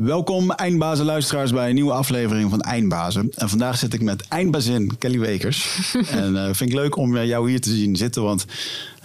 [0.00, 3.30] Welkom eindbazen luisteraars bij een nieuwe aflevering van Eindbazen.
[3.34, 5.68] En vandaag zit ik met eindbazin Kelly Wekers.
[6.10, 8.44] en uh, vind ik leuk om jou hier te zien zitten, want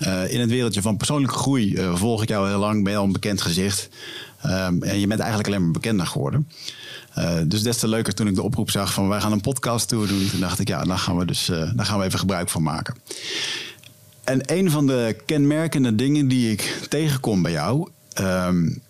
[0.01, 2.97] uh, in het wereldje van persoonlijke groei uh, volg ik jou heel lang, ben je
[2.97, 3.89] al een bekend gezicht.
[4.45, 6.47] Um, en je bent eigenlijk alleen maar bekender geworden.
[7.47, 10.07] dus des te leuker toen ik de oproep zag van wij gaan een podcast toe
[10.07, 10.29] doen.
[10.29, 11.45] Toen dacht ik ja, daar gaan we dus
[11.75, 12.95] daar gaan we even gebruik van maken.
[14.23, 17.87] En een van de kenmerkende dingen die ik tegenkom bij jou...
[18.19, 18.81] Um,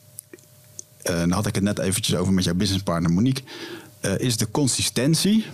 [1.09, 3.44] uh, daar had ik het net eventjes over met jouw businesspartner Monique,
[4.02, 5.45] uh, is de consistentie.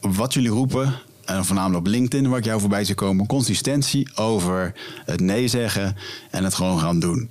[0.00, 0.94] Wat jullie roepen,
[1.28, 5.96] en voornamelijk op LinkedIn waar ik jou voorbij zie komen, consistentie over het nee zeggen
[6.30, 7.30] en het gewoon gaan doen.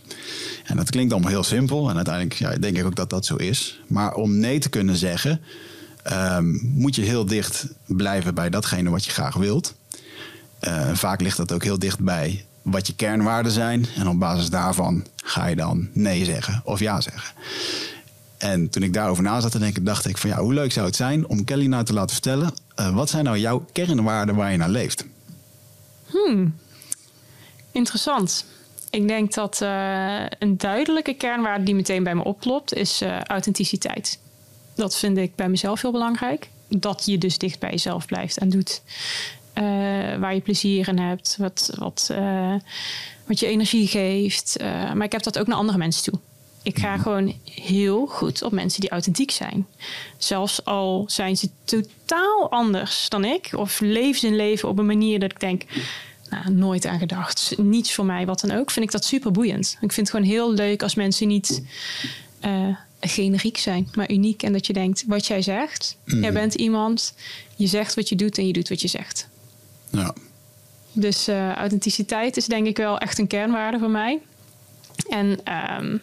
[0.63, 3.35] En dat klinkt allemaal heel simpel en uiteindelijk ja, denk ik ook dat dat zo
[3.35, 3.79] is.
[3.87, 5.41] Maar om nee te kunnen zeggen,
[6.11, 9.75] um, moet je heel dicht blijven bij datgene wat je graag wilt.
[10.61, 13.85] Uh, vaak ligt dat ook heel dicht bij wat je kernwaarden zijn.
[13.95, 17.35] En op basis daarvan ga je dan nee zeggen of ja zeggen.
[18.37, 20.85] En toen ik daarover na zat te denken, dacht ik van ja, hoe leuk zou
[20.85, 22.53] het zijn om Kelly nou te laten vertellen.
[22.79, 25.05] Uh, wat zijn nou jouw kernwaarden waar je naar leeft?
[26.05, 26.55] Hmm,
[27.71, 28.45] interessant.
[28.89, 34.19] Ik denk dat uh, een duidelijke kernwaarde die meteen bij me opklopt, is uh, authenticiteit.
[34.75, 36.49] Dat vind ik bij mezelf heel belangrijk.
[36.67, 38.81] Dat je dus dicht bij jezelf blijft en doet
[40.19, 42.11] waar je plezier in hebt, wat, wat,
[43.27, 44.57] wat je energie geeft.
[44.61, 46.19] Uh, maar ik heb dat ook naar andere mensen toe.
[46.63, 49.67] Ik ga gewoon heel goed op mensen die authentiek zijn.
[50.17, 54.85] Zelfs al zijn ze totaal anders dan ik, of leven ze een leven op een
[54.85, 55.63] manier dat ik denk,
[56.29, 59.77] nou, nooit aan gedacht, niets voor mij, wat dan ook, vind ik dat super boeiend.
[59.81, 61.61] Ik vind het gewoon heel leuk als mensen niet
[62.99, 64.43] generiek zijn, maar uniek.
[64.43, 66.21] En dat je denkt, wat jij zegt, mm.
[66.21, 67.13] jij bent iemand,
[67.55, 69.27] je zegt wat je doet en je doet wat je zegt.
[69.91, 70.13] Ja.
[70.99, 74.19] Dus uh, authenticiteit is denk ik wel echt een kernwaarde voor mij.
[75.09, 75.27] En
[75.79, 76.01] um,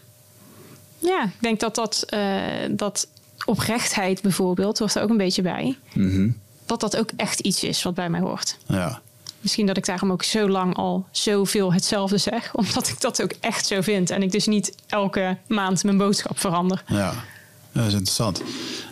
[0.98, 3.08] ja, ik denk dat dat, uh, dat
[3.44, 5.76] oprechtheid bijvoorbeeld hoort er ook een beetje bij.
[5.92, 6.36] Mm -hmm.
[6.66, 8.58] Dat dat ook echt iets is wat bij mij hoort.
[8.66, 9.00] Ja.
[9.40, 12.54] Misschien dat ik daarom ook zo lang al zoveel hetzelfde zeg.
[12.60, 14.10] Omdat ik dat ook echt zo vind.
[14.10, 16.82] En ik dus niet elke maand mijn boodschap verander.
[16.86, 17.14] Ja.
[17.74, 18.42] Dat is interessant.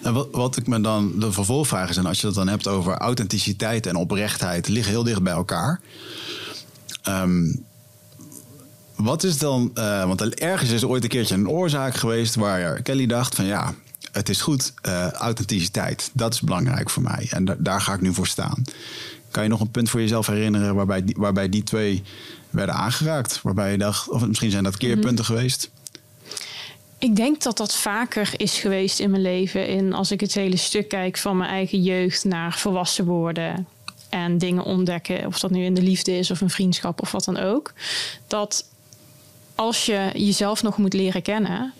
[0.02, 2.68] En wat, wat ik me dan de vervolgvraag is, en als je het dan hebt
[2.68, 5.80] over authenticiteit en oprechtheid, liggen heel dicht bij elkaar.
[7.08, 7.64] Um,
[8.96, 13.06] wat is dan, uh, want ergens is ooit een keertje een oorzaak geweest waar Kelly
[13.06, 13.74] dacht van ja,
[14.12, 18.00] het is goed, uh, authenticiteit, dat is belangrijk voor mij en da daar ga ik
[18.00, 18.62] nu voor staan.
[19.30, 22.02] Kan je nog een punt voor jezelf herinneren waarbij die, waarbij die twee
[22.50, 23.42] werden aangeraakt?
[23.42, 25.24] Waarbij je dacht, of misschien zijn dat keerpunten mm -hmm.
[25.24, 25.70] geweest?
[27.02, 29.66] Ik denk dat dat vaker is geweest in mijn leven.
[29.66, 33.66] In als ik het hele stuk kijk van mijn eigen jeugd naar volwassen worden.
[34.08, 35.26] En dingen ontdekken.
[35.26, 37.72] Of dat nu in de liefde is of een vriendschap of wat dan ook.
[38.26, 38.68] Dat
[39.54, 41.72] als je jezelf nog moet leren kennen.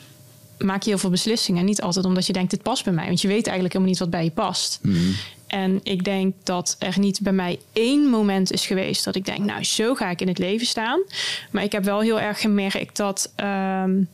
[0.59, 1.65] Maak je heel veel beslissingen.
[1.65, 3.07] Niet altijd omdat je denkt, dit past bij mij.
[3.07, 4.79] Want je weet eigenlijk helemaal niet wat bij je past.
[4.83, 5.15] Mm -hmm.
[5.47, 9.39] En ik denk dat er niet bij mij één moment is geweest dat ik denk,
[9.39, 11.01] nou, zo ga ik in het leven staan.
[11.51, 13.33] Maar ik heb wel heel erg gemerkt dat.
[13.37, 14.09] Um,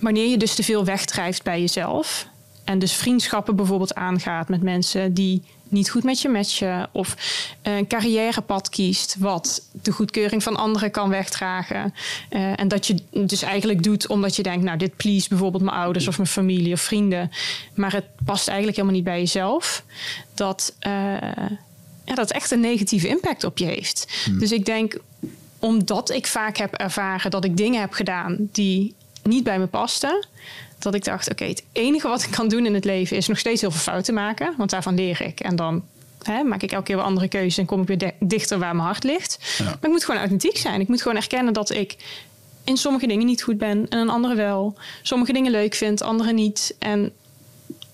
[0.00, 2.26] wanneer je dus te veel wegdrijft bij jezelf.
[2.64, 6.88] En dus vriendschappen bijvoorbeeld aangaat met mensen die niet goed met je matchen.
[6.92, 7.16] Of
[7.62, 11.94] een carrièrepad kiest wat de goedkeuring van anderen kan wegdragen.
[12.30, 15.76] Uh, en dat je dus eigenlijk doet omdat je denkt, nou dit please bijvoorbeeld mijn
[15.76, 17.30] ouders of mijn familie of vrienden.
[17.74, 19.84] Maar het past eigenlijk helemaal niet bij jezelf.
[20.34, 20.92] Dat, uh,
[22.04, 24.22] ja, dat echt een negatieve impact op je heeft.
[24.24, 24.38] Hmm.
[24.38, 24.98] Dus ik denk,
[25.58, 28.94] omdat ik vaak heb ervaren dat ik dingen heb gedaan die
[29.30, 30.24] niet bij me paste.
[30.78, 33.28] Dat ik dacht, oké, okay, het enige wat ik kan doen in het leven is
[33.28, 34.54] nog steeds heel veel fouten maken.
[34.56, 35.40] Want daarvan leer ik.
[35.40, 35.82] En dan
[36.22, 38.86] hè, maak ik elke keer weer andere keuzes en kom ik weer dichter waar mijn
[38.86, 39.38] hart ligt.
[39.58, 39.64] Ja.
[39.64, 40.80] Maar ik moet gewoon authentiek zijn.
[40.80, 41.96] Ik moet gewoon erkennen dat ik
[42.64, 44.74] in sommige dingen niet goed ben en in andere wel.
[45.02, 46.74] Sommige dingen leuk vind, andere niet.
[46.78, 47.12] En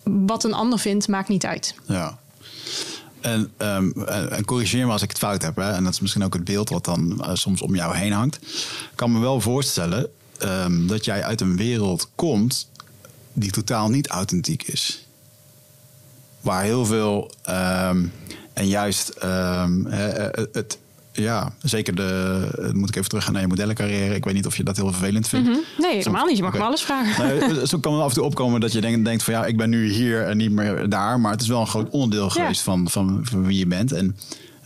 [0.02, 1.74] wat een ander vindt, maakt niet uit.
[1.86, 2.18] Ja.
[3.20, 5.56] En, um, en, corrigeer me als ik het fout heb.
[5.56, 5.72] Hè?
[5.72, 8.36] En dat is misschien ook het beeld wat dan uh, soms om jou heen hangt.
[8.36, 10.10] Ik kan me wel voorstellen
[10.42, 12.70] um, dat jij uit een wereld komt
[13.32, 15.06] die totaal niet authentiek is.
[16.40, 18.12] Waar heel veel, um,
[18.52, 19.86] en juist um,
[20.52, 20.78] het,
[21.12, 24.14] ja, zeker de, moet ik even terug gaan naar je modellencarrière.
[24.14, 25.48] Ik weet niet of je dat heel vervelend vindt.
[25.48, 25.64] Mm -hmm.
[25.78, 26.36] Nee, helemaal niet.
[26.36, 26.62] Je mag okay.
[26.62, 27.38] me alles vragen.
[27.38, 29.56] Nee, zo kan het af en toe opkomen dat je denkt, denkt van ja, ik
[29.56, 31.20] ben nu hier en niet meer daar.
[31.20, 32.72] Maar het is wel een groot onderdeel geweest ja.
[32.72, 33.92] van, van, van wie je bent.
[33.92, 34.16] En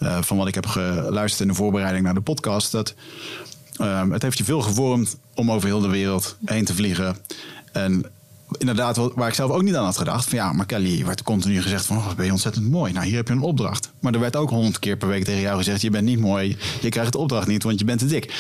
[0.03, 2.95] uh, van wat ik heb geluisterd in de voorbereiding naar de podcast, dat
[3.81, 7.17] Um, het heeft je veel gevormd om over heel de wereld heen te vliegen.
[7.73, 8.05] En
[8.59, 10.29] inderdaad, waar ik zelf ook niet aan had gedacht.
[10.29, 12.93] Van ja, maar Kelly werd continu gezegd van, oh, ben je ontzettend mooi.
[12.93, 13.91] Nou, hier heb je een opdracht.
[14.01, 16.57] Maar er werd ook honderd keer per week tegen jou gezegd, je bent niet mooi.
[16.81, 18.35] Je krijgt de opdracht niet, want je bent te dik.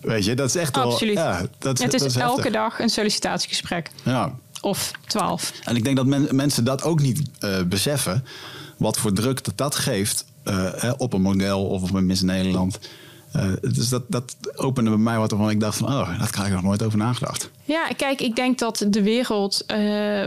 [0.00, 1.14] Weet je, dat is echt Absoluut.
[1.14, 1.24] wel...
[1.24, 3.90] Ja, dat, het is, dat is elke dag een sollicitatiegesprek.
[4.02, 4.32] Ja.
[4.60, 5.52] of twaalf.
[5.64, 8.24] En ik denk dat men, mensen dat ook niet uh, beseffen.
[8.76, 12.78] Wat voor druk dat dat geeft uh, op een model of op een Miss Nederland.
[13.36, 16.48] Uh, dus dat, dat opende bij mij wat waarvan ik dacht van, oh, dat krijg
[16.48, 17.50] ik nog nooit over nagedacht.
[17.64, 19.76] Ja, kijk, ik denk dat de wereld uh,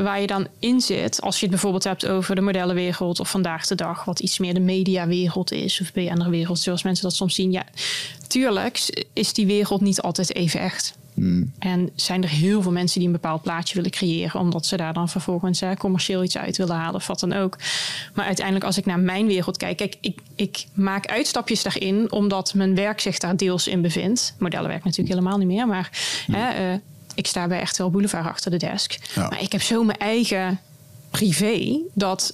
[0.01, 3.67] waar je dan in zit, als je het bijvoorbeeld hebt over de modellenwereld of vandaag
[3.67, 7.51] de dag, wat iets meer de mediawereld is of BNR-wereld, zoals mensen dat soms zien.
[7.51, 7.65] Ja,
[8.27, 10.97] tuurlijk is die wereld niet altijd even echt.
[11.19, 11.51] Hmm.
[11.59, 14.93] En zijn er heel veel mensen die een bepaald plaatje willen creëren, omdat ze daar
[14.93, 17.57] dan vervolgens hè, commercieel iets uit willen halen of wat dan ook.
[18.13, 22.53] Maar uiteindelijk, als ik naar mijn wereld kijk, kijk, ik, ik maak uitstapjes daarin, omdat
[22.53, 24.35] mijn werk zich daar deels in bevindt.
[24.37, 25.89] Modellenwerk natuurlijk helemaal niet meer, maar
[26.31, 26.79] hè, uh,
[27.15, 28.97] ik sta bij echt wel Boulevard achter de desk.
[29.15, 30.59] Maar ik heb zo mijn eigen
[31.09, 32.33] privé dat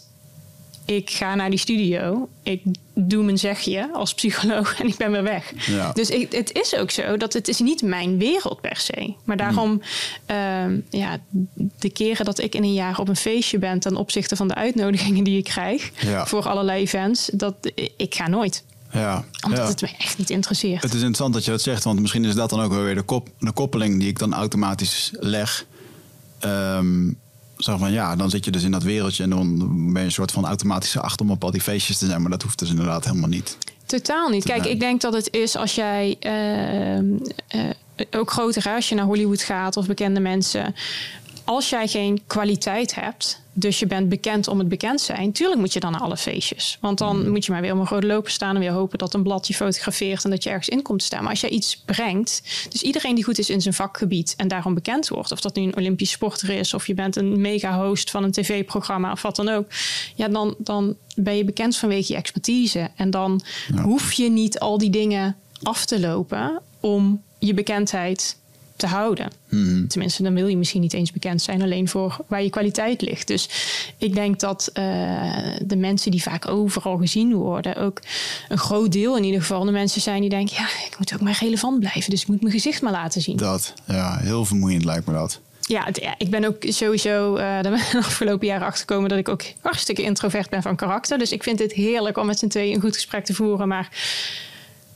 [0.86, 2.62] ik ga naar die studio, ik
[2.94, 5.54] doe mijn zegje als psycholoog en ik ben weer weg.
[5.94, 9.14] Dus ik, het is ook zo dat het is niet mijn wereld per se.
[9.24, 9.82] Maar daarom,
[10.32, 11.18] uh, ja,
[11.80, 14.56] de keren dat ik in een jaar op een feestje ben ten opzichte van de
[14.56, 15.92] uitnodigingen die ik krijg
[16.26, 17.56] voor allerlei events, dat
[17.98, 18.64] ik ga nooit.
[18.92, 20.82] Ja, Omdat het me echt niet interesseert.
[20.82, 23.02] Het is interessant dat je dat zegt, want misschien is dat dan ook weer de,
[23.02, 25.66] kop, de koppeling die ik dan automatisch leg.
[26.42, 27.18] Um,
[27.58, 29.58] zo van ja, dan zit je dus in dat wereldje en dan
[29.94, 32.22] ben je een soort van automatische acht om op al die feestjes te zijn.
[32.22, 33.58] Maar dat hoeft dus inderdaad helemaal niet.
[33.86, 34.44] Totaal niet.
[34.44, 37.72] Kijk, ik denk dat het is als jij uh, uh,
[38.12, 40.76] ook groter, als je naar Hollywood gaat of bekende mensen.
[41.46, 45.32] Als jij geen kwaliteit hebt, dus je bent bekend om het bekend zijn.
[45.32, 46.78] Tuurlijk moet je dan naar alle feestjes.
[46.82, 47.30] Want dan mm.
[47.30, 49.48] moet je maar weer om een groot lopen staan en weer hopen dat een blad
[49.48, 51.22] je fotografeert en dat je ergens in komt staan.
[51.22, 54.74] Maar als jij iets brengt, dus iedereen die goed is in zijn vakgebied en daarom
[54.74, 58.24] bekend wordt, of dat nu een Olympisch sporter is, of je bent een mega-host van
[58.24, 59.68] een tv-programma of wat dan ook,
[60.16, 62.90] ja, dan, dan ben je bekend vanwege je expertise.
[62.96, 63.42] En dan
[63.82, 68.38] hoef je niet al die dingen af te lopen om je bekendheid
[68.76, 69.32] te houden.
[69.50, 69.88] Hmm.
[69.88, 73.28] Tenminste, dan wil je misschien niet eens bekend zijn, alleen voor waar je kwaliteit ligt.
[73.28, 73.50] Dus
[73.98, 74.84] ik denk dat uh,
[75.66, 78.02] de mensen die vaak overal gezien worden, ook
[78.50, 81.22] een groot deel in ieder geval de mensen zijn die denken: ja, ik moet ook
[81.22, 83.38] maar relevant blijven, dus ik moet mijn gezicht maar laten zien.
[83.38, 85.40] Dat, ja, heel vermoeiend lijkt me dat.
[85.68, 90.02] Ja, ja, ik ben ook sowieso uh, de afgelopen jaren achtergekomen dat ik ook hartstikke
[90.02, 91.18] introvert ben van karakter.
[91.18, 93.68] Dus ik vind het heerlijk om met z'n tweeën een goed gesprek te voeren.
[93.68, 93.90] Maar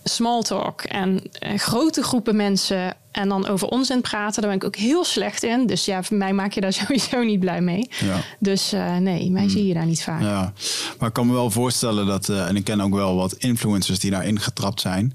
[0.04, 4.66] small talk en uh, grote groepen mensen en dan over onzin praten, daar ben ik
[4.66, 5.68] ook heel slecht in.
[5.68, 7.90] Dus ja, voor mij maak je daar sowieso niet blij mee.
[8.00, 8.22] Ja.
[8.40, 9.50] Dus uh, nee, mij hmm.
[9.50, 10.22] zie je daar niet vaak.
[10.22, 10.54] Ja,
[11.00, 14.00] maar ik kan me wel voorstellen dat, uh, en ik ken ook wel wat influencers
[14.00, 15.14] die daarin getrapt zijn.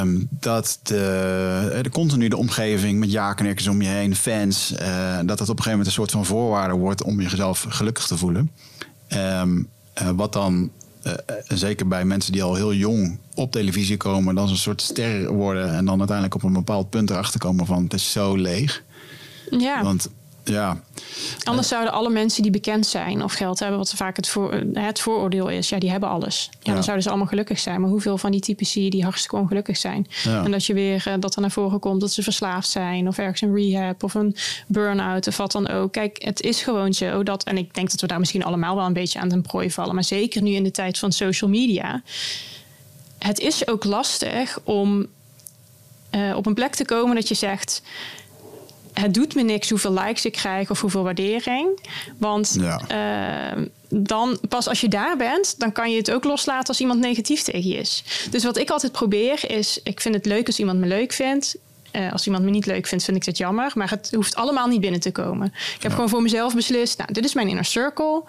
[0.00, 5.38] Um, dat de, de continu de omgeving met ja-knikkers om je heen, fans, uh, dat
[5.38, 8.50] dat op een gegeven moment een soort van voorwaarde wordt om jezelf gelukkig te voelen.
[9.08, 9.68] Um,
[10.14, 10.70] wat dan
[11.06, 11.12] uh,
[11.48, 15.74] zeker bij mensen die al heel jong op televisie komen, dan een soort ster worden
[15.74, 18.82] en dan uiteindelijk op een bepaald punt erachter komen van het is zo leeg.
[19.50, 19.82] Ja.
[19.82, 20.08] Want
[20.48, 20.80] ja.
[21.44, 25.00] Anders zouden alle mensen die bekend zijn of geld hebben, wat vaak het, voor, het
[25.00, 26.50] vooroordeel is, ja, die hebben alles.
[26.62, 27.80] Ja, Dan zouden ze allemaal gelukkig zijn.
[27.80, 30.06] Maar hoeveel van die typen zie je die hartstikke ongelukkig zijn?
[30.24, 33.18] En dat je weer uh, dat er naar voren komt dat ze verslaafd zijn of
[33.18, 34.36] ergens een rehab of een
[34.66, 35.92] burn-out of wat dan ook.
[35.92, 38.86] Kijk, het is gewoon zo dat, en ik denk dat we daar misschien allemaal wel
[38.86, 42.02] een beetje aan ten prooi vallen, maar zeker nu in de tijd van social media.
[43.18, 45.06] Het is ook lastig om
[46.10, 47.82] uh, op een plek te komen dat je zegt
[49.00, 51.80] het doet me niks hoeveel likes ik krijg of hoeveel waardering.
[52.18, 52.56] Want
[52.90, 53.52] uh,
[53.88, 57.42] dan pas als je daar bent, dan kan je het ook loslaten als iemand negatief
[57.42, 58.04] tegen je is.
[58.30, 61.56] Dus wat ik altijd probeer is, ik vind het leuk als iemand me leuk vindt.
[61.92, 63.72] Uh, als iemand me niet leuk vindt, vind ik het jammer.
[63.74, 65.46] Maar het hoeft allemaal niet binnen te komen.
[65.76, 68.22] Ik heb gewoon voor mezelf beslist, nou, dit is mijn inner circle.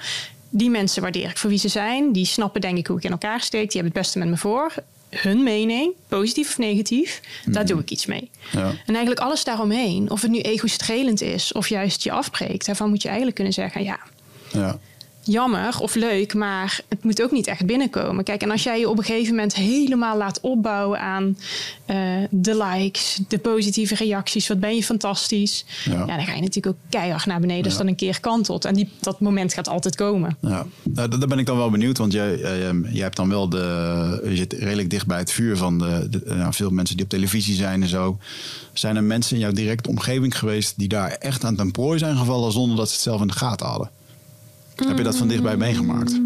[0.49, 2.11] Die mensen waardeer ik voor wie ze zijn.
[2.11, 3.71] Die snappen denk ik hoe ik in elkaar steek.
[3.71, 4.73] Die hebben het beste met me voor
[5.09, 8.29] hun mening, positief of negatief, daar doe ik iets mee.
[8.51, 8.67] Ja.
[8.67, 13.01] En eigenlijk alles daaromheen, of het nu ego-strelend is of juist je afbreekt, daarvan moet
[13.01, 13.99] je eigenlijk kunnen zeggen: ja,
[14.51, 14.79] ja
[15.21, 18.23] jammer of leuk, maar het moet ook niet echt binnenkomen.
[18.23, 21.37] Kijk, en als jij je op een gegeven moment helemaal laat opbouwen aan
[21.87, 21.97] uh,
[22.29, 25.65] de likes, de positieve reacties, wat ben je fantastisch.
[25.85, 27.79] Ja, ja dan ga je natuurlijk ook keihard naar beneden als ja.
[27.79, 28.65] dan een keer kantelt.
[28.65, 30.37] En die, dat moment gaat altijd komen.
[30.41, 33.49] Ja, nou, daar ben ik dan wel benieuwd, want jij, uh, jij hebt dan wel
[33.49, 37.05] de, je zit redelijk dicht bij het vuur van de, de nou, veel mensen die
[37.05, 38.17] op televisie zijn en zo.
[38.73, 42.17] Zijn er mensen in jouw directe omgeving geweest die daar echt aan ten prooi zijn
[42.17, 43.89] gevallen zonder dat ze het zelf in de gaten hadden?
[44.87, 46.19] Heb je dat van dichtbij meegemaakt?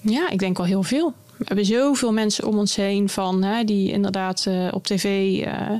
[0.00, 1.14] Ja, ik denk wel heel veel.
[1.36, 5.70] We hebben zoveel mensen om ons heen van, hè, die inderdaad uh, op tv uh,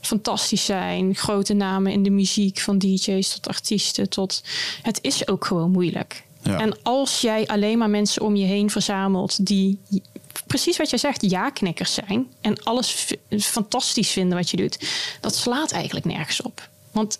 [0.00, 1.14] fantastisch zijn.
[1.14, 4.08] Grote namen in de muziek, van DJ's tot artiesten.
[4.08, 4.42] Tot...
[4.82, 6.24] Het is ook gewoon moeilijk.
[6.42, 6.58] Ja.
[6.58, 9.78] En als jij alleen maar mensen om je heen verzamelt die
[10.46, 14.78] precies wat jij zegt, ja-knikkers zijn en alles fantastisch vinden wat je doet,
[15.20, 16.68] dat slaat eigenlijk nergens op.
[16.90, 17.18] Want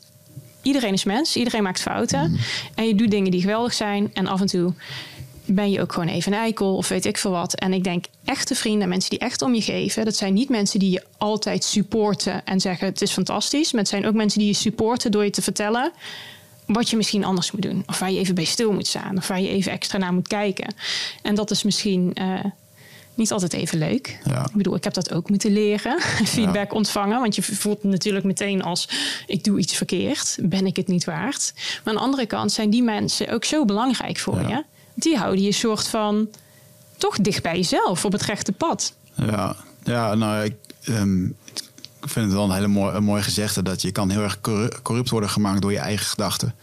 [0.62, 2.38] iedereen is mens, iedereen maakt fouten.
[2.75, 4.11] En je doet dingen die geweldig zijn.
[4.14, 4.73] En af en toe
[5.45, 7.55] ben je ook gewoon even een eikel of weet ik veel wat.
[7.55, 10.79] En ik denk echte vrienden, mensen die echt om je geven, dat zijn niet mensen
[10.79, 13.73] die je altijd supporten en zeggen het is fantastisch.
[13.73, 15.93] Maar het zijn ook mensen die je supporten door je te vertellen
[16.67, 17.83] wat je misschien anders moet doen.
[17.87, 19.17] Of waar je even bij stil moet staan.
[19.17, 20.75] Of waar je even extra naar moet kijken.
[21.23, 22.45] En dat is misschien uh,
[23.14, 24.19] niet altijd even leuk.
[24.25, 24.45] Ja.
[24.45, 26.00] Ik bedoel, ik heb dat ook moeten leren.
[26.25, 27.21] Feedback ontvangen.
[27.21, 28.88] Want je voelt natuurlijk meteen als
[29.26, 30.38] ik doe iets verkeerd.
[30.43, 31.52] Ben ik het niet waard?
[31.55, 34.49] Maar aan de andere kant zijn die mensen ook zo belangrijk voor Ja.
[34.49, 34.64] je.
[34.95, 36.29] Die houden je soort van
[36.97, 38.95] toch dicht bij jezelf op het rechte pad.
[39.14, 43.62] Ja, ja nou, ik, ehm, ik vind het wel een hele mooi, een mooi gezegde
[43.62, 46.55] dat je kan heel erg corru- corrupt worden gemaakt door je eigen gedachten.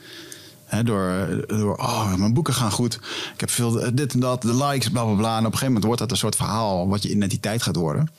[0.84, 2.94] Door, door, oh, mijn boeken gaan goed.
[3.34, 5.32] Ik heb veel eh, dit en dat, de likes, bla bla bla.
[5.32, 8.12] En op een gegeven moment wordt dat een soort verhaal wat je identiteit gaat worden.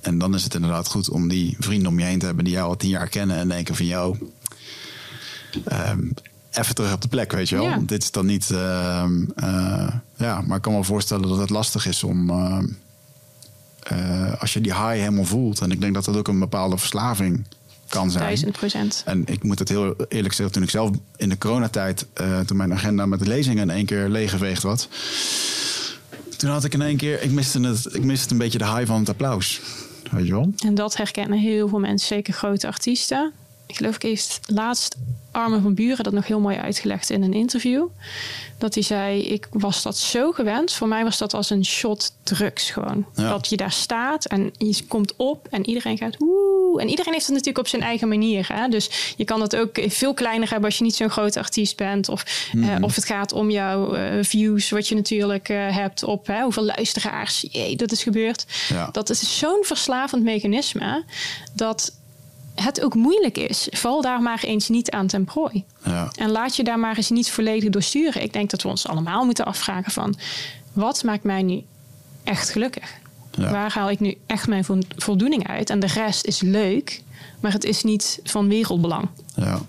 [0.00, 2.52] En dan is het inderdaad goed om die vrienden om je heen te hebben die
[2.54, 4.18] jou al tien jaar kennen en denken van jou.
[5.64, 6.00] ehm,
[6.50, 7.64] even terug op de plek, weet je wel.
[7.64, 7.78] Ja.
[7.86, 8.50] Dit is dan niet.
[8.50, 12.30] ehm, eh, ja, maar ik kan me voorstellen dat het lastig is om.
[12.30, 12.66] ehm,
[13.82, 15.60] eh, als je die high helemaal voelt.
[15.60, 17.44] En ik denk dat dat ook een bepaalde verslaving
[17.88, 18.24] kan zijn.
[18.24, 19.02] Duizend procent.
[19.04, 22.56] En ik moet het heel eerlijk zeggen, toen ik zelf in de coronatijd, eh, toen
[22.56, 24.88] mijn agenda met lezingen in één keer leeggeveegd was.
[26.36, 28.86] Toen had ik in één keer, ik miste, het, ik miste een beetje de high
[28.86, 29.60] van het applaus.
[30.10, 30.52] Weet je wel?
[30.58, 33.32] En dat herkennen heel veel mensen, zeker grote artiesten.
[33.66, 34.96] Ik geloof ik heeft laatst
[35.36, 37.86] Armin van Buren dat nog heel mooi uitgelegd in een interview.
[38.58, 40.72] Dat hij zei, ik was dat zo gewend.
[40.72, 43.06] Voor mij was dat als een shot drugs gewoon.
[43.14, 43.28] Ja.
[43.28, 46.80] Dat je daar staat en je komt op en iedereen gaat woe.
[46.80, 48.46] En iedereen heeft het natuurlijk op zijn eigen manier.
[48.52, 48.68] Hè?
[48.68, 52.08] Dus je kan het ook veel kleiner hebben als je niet zo'n grote artiest bent.
[52.08, 52.68] Of, Mhm.
[52.68, 56.42] eh, of het gaat om jouw eh, views, wat je natuurlijk eh, hebt op hè,
[56.42, 57.46] hoeveel luisteraars.
[57.50, 58.46] Jee, dat is gebeurd.
[58.68, 58.88] Ja.
[58.92, 61.04] Dat is zo'n verslavend mechanisme
[61.54, 61.92] dat
[62.62, 63.66] het ook moeilijk is.
[63.70, 65.64] Val daar maar eens niet aan ten prooi.
[65.84, 66.10] Ja.
[66.16, 68.22] En laat je daar maar eens niet volledig door sturen.
[68.22, 70.14] Ik denk dat we ons allemaal moeten afvragen van...
[70.72, 71.62] wat maakt mij nu
[72.24, 72.90] echt gelukkig?
[73.30, 73.50] Ja.
[73.50, 75.70] Waar haal ik nu echt mijn vo- voldoening uit?
[75.70, 77.02] En de rest is leuk,
[77.40, 79.08] maar het is niet van wereldbelang.
[79.34, 79.60] Ja.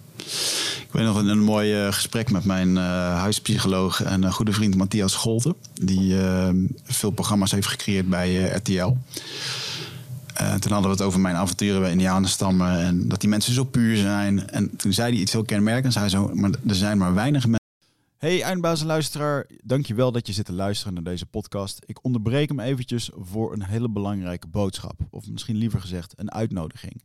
[0.82, 2.84] Ik weet nog een, een mooi eh, gesprek met mijn eh,
[3.20, 5.56] huispsycholoog en een goede vriend Matthias Scholten.
[5.74, 6.50] Die eh,
[6.84, 8.94] veel programma's heeft gecreëerd bij eh, RTL.
[10.38, 12.80] Eh, toen hadden we het over mijn avonturen bij Indianenstammen.
[12.80, 14.50] En dat die mensen zo puur zijn.
[14.50, 15.96] En toen zei hij iets heel kenmerkends.
[15.96, 17.66] Hij zo, maar er zijn maar weinig mensen.
[18.18, 21.84] Hey eindbaas en luisteraar, dankjewel dat je zit te luisteren naar deze podcast.
[21.86, 25.00] Ik onderbreek hem eventjes voor een hele belangrijke boodschap.
[25.10, 27.04] Of misschien liever gezegd een uitnodiging.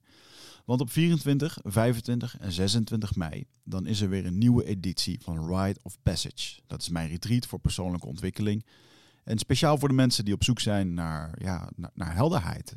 [0.64, 5.56] Want op 24, 25 en 26 mei dan is er weer een nieuwe editie van
[5.56, 6.60] Rite of Passage.
[6.66, 8.64] Dat is mijn retreat voor persoonlijke ontwikkeling.
[9.24, 12.76] En speciaal voor de mensen die op zoek zijn naar, ja, naar helderheid.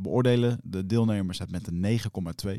[0.00, 2.00] beoordelen de deelnemers het met een
[2.46, 2.50] 9,2.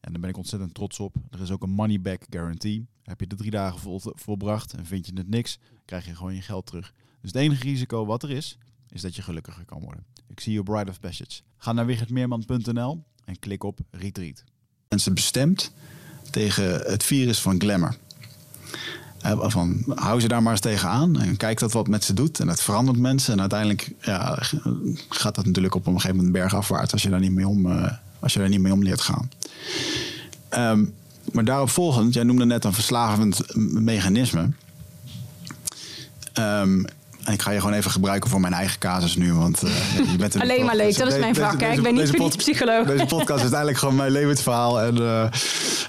[0.00, 1.16] En daar ben ik ontzettend trots op.
[1.30, 2.86] Er is ook een money back guarantee.
[3.02, 6.34] Heb je de drie dagen vol, volbracht en vind je het niks, krijg je gewoon
[6.34, 6.92] je geld terug.
[7.20, 8.58] Dus het enige risico wat er is,
[8.88, 10.04] is dat je gelukkiger kan worden.
[10.26, 11.40] Ik zie je Bride of Passage.
[11.56, 14.44] Ga naar wichertmeerman.nl en klik op Retreat.
[14.88, 15.72] Mensen bestemd
[16.30, 17.96] tegen het virus van glamour.
[19.26, 22.40] Eh, Van, hou ze daar maar eens tegenaan en kijk dat wat met ze doet.
[22.40, 23.32] En dat verandert mensen.
[23.32, 24.38] En uiteindelijk ja,
[25.08, 27.92] gaat dat natuurlijk op een gegeven moment bergafwaarts als je daar niet mee om, eh,
[28.20, 29.30] als je daar niet mee om leert gaan.
[30.48, 30.84] Ehm,
[31.32, 34.50] maar daarop volgend, jij noemde net een verslavend mechanisme.
[36.32, 36.84] Ehm,
[37.26, 39.34] en ik ga je gewoon even gebruiken voor mijn eigen casus nu.
[39.34, 39.70] Want, eh,
[40.10, 42.86] je bent Alleen maar leuk, dat is mijn vak, deze- Ik ben niet psycholoog.
[42.86, 44.80] Deze podcast is uiteindelijk gewoon mijn levensverhaal.
[44.80, 45.24] En eh,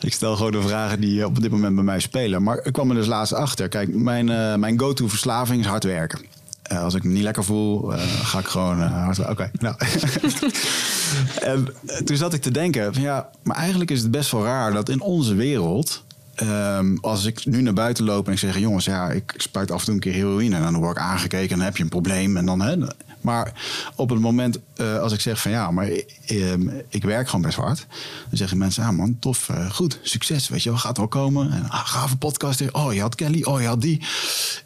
[0.01, 2.43] ik stel gewoon de vragen die op dit moment bij mij spelen.
[2.43, 3.67] Maar ik kwam er dus laatst achter.
[3.69, 6.19] Kijk, mijn, eh, mijn go-to verslaving is hard werken.
[6.63, 9.33] Eh, als ik me niet lekker voel, eh, ga ik gewoon eh, hard werken.
[9.33, 9.75] Oké, nou.
[11.41, 14.43] en eh, toen zat ik te denken, van, ja, maar eigenlijk is het best wel
[14.43, 16.03] raar dat in onze wereld
[16.37, 19.79] ehm, als ik nu naar buiten loop en ik zeg, jongens, ja, ik spuit af
[19.79, 20.55] en toe een keer heroïne.
[20.55, 22.37] En dan word ik aangekeken en dan heb je een probleem.
[22.37, 22.75] En dan, hè,
[23.21, 23.53] maar
[23.95, 25.89] op het moment uh, als ik zeg van ja, maar
[26.31, 26.53] uh,
[26.89, 27.85] ik werk gewoon best hard.
[28.29, 31.51] Dan zeggen mensen, ja man, tof, uh, goed, succes, weet je wel, gaat wel komen.
[31.51, 34.05] En ah, gave podcast, oh je had Kelly, oh je had die.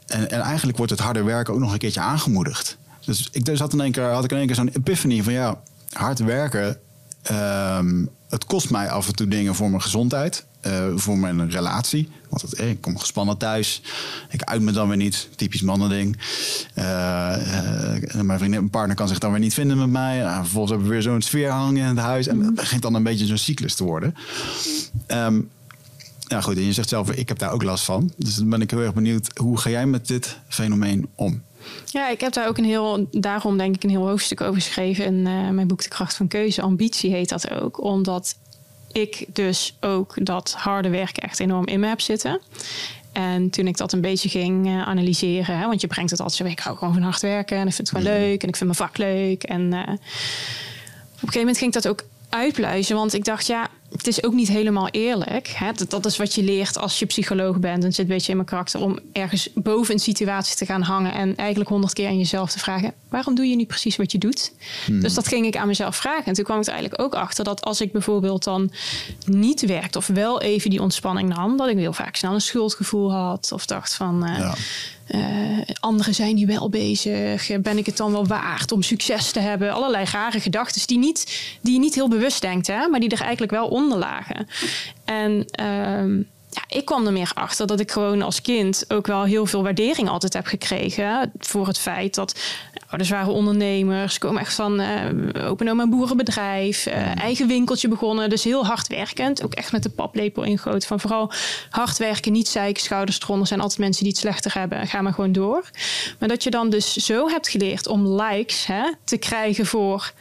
[0.08, 2.78] En, en eigenlijk wordt het harde werken ook nog een keertje aangemoedigd.
[3.06, 5.34] Dus ik dus had, in één keer, had ik in één keer zo'n epiphany van
[5.34, 5.62] ja,
[5.92, 6.78] hard werken
[7.30, 12.10] Um, het kost mij af en toe dingen voor mijn gezondheid, uh, voor mijn relatie.
[12.30, 13.82] Want het, eh, ik kom gespannen thuis,
[14.30, 16.18] ik uit me dan weer niet, typisch mannending.
[16.75, 16.84] Uh,
[18.22, 20.20] mijn vriendin, mijn partner kan zich dan weer niet vinden met mij.
[20.20, 22.27] Nou, vervolgens hebben we weer zo'n sfeer hangen in het huis.
[22.27, 24.15] En begint dan een beetje zo'n cyclus te worden.
[26.27, 28.12] Ja, goed, en je zegt zelf, ik heb daar ook last van.
[28.18, 31.41] Dus dan ben ik heel erg benieuwd, hoe ga jij met dit fenomeen om?
[31.86, 35.06] Ja, ik heb daar ook een heel, daarom denk ik een heel hoofdstuk over geschreven
[35.06, 35.22] in
[35.56, 36.62] mijn boek De Kracht van Keuze.
[36.62, 38.36] Ambitie heet dat ook, omdat
[38.92, 42.40] ik dus ook dat harde werken echt enorm in me heb zitten.
[43.12, 46.38] En toen ik dat een beetje ging uh, analyseren, hè, want je brengt het altijd
[46.40, 48.56] zo, ik hou gewoon van hard werken en ik vind het gewoon leuk en ik
[48.56, 49.44] vind mijn vak leuk.
[49.44, 50.00] En uh, op een
[51.20, 53.68] gegeven moment ging ik dat ook uitpluizen, want ik dacht, ja,
[53.98, 55.48] het is ook niet helemaal eerlijk.
[55.48, 55.72] Hè?
[55.72, 57.84] Dat, dat, is wat je leert als je psycholoog bent.
[57.84, 61.14] En zit een beetje in mijn karakter om ergens boven een situatie te gaan hangen.
[61.14, 64.18] En eigenlijk honderd keer aan jezelf te vragen: waarom doe je niet precies wat je
[64.18, 64.54] doet?
[64.86, 65.02] Hmm.
[65.02, 66.26] Dus dat ging ik aan mezelf vragen.
[66.26, 68.72] En toen kwam ik er eigenlijk ook achter dat als ik bijvoorbeeld dan
[69.26, 73.14] niet werkte of wel even die ontspanning nam, dat ik heel vaak snel een schuldgevoel
[73.14, 73.52] had.
[73.52, 74.28] Of dacht van.
[74.28, 74.56] Uh, ja.
[75.15, 77.62] Uh, anderen zijn nu wel bezig.
[77.62, 79.74] Ben ik het dan wel waard om succes te hebben?
[79.74, 83.22] Allerlei rare gedachten die, niet, die je niet heel bewust denkt, hè, maar die er
[83.22, 84.48] eigenlijk wel onder lagen.
[85.06, 89.24] En um, ja, ik kwam er meer achter dat ik gewoon als kind ook wel
[89.24, 91.31] heel veel waardering altijd heb gekregen.
[91.39, 92.39] Voor het feit dat
[92.88, 98.29] ouders waren ondernemers, komen echt van uh, openen een boerenbedrijf, uh, eigen winkeltje begonnen.
[98.29, 99.43] Dus heel hard werkend.
[99.43, 101.31] Ook echt met de paplepel ingoot van vooral
[101.70, 103.48] hard werken, niet zeiken, schouders eronder.
[103.48, 104.88] zijn altijd mensen die het slechter hebben.
[104.88, 105.70] Ga maar gewoon door.
[106.20, 110.13] Maar dat je dan dus zo hebt geleerd om likes hè, te krijgen voor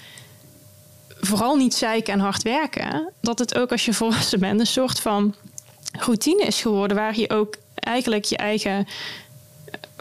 [1.21, 3.13] vooral niet zeiken en hard werken.
[3.21, 5.35] Dat het ook als je volwassen bent een soort van
[5.93, 6.97] routine is geworden.
[6.97, 8.87] Waar je ook eigenlijk je eigen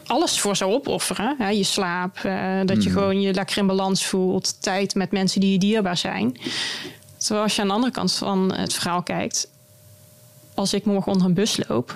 [0.05, 1.35] alles voor zou opofferen.
[1.37, 1.49] Hè?
[1.49, 2.99] Je slaap, uh, dat je mhm.
[2.99, 4.61] gewoon je lekker in balans voelt.
[4.61, 6.37] Tijd met mensen die je dierbaar zijn.
[7.17, 9.49] Terwijl als je aan de andere kant van het verhaal kijkt.
[10.53, 11.95] Als ik morgen onder een bus loop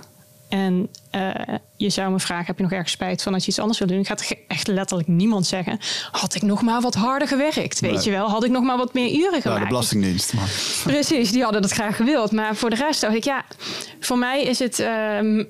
[0.49, 3.59] en uh, je zou me vragen: heb je nog ergens spijt van als je iets
[3.59, 4.05] anders wil doen?
[4.05, 5.79] Gaat echt letterlijk niemand zeggen:
[6.11, 7.79] had ik nog maar wat harder gewerkt?
[7.79, 9.43] Weet je wel, had ik nog maar wat meer uren gemaakt?
[9.43, 10.33] Ja, de Belastingdienst.
[10.33, 10.49] Maar.
[10.93, 12.31] Precies, die hadden dat graag gewild.
[12.31, 13.45] Maar voor de rest dacht ik: ja,
[13.99, 14.87] voor mij is het uh,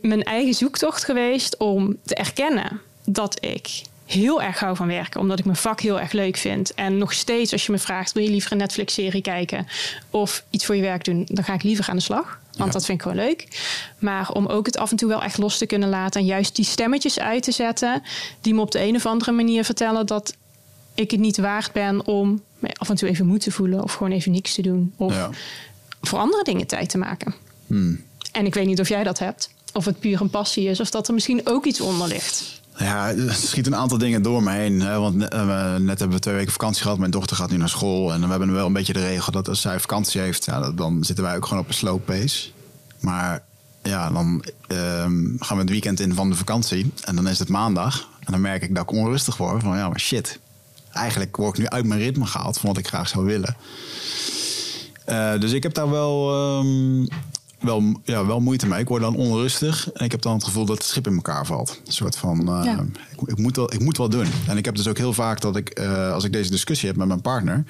[0.02, 5.40] mijn eigen zoektocht geweest om te erkennen dat ik heel erg hou van werken, omdat
[5.40, 6.74] ik mijn vak heel erg leuk vind.
[6.74, 9.68] En nog steeds, als je me vraagt: wil je liever een Netflix-serie kijken
[10.10, 12.42] of iets voor je werk doen, dan ga ik liever aan de slag.
[12.58, 13.48] Want dat vind ik gewoon leuk.
[14.00, 16.22] Maar om ook het af en toe wel echt los te kunnen laten.
[16.22, 18.04] En juist die stemmetjes uit te zetten.
[18.42, 20.36] Die me op de een of andere manier vertellen dat
[20.94, 23.84] ik het niet waard ben om af en toe even moe te voelen.
[23.84, 24.94] Of gewoon even niks te doen.
[24.98, 25.30] Of
[26.02, 27.34] voor andere dingen tijd te maken.
[27.68, 28.04] Hmm.
[28.32, 29.50] En ik weet niet of jij dat hebt.
[29.74, 30.80] Of het puur een passie is.
[30.80, 32.62] Of dat er misschien ook iets onder ligt.
[32.78, 34.82] Ja, er schiet een aantal dingen door me heen.
[34.82, 35.00] Hè?
[35.00, 36.98] Want net, uh, net hebben we twee weken vakantie gehad.
[36.98, 38.14] Mijn dochter gaat nu naar school.
[38.14, 41.04] En we hebben wel een beetje de regel dat als zij vakantie heeft, ja, dan
[41.04, 42.50] zitten wij ook gewoon op een slow pace.
[43.00, 43.44] Maar
[43.84, 46.92] ja, dan ehm, gaan we het weekend in van de vakantie.
[47.04, 48.10] En dan is het maandag.
[48.20, 49.64] En dan merk ik dat ik onrustig word.
[49.64, 50.40] Van ja, maar shit.
[50.92, 53.56] Eigenlijk word ik nu uit mijn ritme gehaald van wat ik graag zou willen.
[55.10, 57.08] Uh, dus ik heb daar wel um,
[57.64, 58.80] wel, ja, wel moeite mee.
[58.80, 61.46] Ik word dan onrustig en ik heb dan het gevoel dat het schip in elkaar
[61.46, 61.82] valt.
[61.86, 62.80] Een soort van, uh,
[63.12, 64.28] ik, ik, moet wel, ik moet wel doen.
[64.48, 66.98] En ik heb dus ook heel vaak dat ik, uh, als ik deze discussie heb
[66.98, 67.64] met mijn partner,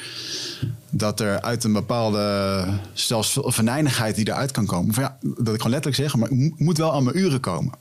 [0.90, 5.62] dat er uit een bepaalde, zelfs venijnigheid die eruit kan komen, van ja, dat ik
[5.62, 7.74] gewoon letterlijk zeg, maar ik moet wel aan mijn uren komen.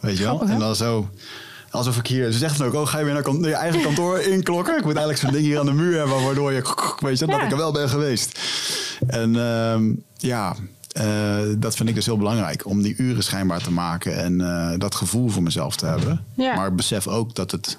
[0.00, 0.42] Weet je wel?
[0.42, 1.08] en dan zo
[1.72, 4.18] alsof ik hier, ze zegt dan ook, oh, ga je weer naar, je eigen kantoor
[4.18, 4.78] inklokken?
[4.78, 6.62] Ik moet eigenlijk zo'n ding hier aan de muur hebben, waardoor je,
[6.98, 8.38] weet je, dat ik er wel ben geweest.
[9.06, 9.76] En uh,
[10.16, 10.56] ja,
[11.00, 12.66] uh, dat vind ik dus heel belangrijk.
[12.66, 16.24] Om die uren schijnbaar te maken en uh, dat gevoel voor mezelf te hebben.
[16.34, 16.54] Ja.
[16.54, 17.78] Maar besef ook dat het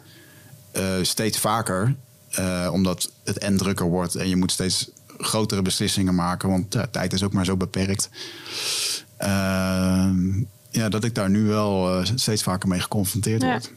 [0.73, 1.95] uh, steeds vaker,
[2.71, 7.23] omdat het en drukker wordt en je moet steeds grotere beslissingen maken, want tijd is
[7.23, 8.10] ook maar zo beperkt.
[10.69, 13.49] ja, dat ik daar nu wel steeds vaker mee geconfronteerd ja.
[13.49, 13.71] word.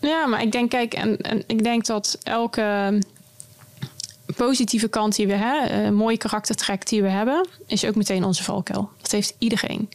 [0.00, 2.98] Ja, maar ik denk, kijk, en, en ik denk dat elke
[4.46, 8.42] positieve kant die we hebben, een mooie karaktertrek die we hebben, is ook meteen onze
[8.42, 8.90] valkuil.
[9.00, 9.88] Dat heeft iedereen.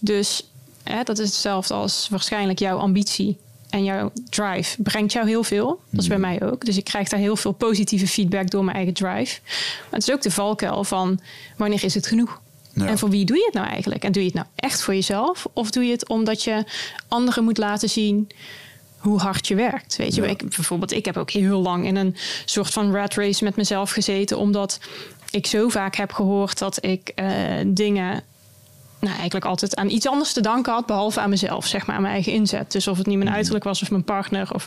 [0.00, 0.48] Dus
[0.82, 3.36] hè, dat is hetzelfde als waarschijnlijk jouw ambitie
[3.70, 5.80] en jouw drive brengt jou heel veel.
[5.90, 6.64] Dat is bij mij ook.
[6.64, 9.40] Dus ik krijg daar heel veel positieve feedback door mijn eigen drive.
[9.90, 11.20] Maar het is ook de valkuil van
[11.56, 12.40] wanneer is het genoeg?
[12.72, 12.86] Ja.
[12.86, 14.04] En voor wie doe je het nou eigenlijk?
[14.04, 15.46] En doe je het nou echt voor jezelf?
[15.52, 16.64] Of doe je het omdat je
[17.08, 18.28] anderen moet laten zien
[19.04, 19.96] hoe hard je werkt?
[19.96, 20.28] Weet je, Ja.
[20.28, 23.90] ik, bijvoorbeeld, ik heb ook heel lang in een soort van rat race met mezelf
[23.90, 24.78] gezeten, omdat
[25.30, 27.26] ik zo vaak heb gehoord dat ik eh,
[27.66, 28.22] dingen
[29.00, 32.02] nou, eigenlijk altijd aan iets anders te danken had, behalve aan mezelf, zeg maar, aan
[32.02, 32.72] mijn eigen inzet.
[32.72, 33.36] Dus of het niet mijn Mhm.
[33.36, 34.66] uiterlijk was, of mijn partner, of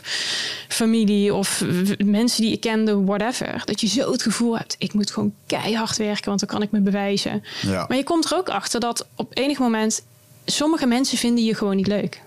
[0.68, 1.64] familie, of
[2.04, 3.62] mensen die ik kende, whatever.
[3.64, 6.70] Dat je zo het gevoel hebt, ik moet gewoon keihard werken, want dan kan ik
[6.70, 7.42] me bewijzen.
[7.62, 7.84] Ja.
[7.88, 10.02] Maar je komt er ook achter dat op enig moment
[10.44, 12.20] sommige mensen vinden je gewoon niet leuk.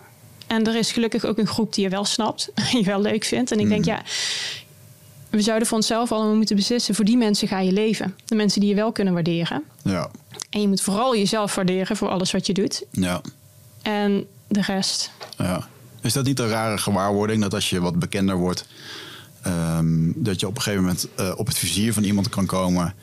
[0.52, 3.52] En er is gelukkig ook een groep die je wel snapt, je wel leuk vindt.
[3.52, 4.02] En ik denk, ja,
[5.30, 8.16] we zouden voor onszelf allemaal moeten beslissen, voor die mensen ga je leven.
[8.26, 9.64] De mensen die je wel kunnen waarderen.
[9.84, 10.10] Ja.
[10.50, 12.84] En je moet vooral jezelf waarderen voor alles wat je doet.
[12.92, 13.22] Ja.
[13.82, 15.12] En de rest.
[15.38, 15.68] Ja.
[16.02, 18.66] Is dat niet een rare gewaarwording dat als je wat bekender wordt,
[19.42, 22.94] ehm, dat je op een gegeven moment eh, op het vizier van iemand kan komen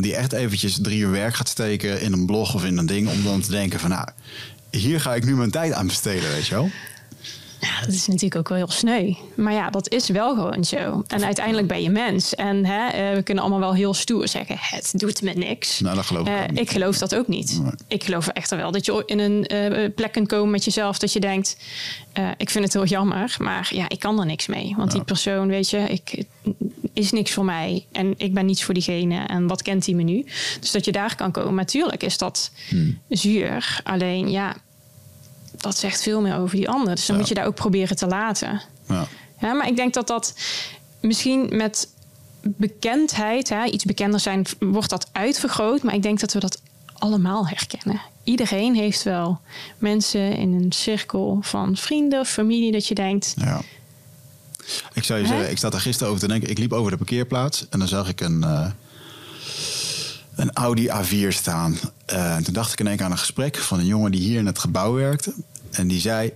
[0.00, 3.08] die echt eventjes drie uur werk gaat steken in een blog of in een ding
[3.08, 4.08] om dan te denken van nou,
[4.76, 6.70] hier ga ik nu mijn tijd aan besteden, weet je wel?
[7.62, 9.12] Ja, dat is natuurlijk ook wel heel sneu.
[9.36, 11.02] Maar ja, dat is wel gewoon zo.
[11.06, 12.34] En uiteindelijk ben je mens.
[12.34, 15.80] En hè, eh, we kunnen allemaal wel heel stoer zeggen: het doet me niks.
[15.80, 17.58] Nou, dat geloof ik Eh, ik geloof dat ook niet.
[17.62, 17.72] Nee.
[17.88, 21.12] Ik geloof echter wel dat je in een eh, plek kunt komen met jezelf dat
[21.12, 21.56] je denkt:
[22.36, 24.74] ik vind het heel jammer, maar ja, ik kan er niks mee.
[24.76, 24.96] Want Ja.
[24.96, 26.24] die persoon, weet je, ik,
[26.92, 29.24] is niks voor mij en ik ben niets voor diegene.
[29.26, 30.24] En wat kent die me nu?
[30.60, 31.54] Dus dat je daar kan komen.
[31.54, 32.98] Natuurlijk is dat Hmm.
[33.08, 33.80] zuur.
[33.84, 34.56] Alleen ja,
[35.62, 36.94] dat zegt veel meer over die ander.
[36.94, 37.20] Dus dan Ja.
[37.20, 38.62] moet je daar ook proberen te laten.
[38.88, 39.06] Ja.
[39.40, 40.34] Ja, maar ik denk dat dat
[41.00, 41.88] misschien met
[42.42, 45.82] bekendheid, hè, iets bekender zijn, wordt dat uitvergroot.
[45.82, 46.60] Maar ik denk dat we dat
[46.98, 48.00] allemaal herkennen.
[48.24, 49.40] Iedereen heeft wel
[49.78, 53.60] mensen in een cirkel van vrienden of familie dat je denkt, Ja.
[54.92, 55.30] Ik zou je Hè?
[55.32, 56.50] zeggen, ik zat er gisteren over te denken.
[56.50, 58.66] Ik liep over de parkeerplaats en dan zag ik een, eh,
[60.34, 61.78] een Audi A4 staan.
[62.06, 64.20] Eh, en toen dacht ik in één keer aan een gesprek van een jongen die
[64.20, 65.34] hier in het gebouw werkte.
[65.72, 66.32] En die zei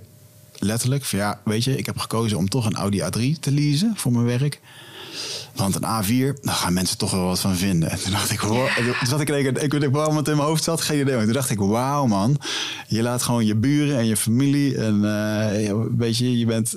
[0.58, 3.92] letterlijk van ja, weet je, ik heb gekozen om toch een Audi A3 te leasen
[3.96, 4.60] voor mijn werk.
[5.54, 7.90] Want een A4, daar gaan mensen toch wel wat van vinden.
[7.90, 10.28] En toen dacht ik, wow, en toen zat ik keer, ik weet niet waarom het
[10.28, 11.14] in mijn hoofd zat, geen idee.
[11.14, 12.40] Maar toen dacht ik, wauw man,
[12.88, 16.76] je laat gewoon je buren en je familie en eh, weet je, je bent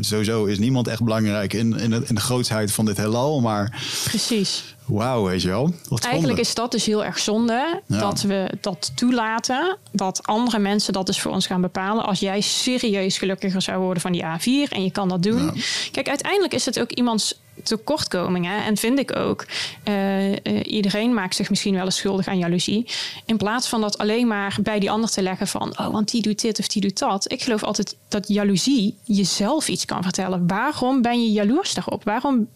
[0.00, 3.82] sowieso is niemand echt belangrijk in, in, de, in de grootsheid van dit heelal, maar
[4.04, 4.76] precies.
[4.90, 5.62] Wauw, weet je wel.
[5.62, 6.06] Wat zonde.
[6.06, 7.98] Eigenlijk is dat dus heel erg zonde Ja.
[7.98, 9.78] dat we dat toelaten.
[9.92, 12.04] Dat andere mensen dat dus voor ons gaan bepalen.
[12.04, 15.44] Als jij serieus gelukkiger zou worden van die A4 en je kan dat doen.
[15.44, 15.52] Ja.
[15.92, 18.64] Kijk, uiteindelijk is het ook iemands tekortkomingen.
[18.64, 19.46] En vind ik ook,
[19.84, 22.86] eh, eh, iedereen maakt zich misschien wel eens schuldig aan jaloezie.
[23.26, 25.78] In plaats van dat alleen maar bij die ander te leggen van...
[25.78, 27.32] oh, want die doet dit of die doet dat.
[27.32, 30.46] Ik geloof altijd dat jaloezie jezelf iets kan vertellen.
[30.46, 32.04] Waarom ben je jaloers daarop?
[32.04, 32.48] Waarom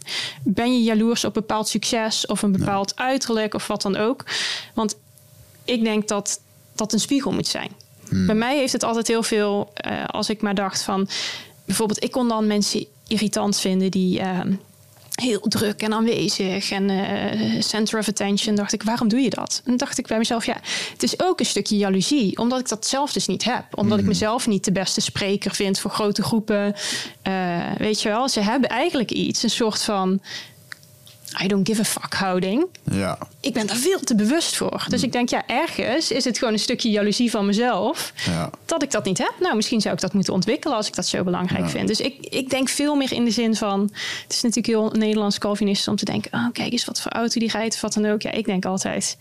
[0.42, 2.24] ben je jaloers op bepaald succes...
[2.27, 4.25] of een bepaald uiterlijk of wat dan ook?
[4.75, 4.97] Want
[5.65, 6.41] ik denk dat
[6.75, 7.71] dat een spiegel moet zijn.
[8.11, 11.09] Bij mij heeft het altijd heel veel, eh, als ik maar dacht van...
[11.65, 14.21] bijvoorbeeld, ik kon dan mensen irritant vinden die...
[14.21, 14.41] eh,
[15.15, 18.55] heel druk en aanwezig en eh, center of attention.
[18.55, 19.63] Dacht ik, waarom doe je dat?
[19.65, 20.57] En dacht ik bij mezelf, ja,
[20.93, 23.65] het is ook een stukje jaloezie, omdat ik dat zelf dus niet heb.
[23.71, 26.75] Omdat ik mezelf niet de beste spreker vind voor grote groepen.
[27.23, 30.21] Eh, weet je wel, ze hebben eigenlijk iets, een soort van
[31.42, 32.66] I don't give a fuck houding.
[32.90, 34.85] Ja, Ik ben daar veel te bewust voor.
[34.88, 38.12] Dus ik denk, ja, ergens is het gewoon een stukje jaloezie van mezelf.
[38.27, 38.51] ja.
[38.66, 39.33] Dat ik dat niet heb.
[39.40, 41.68] Nou, misschien zou ik dat moeten ontwikkelen als ik dat zo belangrijk Ja.
[41.68, 41.88] vind.
[41.88, 43.81] Dus ik, ik denk veel meer in de zin van.
[44.23, 47.40] Het is natuurlijk heel Nederlands Calvinistisch om te denken: oh, kijk eens wat voor auto
[47.40, 48.23] die rijdt of wat dan ook.
[48.23, 49.16] Ja, ik denk altijd: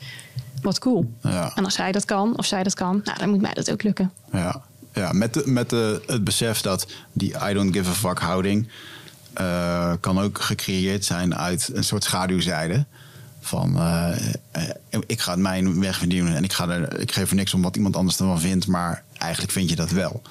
[0.62, 1.12] wat cool.
[1.22, 1.52] Ja.
[1.56, 3.84] En als hij dat kan of zij dat kan, nou, dan moet mij dat ook
[3.84, 4.12] lukken.
[4.32, 4.62] Ja,
[4.94, 8.68] ja met, de, met de, het besef dat die I don't give a fuck houding
[9.34, 12.86] eh, kan ook gecreëerd zijn uit een soort schaduwzijde.
[13.42, 17.36] Van eh, eh, ik ga mijn weg verdienen en ik, ga er, ik geef er
[17.36, 20.22] niks om wat iemand anders ervan vindt, maar eigenlijk vind je dat wel.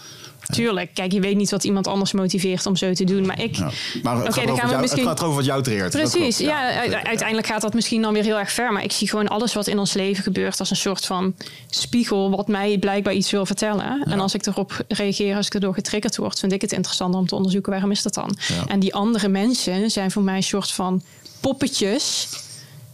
[0.46, 3.26] Tuurlijk, kijk, je weet niet wat iemand anders motiveert om zo te doen.
[3.26, 3.56] Maar ik.
[3.56, 3.70] Ja.
[4.02, 5.80] Maar het, gaat dan over gaan we jou, misschien- het gaat erover wat jou.
[5.80, 6.84] Dat Precies, ja.
[7.04, 8.72] uiteindelijk gaat dat misschien dan weer heel erg ver.
[8.72, 11.34] Maar ik zie gewoon alles wat in ons leven gebeurt als een soort van
[11.70, 12.30] spiegel.
[12.30, 14.02] wat mij blijkbaar iets wil vertellen.
[14.04, 17.26] En als ik erop reageer, als ik erdoor getriggerd word, vind ik het interessanter om
[17.26, 18.36] te onderzoeken waarom is dat dan.
[18.66, 21.02] En die andere mensen zijn voor mij een soort van
[21.40, 22.28] poppetjes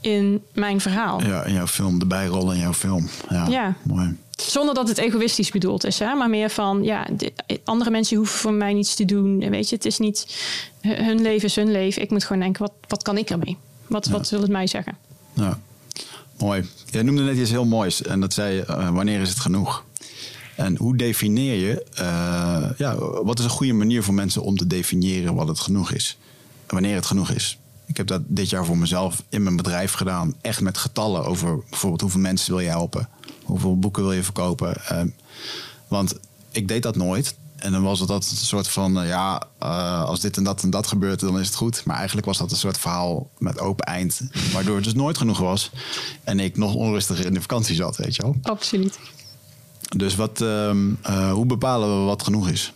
[0.01, 1.23] in mijn verhaal.
[1.23, 3.09] Ja, in jouw film, de bijrol in jouw film.
[3.29, 3.75] Ja, Ja.
[3.83, 4.17] mooi.
[4.43, 6.15] Zonder dat het egoïstisch bedoeld is, hè?
[6.15, 7.33] maar meer van ja, de-
[7.65, 9.51] andere mensen hoeven voor mij niets te doen.
[9.51, 10.37] Weet je, het is niet
[10.81, 12.03] hun leven is hun leven.
[12.03, 13.57] Ik moet gewoon denken, wat, wat kan ik ermee?
[13.87, 14.97] Wat, wat wil het mij zeggen?
[15.33, 15.61] Ja,
[16.39, 16.69] mooi.
[16.91, 19.85] Jij noemde net iets heel moois en dat zei eh, wanneer is het genoeg?
[20.57, 24.67] En hoe definieer je, eh, ja, wat is een goede manier voor mensen om te
[24.67, 26.19] definiëren wat het genoeg is?
[26.67, 27.59] En wanneer het genoeg is?
[27.87, 31.59] Ik heb dat dit jaar voor mezelf in mijn bedrijf gedaan, echt met getallen over
[31.71, 33.09] bijvoorbeeld hoeveel mensen wil je helpen?
[33.49, 34.87] Hoeveel boeken wil je verkopen?
[34.87, 35.09] Ehm,
[35.89, 36.15] want
[36.51, 37.35] ik deed dat nooit.
[37.57, 40.63] En dan was het dat een soort van, uh, ja, uh, als dit en dat
[40.63, 41.85] en dat gebeurt, dan is het goed.
[41.85, 44.21] Maar eigenlijk was dat een soort verhaal met open eind.
[44.53, 45.71] Waardoor het dus nooit genoeg was.
[46.25, 48.37] En ik nog onrustiger in de vakantie zat, weet je wel.
[48.43, 48.99] Absoluut.
[49.97, 50.73] Dus wat, uh,
[51.33, 52.73] hoe bepalen we wat genoeg is?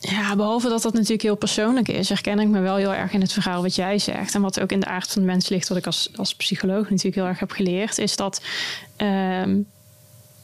[0.00, 3.20] Ja, behalve dat dat natuurlijk heel persoonlijk is, herken ik me wel heel erg in
[3.20, 4.34] het verhaal wat jij zegt.
[4.34, 6.82] En wat ook in de aard van de mens ligt, wat ik als, als psycholoog
[6.82, 8.42] natuurlijk heel erg heb geleerd, is dat
[8.96, 9.58] ehm,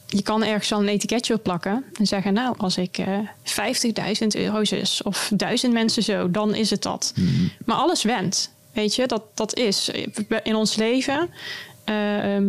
[0.07, 4.21] je kan ergens al een etiketje op plakken en zeggen, nou, als ik uh, eh,
[4.21, 7.13] 50.000 euro is of duizend mensen zo, dan is het dat.
[7.15, 7.47] Mhm.
[7.65, 9.91] Maar alles wendt, weet je, dat, dat is
[10.43, 11.29] in ons leven.
[11.83, 12.45] Ehm,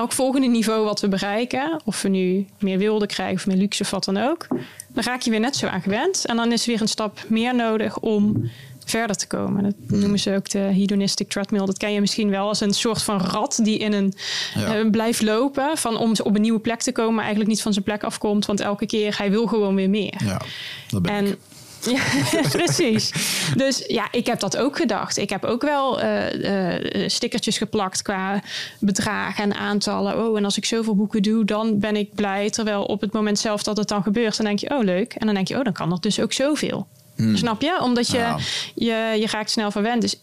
[0.00, 3.82] elk volgende niveau wat we bereiken, of we nu meer wilde krijgen of meer luxe
[3.82, 4.46] of wat dan ook,
[4.88, 6.26] dan raak je weer net zo aan gewend.
[6.26, 8.50] En dan is er weer een stap meer nodig om
[8.84, 9.62] verder te komen.
[9.62, 11.64] Dat noemen ze ook de hedonistic treadmill.
[11.64, 14.14] Dat ken je misschien wel als een soort van rat die in een
[14.58, 15.76] uh, blijft lopen.
[15.76, 18.46] Van om op een nieuwe plek te komen, maar eigenlijk niet van zijn plek afkomt.
[18.46, 20.20] Want elke keer hij wil gewoon weer meer.
[20.24, 20.40] Ja,
[20.88, 21.38] dat ben en, ik.
[21.80, 22.02] Ja,
[22.58, 23.12] precies.
[23.56, 25.16] Dus ja, ik heb dat ook gedacht.
[25.16, 28.42] Ik heb ook wel uh, uh, stickertjes geplakt qua
[28.78, 30.26] bedragen en aantallen.
[30.26, 32.50] Oh, en als ik zoveel boeken doe, dan ben ik blij.
[32.50, 35.14] Terwijl op het moment zelf dat het dan gebeurt, dan denk je, oh leuk.
[35.14, 36.86] En dan denk je, oh, dan kan dat dus ook zoveel.
[37.16, 37.36] Hmm.
[37.36, 37.78] Snap je?
[37.82, 38.34] Omdat je,
[38.74, 40.02] je, je raakt snel verwend.
[40.02, 40.20] Dus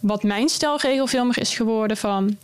[0.00, 2.36] wat mijn stelregel veel meer is geworden van...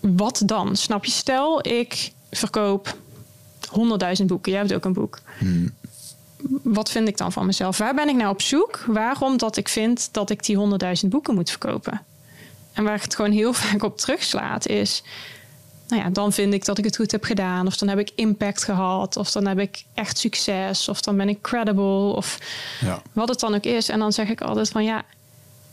[0.00, 0.76] Wat dan?
[0.76, 1.10] Snap je?
[1.10, 2.96] Stel, ik verkoop
[4.20, 4.52] 100.000 boeken.
[4.52, 5.20] Jij hebt ook een boek.
[5.38, 5.76] Hmm
[6.62, 7.78] wat vind ik dan van mezelf?
[7.78, 8.84] Waar ben ik nou op zoek?
[8.86, 10.58] Waarom dat ik vind dat ik die
[11.02, 12.02] 100.000 boeken moet verkopen?
[12.72, 15.02] En waar ik het gewoon heel vaak op terugslaat is...
[15.88, 17.66] Nou ja, dan vind ik dat ik het goed heb gedaan.
[17.66, 19.16] Of dan heb ik impact gehad.
[19.16, 20.88] Of dan heb ik echt succes.
[20.88, 22.14] Of dan ben ik credible.
[22.14, 22.38] Of
[22.80, 23.02] ja.
[23.12, 23.88] wat het dan ook is.
[23.88, 25.04] En dan zeg ik altijd van ja,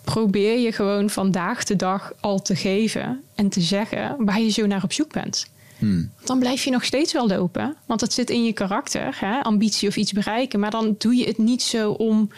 [0.04, 3.24] probeer je gewoon vandaag de dag al te geven.
[3.36, 5.48] En te zeggen waar je zo naar op zoek bent.
[5.78, 6.12] Hmm.
[6.24, 7.76] Dan blijf je nog steeds wel lopen.
[7.86, 9.42] Want het zit in je karakter, hè?
[9.42, 10.60] ambitie of iets bereiken.
[10.60, 12.30] Maar dan doe je het niet zo om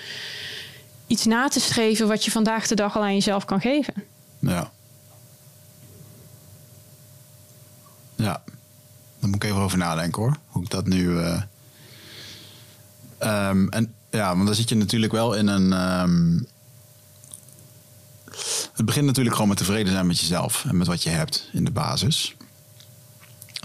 [1.07, 3.93] iets na te streven wat je vandaag de dag al aan jezelf kan geven.
[4.39, 4.71] Ja.
[8.15, 8.43] Ja,
[9.19, 10.37] daar moet ik even over nadenken hoor.
[10.47, 11.09] Hoe ik dat nu.
[11.09, 11.41] Uh...
[13.19, 15.71] Um, en ja, want dan zit je natuurlijk wel in een.
[16.01, 16.47] Um...
[18.73, 21.65] Het begint natuurlijk gewoon met tevreden zijn met jezelf en met wat je hebt in
[21.65, 22.36] de basis.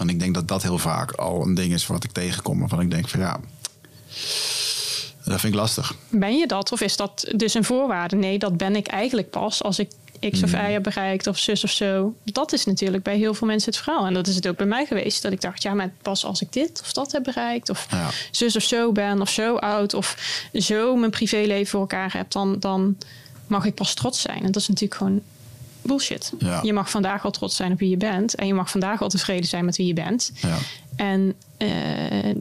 [0.03, 2.59] En ik denk dat dat heel vaak al een ding is wat ik tegenkom.
[2.59, 3.39] Waarvan ik denk van ja,
[5.25, 5.95] dat vind ik lastig.
[6.09, 6.71] Ben je dat?
[6.71, 8.15] Of is dat dus een voorwaarde?
[8.15, 9.89] Nee, dat ben ik eigenlijk pas als ik
[10.31, 12.15] X of Y heb bereikt of zus of zo.
[12.23, 14.05] Dat is natuurlijk bij heel veel mensen het verhaal.
[14.05, 15.21] En dat is het ook bij mij geweest.
[15.21, 17.69] Dat ik dacht, ja, maar pas als ik dit of dat heb bereikt...
[17.69, 18.09] of ja.
[18.31, 19.93] zus of zo ben of zo oud...
[19.93, 20.17] of
[20.53, 22.31] zo mijn privéleven voor elkaar heb...
[22.31, 22.97] dan, dan
[23.47, 24.43] mag ik pas trots zijn.
[24.43, 25.21] En dat is natuurlijk gewoon
[25.83, 26.33] bullshit.
[26.63, 28.35] Je mag vandaag al trots zijn op wie je bent.
[28.35, 30.31] En je mag vandaag al tevreden zijn met wie je bent.
[30.35, 30.57] Ja.
[30.95, 32.35] En uh,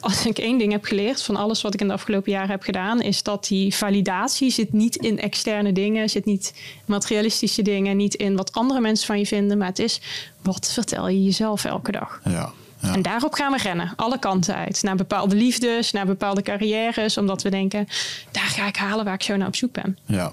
[0.00, 2.62] als ik één ding heb geleerd van alles wat ik in de afgelopen jaren heb
[2.62, 6.54] gedaan, is dat die validatie zit niet in externe dingen, zit niet
[6.84, 10.00] materialistische dingen, niet in wat andere mensen van je vinden, maar het is
[10.42, 12.20] wat vertel je jezelf elke dag.
[12.24, 12.52] Ja.
[12.78, 12.94] Ja.
[12.94, 14.82] En daarop gaan we rennen, alle kanten uit.
[14.82, 17.88] Naar bepaalde liefdes, naar bepaalde carrières, omdat we denken,
[18.30, 19.98] daar ga ik halen waar ik zo naar op zoek ben.
[20.06, 20.32] Ja.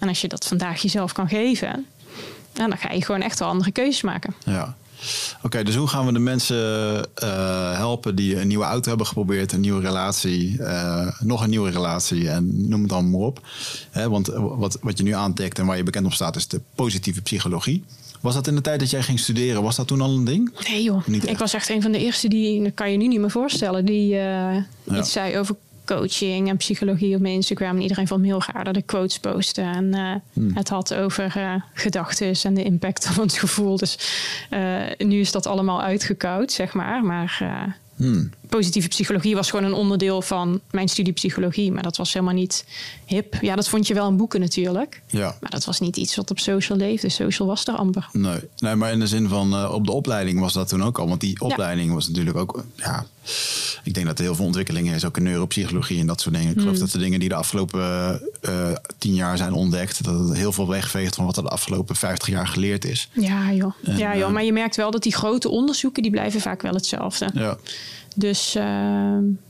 [0.00, 1.86] En als je dat vandaag jezelf kan geven,
[2.52, 4.34] dan ga je gewoon echt wel andere keuzes maken.
[4.44, 4.76] Ja.
[5.42, 6.56] Oké, dus hoe gaan we de mensen
[7.22, 11.70] uh, helpen die een nieuwe auto hebben geprobeerd, een nieuwe relatie, uh, nog een nieuwe
[11.70, 13.40] relatie en noem het dan maar op.
[13.92, 17.22] Want wat, wat je nu aantikt en waar je bekend op staat is de positieve
[17.22, 17.84] psychologie.
[18.20, 20.52] Was dat in de tijd dat jij ging studeren, was dat toen al een ding?
[20.68, 23.06] Nee joh, Niet ik was echt een van de eerste die, dat kan je nu
[23.06, 24.56] niet meer voorstellen, die uh,
[24.98, 25.56] iets zei over
[25.94, 27.76] coaching en psychologie op mijn Instagram.
[27.76, 29.60] En iedereen vond me heel gaar dat ik quotes postte.
[29.60, 30.50] En uh, hmm.
[30.54, 33.76] het had over uh, gedachten en de impact van het gevoel.
[33.76, 33.98] Dus
[34.50, 37.04] uh, nu is dat allemaal uitgekoud, zeg maar.
[37.04, 37.42] Maar
[38.00, 38.30] Hmm.
[38.50, 41.72] Positieve psychologie was gewoon een onderdeel van mijn studie psychologie.
[41.72, 42.64] Maar dat was helemaal niet
[43.06, 43.36] hip.
[43.40, 45.02] Ja, dat vond je wel in boeken natuurlijk.
[45.06, 45.36] Ja.
[45.40, 47.08] Maar dat was niet iets wat op social leefde.
[47.08, 48.08] Social was er amper.
[48.12, 50.98] Nee, nee maar in de zin van uh, op de opleiding was dat toen ook
[50.98, 51.08] al.
[51.08, 52.64] Want die opleiding was natuurlijk ook...
[52.76, 53.06] Ja,
[53.84, 55.04] ik denk dat er heel veel ontwikkelingen is.
[55.04, 56.50] Ook in neuropsychologie en dat soort dingen.
[56.50, 56.80] Ik geloof hmm.
[56.80, 60.04] dat de dingen die de afgelopen uh, tien jaar zijn ontdekt...
[60.04, 63.08] dat het heel veel wegveegt van wat er de afgelopen 50 jaar geleerd is.
[63.12, 63.72] Ja joh.
[63.80, 64.30] ja, joh.
[64.30, 66.02] maar je merkt wel dat die grote onderzoeken...
[66.02, 67.30] die blijven vaak wel hetzelfde.
[67.34, 67.56] Ja.
[68.14, 68.62] Dus uh,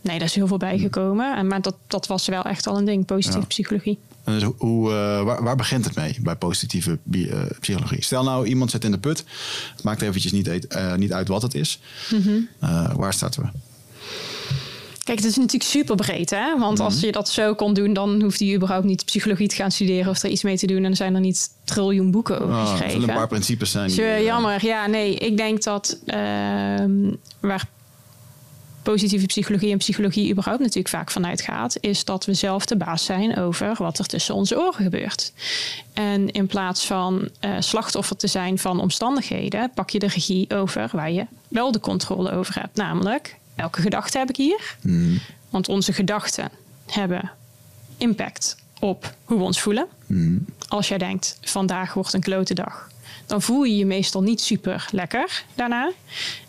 [0.01, 1.37] nee, daar is heel veel bijgekomen.
[1.37, 3.99] En, maar dat, dat was wel echt al een ding, positieve psychologie.
[4.25, 8.05] En dus hoe, uh, waar, waar, begint het mee bij positieve uh, psychologie?
[8.05, 9.25] Stel nou, iemand zit in de put.
[9.75, 11.81] Het maakt eventjes niet, uh, niet uit wat het is.
[12.11, 12.49] Mm -hmm.
[12.97, 13.49] waar starten we?
[15.11, 16.59] Kijk, het is natuurlijk super breed, hè?
[16.59, 19.71] Want als je dat zo kon doen, dan hoeft hij überhaupt niet psychologie te gaan
[19.71, 20.85] studeren of er iets mee te doen.
[20.85, 22.91] En er zijn er niet triljoen boeken over Oh, er geschreven.
[22.91, 23.89] zullen een paar principes zijn.
[23.89, 24.65] Die, eh, eh, jammer.
[24.67, 27.69] Ja, nee, ik denk dat ehm, waar
[28.91, 33.05] positieve psychologie en psychologie überhaupt natuurlijk vaak vanuit gaat, is dat we zelf de baas
[33.05, 35.33] zijn over wat er tussen onze oren gebeurt.
[35.93, 40.89] En in plaats van eh, slachtoffer te zijn van omstandigheden, pak je de regie over
[40.93, 42.77] waar je wel de controle over hebt.
[42.77, 44.77] Namelijk, welke gedachte heb ik hier?
[44.81, 45.17] mhm,
[45.51, 46.51] Want onze gedachten
[46.87, 47.31] hebben
[47.97, 49.87] impact op hoe we ons voelen.
[50.07, 50.39] mhm.
[50.69, 52.89] Als jij denkt, vandaag wordt een klote dag,
[53.27, 55.91] dan voel je je meestal niet super lekker daarna.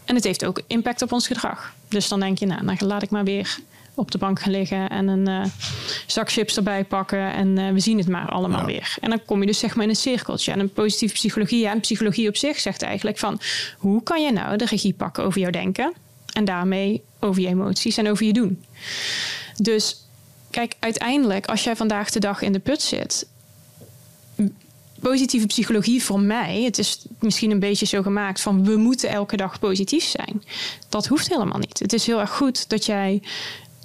[0.06, 1.73] En het heeft ook impact op ons gedrag.
[1.91, 3.58] Dus dan denk je, nou, dan laat ik maar weer
[3.95, 5.43] op de bank gaan liggen en een eh,
[6.08, 8.65] zak chips erbij pakken en eh, we zien het maar allemaal Ja.
[8.65, 8.95] weer.
[9.01, 10.51] En dan kom je dus zeg maar in een cirkeltje.
[10.51, 13.39] En een positieve psychologie, en psychologie op zich zegt eigenlijk van,
[13.77, 15.93] hoe kan je nou de regie pakken over jouw denken
[16.34, 18.63] en daarmee over je emoties en over je doen?
[19.58, 20.06] Dus
[20.49, 23.27] kijk, uiteindelijk, als jij vandaag de dag in de put zit,
[25.02, 29.38] positieve psychologie voor mij, het is misschien een beetje zo gemaakt van we moeten elke
[29.38, 30.44] dag positief zijn.
[30.90, 31.80] Dat hoeft helemaal niet.
[31.80, 33.22] Het is heel erg goed dat jij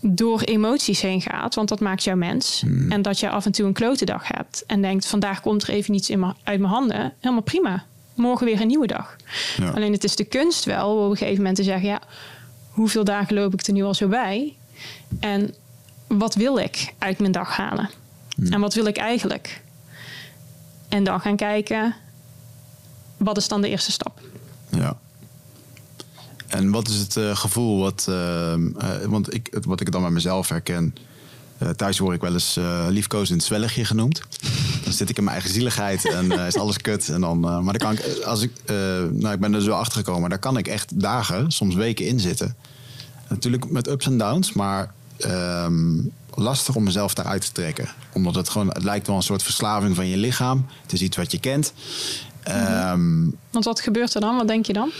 [0.01, 2.63] door emoties heen gaat, want dat maakt jou mens.
[2.89, 5.69] En dat je af en toe een klote dag hebt en denkt vandaag komt er
[5.69, 7.13] even niets in mijn- uit mijn handen.
[7.21, 7.85] Helemaal prima.
[8.15, 9.17] Morgen weer een nieuwe dag.
[9.57, 9.71] Ja.
[9.71, 12.01] Alleen het is de kunst wel om op een gegeven moment te zeggen, ja,
[12.71, 14.55] hoeveel dagen loop ik er nu al zo bij?
[15.21, 15.55] En
[16.09, 17.91] wat wil ik uit mijn dag halen?
[18.51, 19.63] En wat wil ik eigenlijk?
[20.89, 21.95] En dan gaan kijken,
[23.17, 24.21] wat is dan de eerste stap?
[24.71, 24.97] Ja.
[26.47, 28.61] En wat is het eh, gevoel wat, eh, eh,
[29.07, 30.95] want ik, wat ik dan bij mezelf herken,
[31.59, 34.23] eh, thuis word ik wel eens liefkozend zwelligje genoemd.
[34.85, 37.09] Dan zit ik in mijn eigen zieligheid en is alles kut.
[37.09, 38.51] En dan, maar dan kan ik, als ik,
[39.13, 42.21] nou ik ben er zo achter gekomen, daar kan ik echt dagen, soms weken in
[42.21, 42.57] zitten.
[43.29, 45.99] Natuurlijk met ups en downs, maar ehm,
[46.37, 47.89] lastig om mezelf daaruit te trekken.
[48.13, 50.67] Omdat het gewoon, het lijkt wel een soort verslaving van je lichaam.
[50.83, 51.73] Het is iets wat je kent.
[52.43, 54.37] Ehm, Want wat gebeurt er dan?
[54.37, 54.91] Wat denk je dan?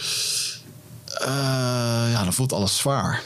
[1.21, 3.23] eh, ja, dan voelt alles zwaar.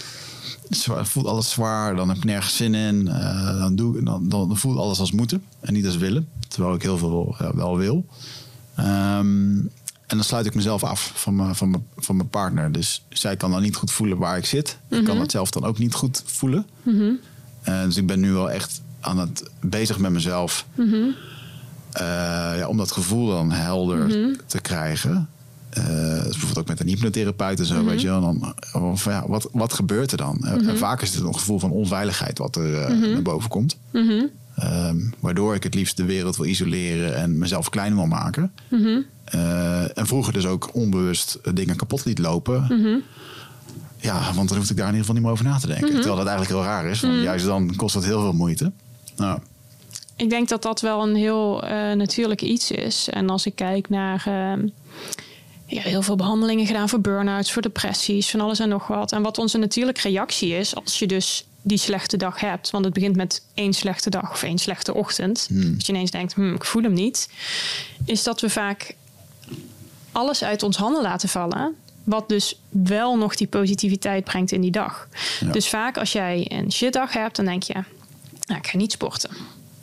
[0.70, 3.08] Zwaar- voelt alles zwaar, dan heb ik nergens zin in.
[3.08, 6.28] eh, dan, doe, dan, dan voelt alles als moeten en niet als willen.
[6.48, 8.06] Terwijl ik heel veel wel wil.
[8.76, 9.58] Ehm,
[10.06, 12.72] en dan sluit ik mezelf af van mijn, van, mijn, van mijn partner.
[12.72, 14.78] Dus zij kan dan niet goed voelen waar ik zit.
[14.88, 16.66] Ik kan het zelf dan ook niet goed voelen.
[17.62, 20.66] Eh, dus ik ben nu wel echt aan het bezig met mezelf.
[21.92, 22.02] Eh,
[22.58, 25.28] ja, om dat gevoel dan helder te krijgen.
[25.70, 25.84] Eh,
[26.22, 28.20] dus bijvoorbeeld ook met een hypnotherapeut en zo, weet je wel.
[28.20, 28.54] Dan,
[28.98, 30.44] van, ja, wat, wat gebeurt er dan?
[30.44, 33.76] En vaak is het een gevoel van onveiligheid wat er naar boven komt.
[34.56, 38.52] Ehm, waardoor ik het liefst de wereld wil isoleren en mezelf klein wil maken.
[39.94, 42.66] En vroeger dus ook onbewust dingen kapot liet lopen.
[44.00, 45.90] Ja, want dan hoefde ik daar in ieder geval niet meer over na te denken.
[45.90, 48.72] Terwijl dat eigenlijk heel raar is, want juist dan kost dat heel veel moeite.
[49.16, 49.38] Nou,
[50.16, 53.08] Ik denk dat dat wel een heel eh, natuurlijk iets is.
[53.08, 54.66] En als ik kijk naar ehm,
[55.66, 59.12] ja, heel veel behandelingen gedaan voor burn-outs, voor depressies, van alles en nog wat.
[59.12, 62.70] En wat onze natuurlijke reactie is als je dus die slechte dag hebt.
[62.70, 65.48] Want het begint met één slechte dag of één slechte ochtend.
[65.50, 67.28] Dat je ineens denkt, hm, ik voel hem niet.
[68.04, 68.94] Is dat we vaak
[70.12, 71.74] alles uit ons handen laten vallen.
[72.04, 75.08] Wat dus wel nog die positiviteit brengt in die dag.
[75.40, 75.52] Ja.
[75.52, 77.74] Dus vaak als jij een shitdag hebt, dan denk je...
[78.46, 79.30] Nou, ik ga niet sporten.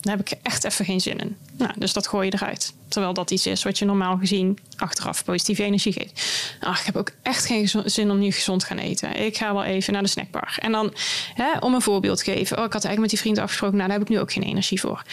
[0.02, 1.38] Daar heb ik echt even geen zin in.
[1.58, 2.74] Nou, dus dat gooi je eruit.
[2.88, 6.22] Terwijl dat iets is wat je normaal gezien achteraf positieve energie geeft.
[6.60, 9.26] Ach, ik heb ook echt geen zin om nu gezond te gaan eten.
[9.26, 10.58] Ik ga wel even naar de snackbar.
[10.60, 10.94] En dan,
[11.34, 12.58] hè, om een voorbeeld te geven.
[12.58, 13.78] Oh, ik had eigenlijk met die vriend afgesproken.
[13.78, 15.04] Nou, daar heb ik nu ook geen energie voor.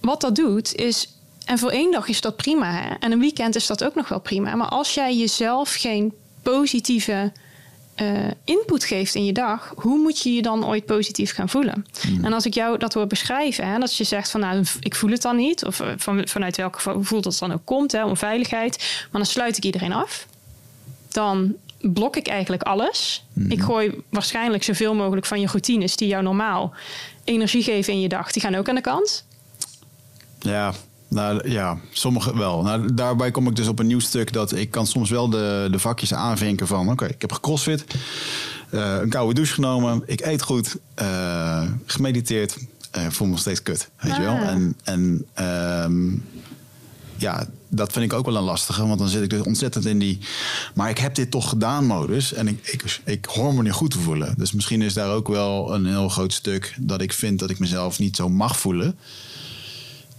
[0.00, 1.14] Wat dat doet is...
[1.44, 2.72] En voor één dag is dat prima.
[2.72, 2.94] Hè?
[3.00, 4.54] En een weekend is dat ook nog wel prima.
[4.54, 7.32] Maar als jij jezelf geen positieve
[7.94, 8.06] eh,
[8.44, 11.86] input geeft in je dag, hoe moet je je dan ooit positief gaan voelen?
[12.22, 15.10] En als ik jou dat hoor beschrijven, hè, dat je zegt van nou, ik voel
[15.10, 18.76] het dan niet, of eh, van, vanuit welk gevoel dat dan ook komt, hè, onveiligheid,
[19.10, 20.26] maar dan sluit ik iedereen af.
[21.08, 23.24] Dan blok ik eigenlijk alles.
[23.48, 26.72] Ik gooi waarschijnlijk zoveel mogelijk van je routines die jou normaal
[27.24, 29.24] energie geven in je dag, die gaan ook aan de kant.
[30.38, 30.74] Ja,
[31.10, 32.62] nou, ja, sommige wel.
[32.62, 35.68] Nou, daarbij kom ik dus op een nieuw stuk dat ik kan soms wel de,
[35.70, 36.90] de vakjes aanvinken van...
[36.90, 37.84] oké, ik heb gecrossfit,
[38.70, 42.56] eh, een koude douche genomen, ik eet goed, eh, gemediteerd,
[42.90, 44.34] eh, voel me nog steeds kut, weet je wel.
[44.34, 44.48] Ah.
[44.48, 46.10] En, en ehm,
[47.16, 49.98] ja, dat vind ik ook wel een lastige, want dan zit ik dus ontzettend in
[49.98, 50.18] die...
[50.74, 53.90] maar ik heb dit toch gedaan modus en ik, ik, ik hoor me niet goed
[53.90, 54.34] te voelen.
[54.38, 57.58] Dus misschien is daar ook wel een heel groot stuk dat ik vind dat ik
[57.58, 58.98] mezelf niet zo mag voelen...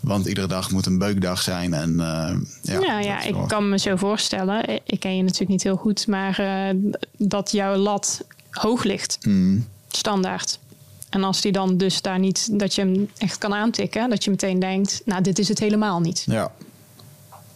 [0.02, 1.74] Want iedere dag moet een beukdag zijn.
[1.74, 4.64] En, eh, ja, Ja, ja, ik wel- kan me zo voorstellen.
[4.86, 6.76] Ik ken je natuurlijk niet heel goed, maar eh,
[7.18, 9.18] dat jouw lat hoog ligt.
[9.26, 10.60] Mm, Standaard.
[11.10, 14.30] En als die dan dus daar niet, dat je hem echt kan aantikken, dat je
[14.30, 16.24] meteen denkt, nou, dit is het helemaal niet.
[16.28, 16.52] Ja.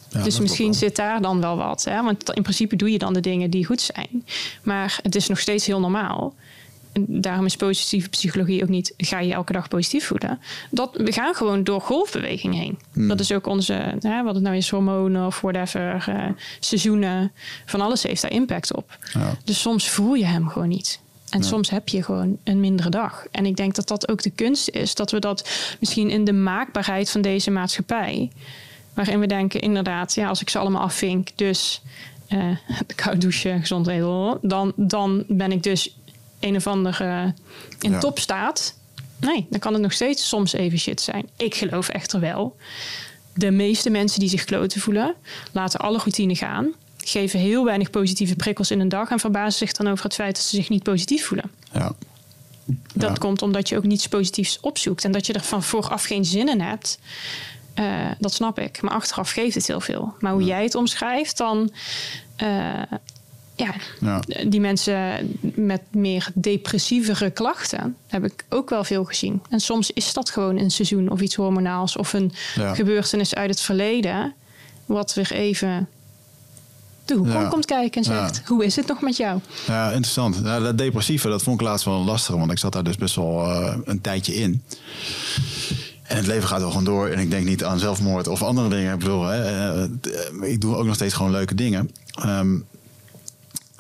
[0.10, 1.84] Ja, dus misschien zit daar dan wel wat.
[1.84, 2.04] Hè?
[2.04, 4.26] Want in principe doe je dan de dingen die goed zijn.
[4.64, 6.34] Maar het is nog steeds heel normaal.
[6.96, 8.94] En daarom is positieve psychologie ook niet...
[8.98, 10.40] ga je elke dag positief voelen.
[10.72, 12.78] Dat, we gaan gewoon door golfbeweging heen.
[12.94, 13.08] Hmm.
[13.08, 13.74] Dat is ook onze...
[14.00, 16.04] Hè, wat het nou is, hormonen of whatever...
[16.08, 16.26] eh,
[16.60, 17.32] seizoenen,
[17.66, 18.98] van alles heeft daar impact op.
[19.14, 19.38] Ja.
[19.44, 21.00] Dus soms voel je hem gewoon niet.
[21.30, 21.46] En Ja.
[21.46, 23.26] soms heb je gewoon een mindere dag.
[23.32, 24.96] En ik denk dat dat ook de kunst is.
[24.96, 28.32] Dat we dat misschien in de maakbaarheid van deze maatschappij...
[28.94, 31.28] waarin we denken, inderdaad, ja, als ik ze allemaal afvink...
[31.36, 31.82] dus
[32.28, 32.40] eh
[32.96, 34.38] koud douchen, gezond eten...
[34.42, 35.98] Dan, dan ben ik dus
[36.40, 37.34] een of andere
[37.80, 38.00] in Ja.
[38.00, 38.76] topstaat.
[39.20, 41.30] Nee, dan kan het nog steeds soms even shit zijn.
[41.38, 42.58] Ik geloof echter wel.
[43.34, 45.16] De meeste mensen die zich kloten voelen...
[45.52, 46.72] laten alle routine gaan...
[46.98, 49.10] geven heel weinig positieve prikkels in een dag...
[49.10, 51.52] en verbazen zich dan over het feit dat ze zich niet positief voelen.
[51.74, 51.92] Ja.
[52.94, 53.16] Dat Ja.
[53.16, 55.04] komt omdat je ook niets positiefs opzoekt.
[55.04, 57.00] En dat je er van vooraf geen zin in hebt.
[57.74, 58.82] eh, dat snap ik.
[58.82, 60.14] Maar achteraf geeft het heel veel.
[60.20, 61.72] Maar hoe jij het omschrijft, dan...
[62.36, 62.82] eh,
[63.56, 64.22] ja, Ja.
[64.48, 67.96] die mensen met meer depressievere klachten...
[68.08, 69.42] heb ik ook wel veel gezien.
[69.50, 71.96] En soms is dat gewoon een seizoen of iets hormonaals...
[71.98, 72.74] of een Ja.
[72.76, 74.34] gebeurtenis uit het verleden...
[74.86, 75.88] wat weer even
[77.06, 77.48] de hoek Ja.
[77.48, 78.28] komt kijken en Ja.
[78.28, 78.48] zegt...
[78.48, 79.40] hoe is het nog met jou?
[79.68, 80.40] Ja, interessant.
[80.44, 83.16] Ja, dat depressieve, dat vond ik laatst wel lastig, want ik zat daar dus best
[83.16, 84.62] wel eh, een tijdje in.
[86.04, 88.70] En het leven gaat wel gewoon door en ik denk niet aan zelfmoord of andere
[88.70, 88.94] dingen.
[88.94, 89.90] Ik bedoel, hè, eh, eh,
[90.52, 91.92] ik doe ook nog steeds gewoon leuke dingen.
[92.22, 92.56] Ehm,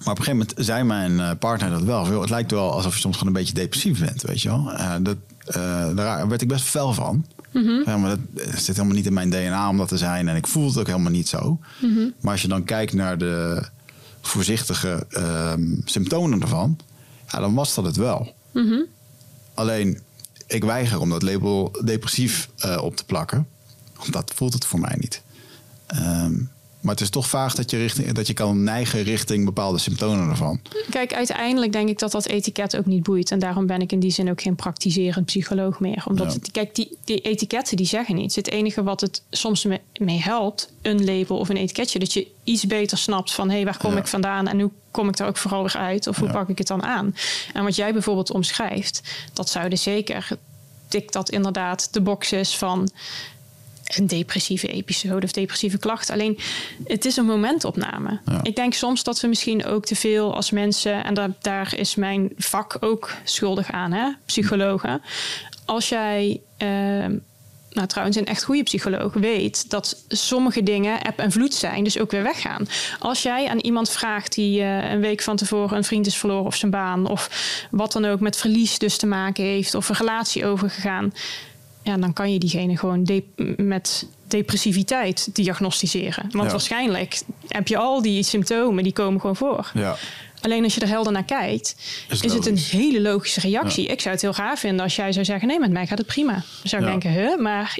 [0.05, 2.21] maar op een gegeven moment zei mijn eh, partner dat wel.
[2.21, 4.71] Het lijkt wel alsof je soms gewoon een beetje depressief bent, weet je wel.
[4.71, 7.25] Eh, dat, eh, daar werd ik best fel van.
[7.85, 10.27] Ja, maar dat zit helemaal niet in mijn DNA om dat te zijn.
[10.27, 11.59] En ik voel het ook helemaal niet zo.
[12.21, 13.63] Maar als je dan kijkt naar de
[14.21, 16.77] voorzichtige ehm, symptomen ervan,
[17.31, 18.35] ja, dan was dat het wel.
[19.53, 19.99] Alleen,
[20.47, 22.49] ik weiger om dat label depressief
[22.79, 23.47] op te plakken.
[23.97, 25.21] Want dat voelt het voor mij niet.
[25.85, 26.33] Ehm,
[26.85, 30.29] maar het is toch vaag dat je, richting, dat je kan neigen richting bepaalde symptomen
[30.29, 30.59] ervan.
[30.89, 33.31] Kijk, uiteindelijk denk ik dat dat etiket ook niet boeit.
[33.31, 36.03] En daarom ben ik in die zin ook geen praktiserend psycholoog meer.
[36.07, 36.33] Omdat, Ja.
[36.33, 38.35] het, kijk, die, die etiketten die zeggen niets.
[38.35, 41.99] Het enige wat het soms me- mee helpt, een label of een etiketje.
[41.99, 43.97] Dat je iets beter snapt van, hé, hey, waar kom Ja.
[43.97, 44.47] ik vandaan?
[44.47, 46.07] En hoe kom ik daar ook vooral weer uit?
[46.07, 46.33] Of hoe Ja.
[46.33, 47.15] pak ik het dan aan?
[47.53, 49.01] En wat jij bijvoorbeeld omschrijft,
[49.33, 50.27] dat zouden zeker...
[50.87, 52.89] Tikt dat inderdaad de boxes van
[53.85, 56.13] een depressieve episode of depressieve klachten.
[56.13, 56.39] Alleen
[56.83, 58.19] het is een momentopname.
[58.25, 58.39] Ja.
[58.43, 61.95] Ik denk soms dat we misschien ook te veel als mensen, en daar, daar is
[61.95, 64.11] mijn vak ook schuldig aan, hè?
[64.25, 65.01] psychologen.
[65.65, 67.15] Als jij, ehm,
[67.69, 71.99] nou trouwens, een echt goede psycholoog weet dat sommige dingen eb en vloed zijn, dus
[71.99, 72.67] ook weer weggaan.
[72.99, 76.45] Als jij aan iemand vraagt die eh, een week van tevoren een vriend is verloren
[76.45, 77.29] of zijn baan, of
[77.71, 81.13] wat dan ook met verlies dus te maken heeft, of een relatie overgegaan
[81.85, 83.23] ja, dan kan je diegene gewoon de-
[83.57, 86.23] met depressiviteit diagnosticeren.
[86.31, 86.51] Want Ja.
[86.51, 89.71] waarschijnlijk heb je al die symptomen, die komen gewoon voor.
[89.73, 89.95] Ja.
[90.41, 91.75] Alleen als je er helder naar kijkt,
[92.09, 93.85] Is is, het een hele logische reactie.
[93.87, 96.07] Ik zou het heel gaaf vinden als jij zou zeggen: nee, met mij gaat het
[96.07, 96.31] prima.
[96.33, 97.77] Dan zou ik denken: huh, maar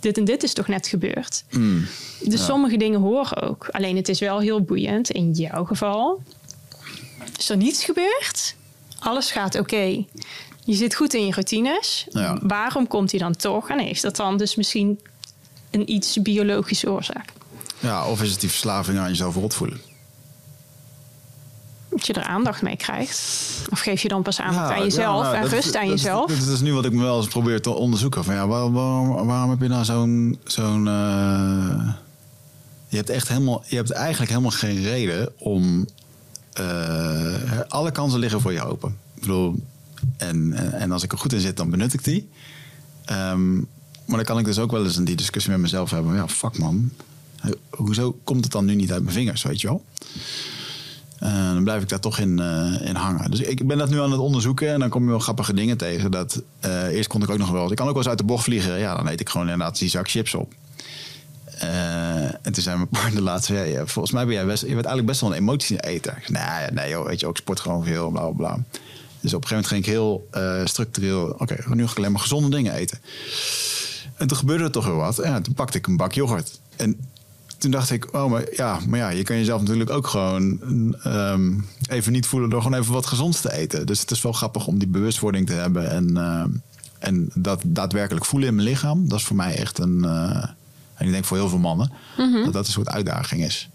[0.00, 1.44] dit en dit is toch net gebeurd.
[1.50, 1.86] Mm.
[2.24, 3.68] Dus sommige dingen horen ook.
[3.70, 6.22] Alleen het is wel heel boeiend in jouw geval.
[7.38, 8.54] Is er niets gebeurd?
[8.98, 10.04] Alles gaat oké.
[10.68, 12.06] Je zit goed in je routines.
[12.10, 12.38] Ja.
[12.42, 13.68] Waarom komt hij dan toch?
[13.68, 15.00] En heeft dat dan dus misschien
[15.70, 17.32] een iets biologische oorzaak?
[17.80, 19.80] ja, of is het die verslaving aan jezelf rot voelen?
[21.90, 23.18] Dat je er aandacht mee krijgt.
[23.70, 25.90] Of geef je dan pas aandacht Ja, aan jezelf ja, nou, en rust aan dat
[25.90, 26.30] jezelf?
[26.30, 28.24] Dat is nu wat ik me wel eens probeer te onderzoeken.
[28.24, 30.38] Van, ja, waarom, waarom, waarom heb je nou zo'n...
[30.44, 31.88] zo'n eh,
[32.88, 33.62] je hebt echt helemaal...
[33.66, 35.86] Je hebt eigenlijk helemaal geen reden om...
[36.52, 38.96] eh, alle kansen liggen voor je open.
[39.14, 39.62] Ik bedoel,
[40.16, 42.28] en, en, en als ik er goed in zit, dan benut ik die.
[43.04, 46.14] Ehm, maar dan kan ik dus ook wel eens in die discussie met mezelf hebben.
[46.14, 46.90] Ja, fuck man.
[47.70, 49.84] Hoezo komt het dan nu niet uit mijn vingers, weet je wel?
[51.18, 53.30] Eh, dan blijf ik daar toch in, eh, in hangen.
[53.30, 55.76] Dus ik ben dat nu aan het onderzoeken en dan kom je wel grappige dingen
[55.76, 56.10] tegen.
[56.10, 57.70] Dat, eh, eerst kon ik ook nog wel.
[57.70, 58.78] Ik kan ook wel eens uit de bocht vliegen.
[58.78, 60.54] Ja, dan eet ik gewoon inderdaad die zak chips op.
[61.58, 64.74] Eh, en toen zei mijn partner laatst: ja, ja, volgens mij ben jij best, je
[64.74, 66.16] bent eigenlijk best wel een emotieeter.
[66.16, 68.58] Ik nee, nee, joh, weet je, ook sport gewoon veel, bla bla bla.
[69.20, 71.34] Dus op een gegeven moment ging ik heel eh, structureel.
[71.38, 72.98] Oké, nu ga ik alleen maar gezonde dingen eten.
[74.16, 75.18] En toen gebeurde er toch weer wat.
[75.18, 76.60] En ja, toen pakte ik een bak yoghurt.
[76.76, 76.96] En
[77.58, 80.58] toen dacht ik, oh, maar ja, maar ja, je kan jezelf natuurlijk ook gewoon
[81.02, 81.52] ehm,
[81.88, 83.86] even niet voelen door gewoon even wat gezonds te eten.
[83.86, 86.50] Dus het is wel grappig om die bewustwording te hebben en, ehm,
[86.98, 89.08] en dat daadwerkelijk voelen in mijn lichaam.
[89.08, 90.48] Dat is voor mij echt een, eh,
[90.94, 91.92] en ik denk voor heel veel mannen,
[92.44, 93.68] dat dat een soort uitdaging is.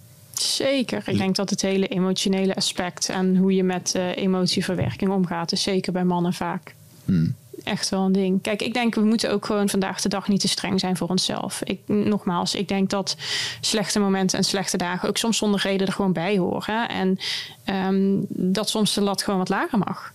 [0.43, 1.03] Zeker.
[1.05, 5.61] Ik denk dat het hele emotionele aspect en hoe je met uh, emotieverwerking omgaat, is
[5.61, 6.75] zeker bij mannen vaak.
[7.05, 7.35] Hmm.
[7.63, 8.41] Echt wel een ding.
[8.41, 11.07] Kijk, ik denk we moeten ook gewoon vandaag de dag niet te streng zijn voor
[11.07, 11.61] onszelf.
[11.63, 13.15] Ik, nogmaals, ik denk dat
[13.61, 16.89] slechte momenten en slechte dagen ook soms zonder reden er gewoon bij horen.
[16.89, 17.19] En
[17.65, 20.13] um, dat soms de lat gewoon wat lager mag.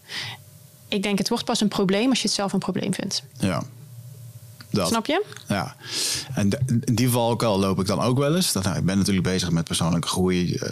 [0.89, 3.23] Ik denk het wordt pas een probleem als je het zelf een probleem vindt.
[3.39, 3.63] Ja,
[4.71, 4.89] dat.
[4.89, 5.25] Snap je?
[5.49, 5.77] Ja.
[6.35, 6.51] En
[6.85, 8.53] in die valkuil loop ik dan ook wel eens.
[8.53, 10.69] Dat, nou, ik ben natuurlijk bezig met persoonlijke groei, eh,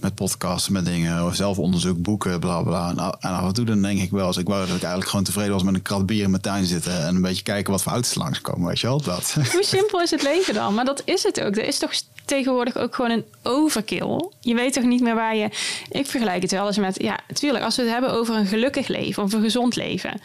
[0.00, 2.88] met podcasts, met dingen, zelfonderzoek, boeken, bla bla.
[2.88, 5.10] En, en af en toe dan denk ik wel eens, ik wou dat ik eigenlijk
[5.10, 7.72] gewoon tevreden was met een krat bier in mijn tuin zitten en een beetje kijken
[7.72, 9.02] wat voor auto's langskomen, weet je wel?
[9.02, 9.36] Dat.
[9.52, 10.74] Hoe simpel is het leven dan?
[10.74, 11.56] Maar dat is het ook.
[11.56, 11.92] Er is toch
[12.24, 14.30] tegenwoordig ook gewoon een overkill.
[14.40, 15.48] Je weet toch niet meer waar je.
[15.88, 17.02] Ik vergelijk het wel eens met.
[17.02, 20.20] Ja, natuurlijk, als we het hebben over een gelukkig leven of een gezond leven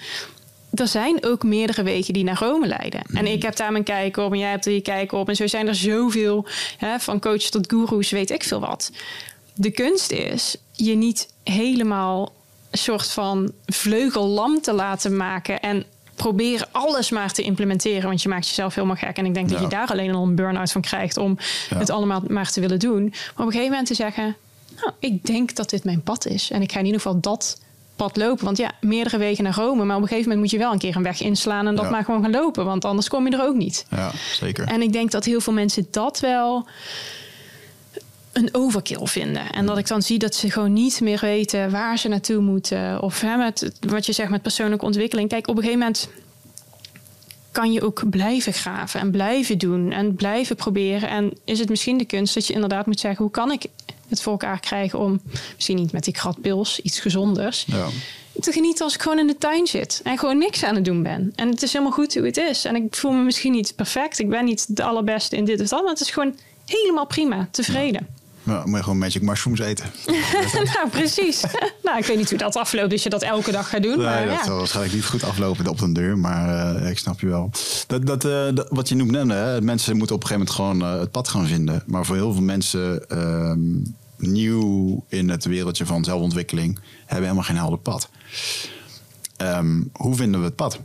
[0.79, 3.01] er zijn ook meerdere wegen die naar Rome leiden.
[3.13, 3.33] En mhm.
[3.33, 5.29] ik heb daar mijn kijk op en jij hebt er je kijk op.
[5.29, 6.45] En zo zijn er zoveel,
[6.77, 8.91] hè, van coach tot gurus, weet ik veel wat.
[9.53, 12.31] De kunst is je niet helemaal
[12.71, 18.29] een soort van vleugellam te laten maken en proberen alles maar te implementeren, want je
[18.29, 19.17] maakt jezelf helemaal gek.
[19.17, 21.37] En ik denk dat je daar alleen al een burn-out van krijgt om
[21.75, 23.03] het allemaal maar te willen doen.
[23.03, 24.35] Maar op een gegeven moment te zeggen,
[24.75, 26.51] nou, ik denk dat dit mijn pad is.
[26.51, 27.59] En ik ga in ieder geval dat
[27.97, 28.45] pad lopen.
[28.45, 29.85] Want ja, meerdere wegen naar Rome.
[29.85, 31.89] Maar op een gegeven moment moet je wel een keer een weg inslaan en dat
[31.89, 32.65] maar gewoon gaan lopen.
[32.65, 33.85] Want anders kom je er ook niet.
[33.89, 34.67] Ja, zeker.
[34.67, 36.67] En ik denk dat heel veel mensen dat wel
[38.33, 39.51] een overkill vinden.
[39.51, 43.01] En dat ik dan zie dat ze gewoon niet meer weten waar ze naartoe moeten.
[43.01, 45.29] Of hè, met wat je zegt met persoonlijke ontwikkeling.
[45.29, 46.09] Kijk, op een gegeven moment
[47.51, 51.09] kan je ook blijven graven en blijven doen en blijven proberen.
[51.09, 53.65] En is het misschien de kunst dat je inderdaad moet zeggen: hoe kan ik
[54.09, 55.21] het voor elkaar krijgen om
[55.55, 57.65] misschien niet met die kratpils, iets gezonders.
[57.67, 57.87] Ja.
[58.39, 61.03] Te genieten als ik gewoon in de tuin zit en gewoon niks aan het doen
[61.03, 61.33] ben.
[61.35, 62.65] En het is helemaal goed hoe het is.
[62.65, 64.19] En ik voel me misschien niet perfect.
[64.19, 65.81] Ik ben niet de allerbeste in dit of dat.
[65.81, 66.35] Maar het is gewoon
[66.65, 67.47] helemaal prima.
[67.51, 68.07] Tevreden.
[68.09, 68.16] Ja.
[68.47, 69.91] Moet je gewoon magic mushrooms eten.
[70.73, 71.41] nou, precies.
[71.83, 73.97] nou, ik weet niet hoe dat afloopt, dus je dat elke dag gaat doen.
[73.97, 74.43] Nee, maar, dat ja.
[74.45, 77.51] zal waarschijnlijk niet goed aflopen op de deur, maar uh, ik snap je wel.
[77.87, 80.79] Dat, dat, uh, dat wat je noemt net, hè, mensen moeten op een gegeven moment
[80.81, 81.83] gewoon uh, het pad gaan vinden.
[81.85, 83.59] Maar voor heel veel mensen ehm,
[84.17, 88.09] nieuw in het wereldje van zelfontwikkeling hebben helemaal geen helder pad.
[89.37, 90.79] Um, hoe vinden we het pad?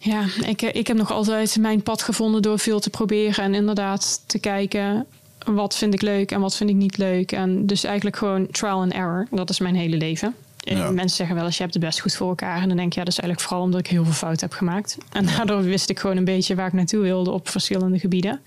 [0.00, 4.22] Ja, ik, ik heb nog altijd mijn pad gevonden door veel te proberen en inderdaad
[4.26, 5.06] te kijken
[5.44, 7.32] wat vind ik leuk en wat vind ik niet leuk.
[7.32, 9.26] En dus eigenlijk gewoon trial and error.
[9.30, 10.34] Dat is mijn hele leven.
[10.56, 10.90] Ja.
[10.90, 12.62] Mensen zeggen wel eens, je hebt het best goed voor elkaar.
[12.62, 14.56] En dan denk je, ja, dat is eigenlijk vooral omdat ik heel veel fouten heb
[14.56, 14.96] gemaakt.
[15.12, 18.40] En daardoor wist ik gewoon een beetje waar ik naartoe wilde op verschillende gebieden.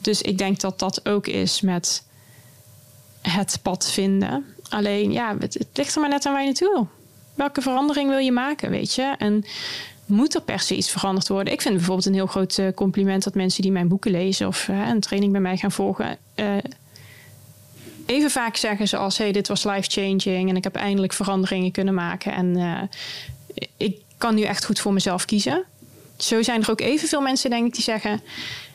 [0.00, 2.04] Dus ik denk dat dat ook is met
[3.22, 4.44] het pad vinden.
[4.68, 6.88] Alleen, ja, het, het ligt er maar net aan waar je naartoe wil.
[7.34, 9.14] Welke verandering wil je maken, weet je?
[9.18, 9.44] En
[10.10, 11.52] moet er per se iets veranderd worden?
[11.52, 14.68] Ik vind bijvoorbeeld een heel groot eh, compliment dat mensen die mijn boeken lezen of
[14.68, 16.56] uh, een training bij mij gaan volgen, uh,
[18.06, 21.94] even vaak zeggen zoals: hey, dit was life changing en ik heb eindelijk veranderingen kunnen
[21.94, 22.88] maken en
[23.76, 25.64] ik kan nu echt goed voor mezelf kiezen.
[26.16, 28.20] Zo zijn er ook evenveel mensen, denk ik, die zeggen: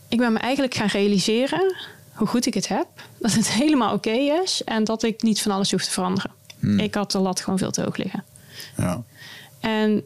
[0.07, 1.75] ik ben me eigenlijk gaan realiseren
[2.13, 2.87] hoe goed ik het heb.
[3.19, 4.11] Dat het helemaal oké
[4.43, 6.31] is en dat ik niet van alles hoef te veranderen.
[6.59, 6.79] Hmm.
[6.79, 8.23] Ik had de lat gewoon veel te hoog liggen.
[8.77, 9.03] Ja.
[9.59, 10.03] En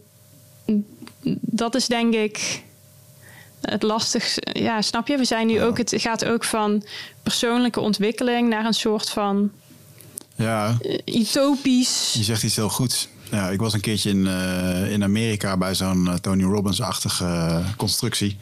[1.41, 2.63] dat is denk ik
[3.61, 4.41] het lastigste.
[4.53, 5.17] Ja, snap je?
[5.17, 6.83] We zijn nu ook, het gaat ook van
[7.23, 9.51] persoonlijke ontwikkeling naar een soort van
[10.35, 10.77] ja.
[10.81, 12.13] Uh, utopisch.
[12.13, 13.07] Je zegt iets heel goeds.
[13.31, 18.37] Ja, ik was een keertje in, uh, in Amerika bij zo'n uh, Tony Robbins-achtige constructie.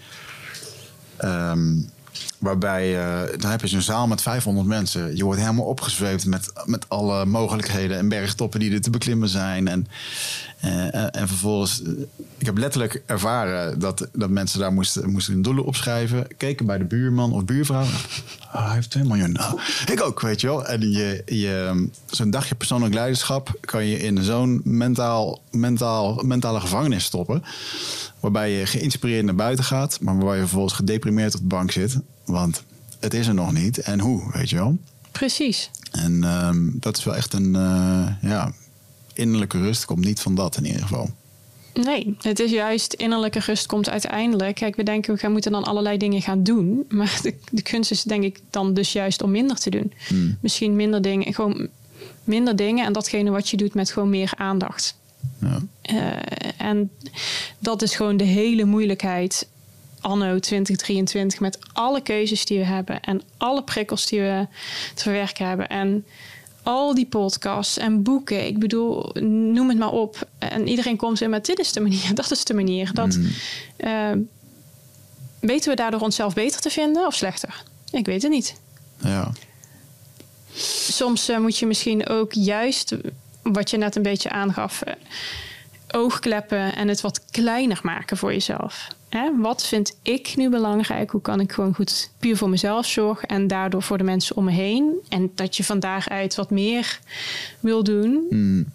[1.19, 1.89] Um,
[2.37, 5.15] waarbij uh, dan heb je zo'n zaal met 500 mensen.
[5.15, 9.67] Je wordt helemaal opgezweept met, met alle mogelijkheden en bergtoppen die er te beklimmen zijn.
[9.67, 9.87] En,
[10.65, 11.81] uh, en vervolgens,
[12.37, 16.27] ik heb letterlijk ervaren dat, dat mensen daar moesten, moesten hun doelen opschrijven.
[16.37, 17.85] Keken bij de buurman of buurvrouw.
[18.53, 19.31] Oh, hij heeft 2 miljoen.
[19.31, 19.59] Nou,
[19.91, 20.65] ik ook, weet je wel.
[20.65, 27.03] En je, je, zo'n dagje persoonlijk leiderschap kan je in zo'n mentaal, mentaal, mentale gevangenis
[27.03, 27.43] stoppen.
[28.19, 31.99] Waarbij je geïnspireerd naar buiten gaat, maar waar je vervolgens gedeprimeerd op de bank zit.
[32.27, 32.63] Want
[32.99, 33.77] het is er nog niet.
[33.77, 34.77] En hoe, weet je wel?
[35.11, 35.69] Precies.
[35.91, 38.51] En um, dat is wel echt een uh, ja,
[39.13, 39.85] innerlijke rust.
[39.85, 41.09] Komt niet van dat in ieder geval.
[41.73, 44.55] Nee, het is juist innerlijke rust komt uiteindelijk.
[44.55, 46.85] Kijk, we denken we gaan moeten dan allerlei dingen gaan doen.
[46.89, 49.93] Maar de, de kunst is denk ik dan dus juist om minder te doen.
[50.07, 50.37] Hmm.
[50.41, 51.67] Misschien minder dingen, gewoon
[52.23, 54.95] minder dingen en datgene wat je doet met gewoon meer aandacht.
[55.39, 55.61] Ja.
[55.91, 56.11] Uh,
[56.57, 56.91] en
[57.59, 59.47] dat is gewoon de hele moeilijkheid
[60.07, 64.47] anno 2023 met alle keuzes die we hebben en alle prikkels die we
[64.95, 66.05] te verwerken hebben en
[66.63, 68.45] al die podcasts en boeken.
[68.45, 69.11] Ik bedoel,
[69.53, 70.27] noem het maar op.
[70.39, 72.93] En iedereen komt in met dit is de manier, dat is de manier.
[72.93, 73.29] Dat, Mm.
[73.77, 74.11] uh,
[75.39, 77.63] weten we daardoor onszelf beter te vinden of slechter?
[77.91, 78.59] Ik weet het niet.
[78.97, 79.31] Ja.
[80.89, 82.95] Soms uh, moet je misschien ook juist,
[83.41, 84.93] wat je net een beetje aangaf, uh,
[85.91, 88.87] oogkleppen en het wat kleiner maken voor jezelf.
[89.09, 89.31] Hè?
[89.41, 91.11] Wat vind ik nu belangrijk?
[91.11, 94.43] Hoe kan ik gewoon goed puur voor mezelf zorgen en daardoor voor de mensen om
[94.43, 94.93] me heen?
[95.09, 96.99] En dat je van daaruit wat meer
[97.59, 98.65] wil doen, Mm.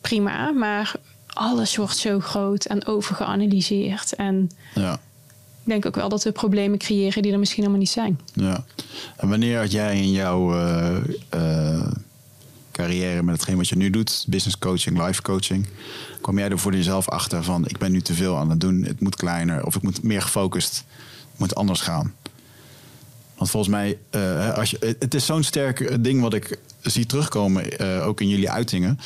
[0.00, 0.50] prima.
[0.50, 0.92] Maar
[1.26, 4.14] alles wordt zo groot en overgeanalyseerd.
[4.14, 4.92] En Ja.
[4.92, 8.20] ik denk ook wel dat we problemen creëren die er misschien helemaal niet zijn.
[8.34, 8.64] Ja.
[9.16, 10.96] En wanneer had jij in jouw eh,
[11.28, 11.92] eh,
[12.80, 15.66] carrière met hetgeen wat je nu doet, business coaching, life coaching,
[16.20, 18.82] kwam jij er voor jezelf achter van ik ben nu te veel aan het doen,
[18.82, 20.84] het moet kleiner of ik moet meer gefocust,
[21.30, 22.14] het moet anders gaan?
[23.36, 27.78] Want volgens mij, eh, als je, het is zo'n sterk ding wat ik zie terugkomen,
[27.78, 28.98] eh, ook in jullie uitingen.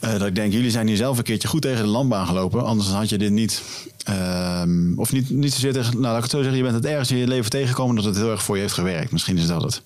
[0.00, 2.64] Eh, dat ik denk, jullie zijn hier zelf een keertje goed tegen de landbaan gelopen.
[2.64, 3.62] Anders had je dit niet.
[4.04, 5.92] ehm, of niet, niet zozeer tegen.
[5.92, 6.56] Nou, laat ik het zo zeggen.
[6.56, 8.74] Je bent het ergens in je leven tegengekomen dat het heel erg voor je heeft
[8.74, 9.12] gewerkt.
[9.12, 9.82] Misschien is dat het.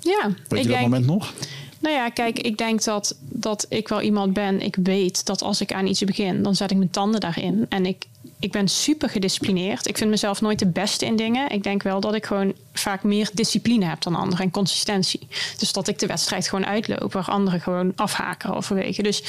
[0.00, 1.32] Ja, Weet ik je dat denk, moment nog?
[1.78, 4.60] Nou ja, kijk, ik denk dat, dat ik wel iemand ben.
[4.60, 7.66] Ik weet dat als ik aan iets begin, dan zet ik mijn tanden daarin.
[7.68, 8.04] En ik,
[8.38, 9.86] ik ben super gedisciplineerd.
[9.86, 11.50] Ik vind mezelf nooit de beste in dingen.
[11.50, 15.28] Ik denk wel dat ik gewoon vaak meer discipline heb dan anderen en consistentie.
[15.58, 19.02] Dus dat ik de wedstrijd gewoon uitloop, waar anderen gewoon afhaken halverwege.
[19.02, 19.22] Dus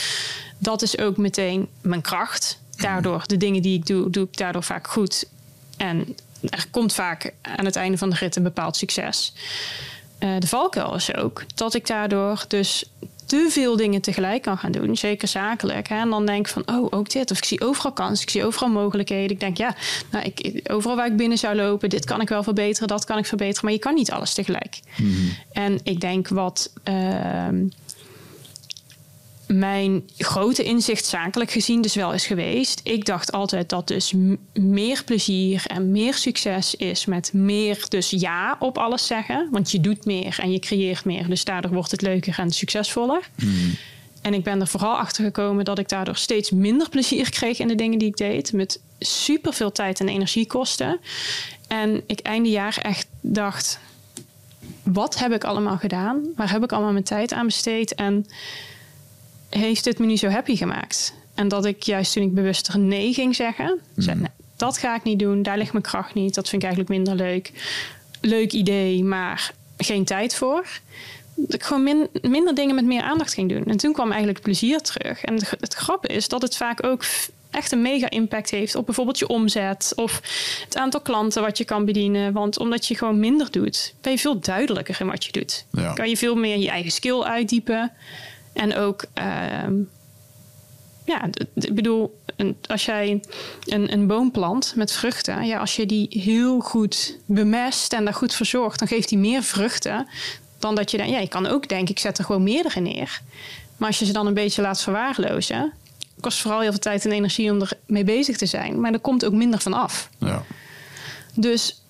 [0.57, 2.59] dat is ook meteen mijn kracht.
[2.75, 5.25] Daardoor, de dingen die ik doe, doe ik daardoor vaak goed.
[5.77, 6.15] En
[6.49, 9.33] er komt vaak aan het einde van de rit een bepaald succes.
[10.19, 12.85] Uh, de valkuil is ook dat ik daardoor dus
[13.29, 15.87] te veel dingen tegelijk kan gaan doen, zeker zakelijk.
[15.87, 15.95] Hè?
[15.95, 17.31] En dan denk ik van, oh, ook dit.
[17.31, 19.29] Of ik zie overal kansen, ik zie overal mogelijkheden.
[19.29, 19.75] Ik denk, ja,
[20.11, 23.17] nou, ik, overal waar ik binnen zou lopen, dit kan ik wel verbeteren, dat kan
[23.17, 23.63] ik verbeteren.
[23.63, 24.79] Maar je kan niet alles tegelijk.
[24.97, 25.35] Mm-hmm.
[25.51, 26.73] En ik denk wat...
[26.89, 27.47] Uh,
[29.53, 32.81] mijn grote inzicht zakelijk gezien dus wel is geweest.
[32.83, 34.13] Ik dacht altijd dat dus
[34.53, 39.47] meer plezier en meer succes is met meer dus ja op alles zeggen.
[39.51, 41.27] Want je doet meer en je creëert meer.
[41.29, 43.29] Dus daardoor wordt het leuker en succesvoller.
[43.35, 43.75] Mm.
[44.21, 47.67] En ik ben er vooral achter gekomen dat ik daardoor steeds minder plezier kreeg in
[47.67, 48.53] de dingen die ik deed.
[48.53, 50.99] Met super veel tijd en energie kosten.
[51.67, 53.79] En ik einde jaar echt dacht:
[54.83, 56.23] wat heb ik allemaal gedaan?
[56.35, 57.95] Waar heb ik allemaal mijn tijd aan besteed?
[57.95, 58.25] En
[59.49, 61.13] heeft dit me nu zo happy gemaakt?
[61.35, 65.03] En dat ik juist toen ik bewuster nee ging zeggen, zei, nee, dat ga ik
[65.03, 67.51] niet doen, daar ligt mijn kracht niet, dat vind ik eigenlijk minder leuk.
[68.21, 70.67] Leuk idee, maar geen tijd voor.
[71.35, 73.65] Dat ik gewoon min, minder dingen met meer aandacht ging doen.
[73.65, 75.23] En toen kwam eigenlijk het plezier terug.
[75.23, 77.03] En het, het grappige is dat het vaak ook
[77.51, 80.21] echt een mega impact heeft op bijvoorbeeld je omzet of
[80.65, 82.33] het aantal klanten wat je kan bedienen.
[82.33, 85.65] Want omdat je gewoon minder doet, ben je veel duidelijker in wat je doet.
[85.71, 85.93] Ja.
[85.93, 87.91] Kan je veel meer je eigen skill uitdiepen.
[88.53, 89.83] En ook, uh,
[91.05, 92.19] ja, ik bedoel,
[92.67, 93.21] als jij
[93.65, 98.13] een, een boom plant met vruchten, ja, als je die heel goed bemest en daar
[98.13, 100.07] goed verzorgt, dan geeft die meer vruchten
[100.59, 103.21] dan dat je denkt, ja, je kan ook denken, ik zet er gewoon meerdere neer.
[103.77, 105.73] Maar als je ze dan een beetje laat verwaarlozen,
[106.19, 108.99] kost vooral heel veel tijd en energie om er mee bezig te zijn, maar er
[108.99, 110.09] komt ook minder van af.
[110.17, 110.43] Ja.
[111.33, 111.81] Dus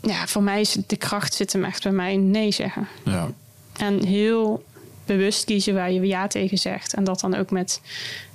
[0.00, 2.88] ja, voor mij is de kracht zit hem echt bij mij nee zeggen.
[3.04, 3.28] Ja.
[3.76, 4.64] En heel
[5.06, 6.94] bewust kiezen waar je ja tegen zegt.
[6.94, 7.80] En dat dan ook met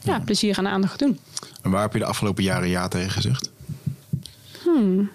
[0.03, 0.19] ja, ja.
[0.19, 1.19] plezier en aandacht doen.
[1.61, 3.51] En waar heb je de afgelopen jaren ja tegen gezegd?
[4.63, 5.09] Hmm.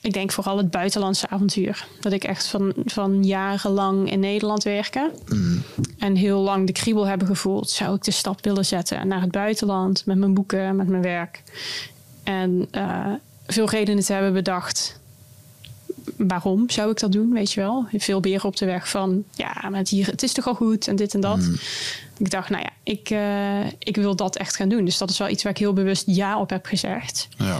[0.00, 1.86] Ik denk vooral het buitenlandse avontuur.
[2.00, 5.10] Dat ik echt van, van jarenlang in Nederland werken.
[5.28, 5.62] Mm.
[5.98, 7.70] En heel lang de kriebel hebben gevoeld.
[7.70, 10.06] Zou ik de stap willen zetten naar het buitenland.
[10.06, 11.42] Met mijn boeken, met mijn werk.
[12.22, 13.12] En uh,
[13.46, 15.00] veel redenen te hebben bedacht
[16.16, 17.86] waarom zou ik dat doen, weet je wel?
[17.92, 20.96] Veel beren op de weg van, ja, maar hier, het is toch al goed en
[20.96, 21.38] dit en dat.
[21.38, 21.56] Mm.
[22.18, 24.84] Ik dacht, nou ja, ik, uh, ik wil dat echt gaan doen.
[24.84, 27.28] Dus dat is wel iets waar ik heel bewust ja op heb gezegd.
[27.36, 27.58] Ja.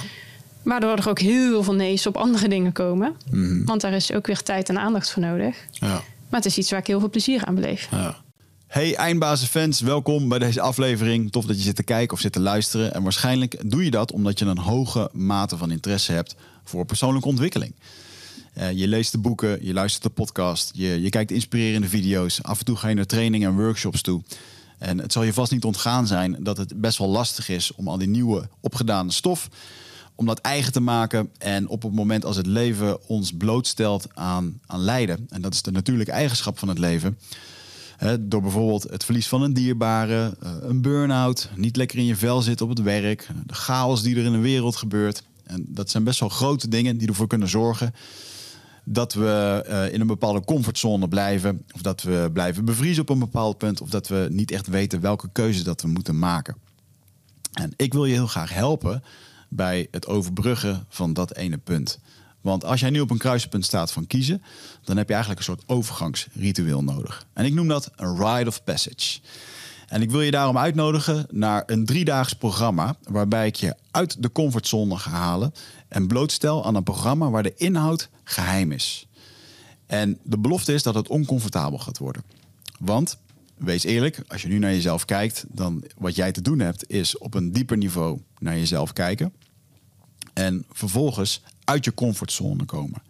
[0.63, 3.17] Waardoor er ook heel veel nee's op andere dingen komen.
[3.31, 3.65] Mm.
[3.65, 5.57] Want daar is ook weer tijd en aandacht voor nodig.
[5.71, 6.03] Ja.
[6.29, 7.89] Maar het is iets waar ik heel veel plezier aan beleef.
[7.91, 8.17] Ja.
[8.67, 11.33] Hey eindbazenfans, welkom bij deze aflevering.
[11.33, 12.95] Tof dat je zit te kijken of zit te luisteren.
[12.95, 16.35] En waarschijnlijk doe je dat omdat je een hoge mate van interesse hebt
[16.65, 17.75] voor persoonlijke ontwikkeling.
[18.59, 22.43] Uh, je leest de boeken, je luistert de podcast, je, je kijkt inspirerende video's.
[22.43, 24.23] Af en toe ga je naar trainingen en workshops toe.
[24.79, 27.89] En het zal je vast niet ontgaan zijn dat het best wel lastig is om
[27.89, 29.49] al die nieuwe opgedane stof,
[30.15, 31.31] om dat eigen te maken.
[31.39, 35.63] En op het moment als het leven ons blootstelt aan, aan lijden, en dat is
[35.63, 37.19] de natuurlijke eigenschap van het leven.
[38.21, 42.43] Door bijvoorbeeld het verlies van een dierbare, uh, een burn-out, niet lekker in je vel
[42.43, 45.23] zitten op het werk, de chaos die er in de wereld gebeurt.
[45.45, 47.95] En dat zijn best wel grote dingen die ervoor kunnen zorgen
[48.91, 51.65] dat we uh, in een bepaalde comfortzone blijven.
[51.75, 53.81] Of dat we blijven bevriezen op een bepaald punt.
[53.81, 56.57] Of dat we niet echt weten welke keuze dat we moeten maken.
[57.53, 59.03] En ik wil je heel graag helpen
[59.49, 61.99] bij het overbruggen van dat ene punt.
[62.41, 64.43] Want als jij nu op een kruispunt staat van kiezen,
[64.85, 67.27] dan heb je eigenlijk een soort overgangsritueel nodig.
[67.33, 69.21] En ik noem dat een rite of passage.
[69.89, 74.33] En ik wil je daarom uitnodigen naar een driedaags programma waarbij ik je uit de
[74.33, 75.53] comfortzone ga halen
[75.89, 79.07] en blootstel aan een programma waar de inhoud geheim is.
[79.87, 82.23] En de belofte is dat het oncomfortabel gaat worden.
[82.79, 83.19] Want,
[83.57, 87.19] wees eerlijk, als je nu naar jezelf kijkt, dan wat jij te doen hebt is
[87.19, 89.33] op een dieper niveau naar jezelf kijken.
[90.33, 93.03] En vervolgens uit je comfortzone komen.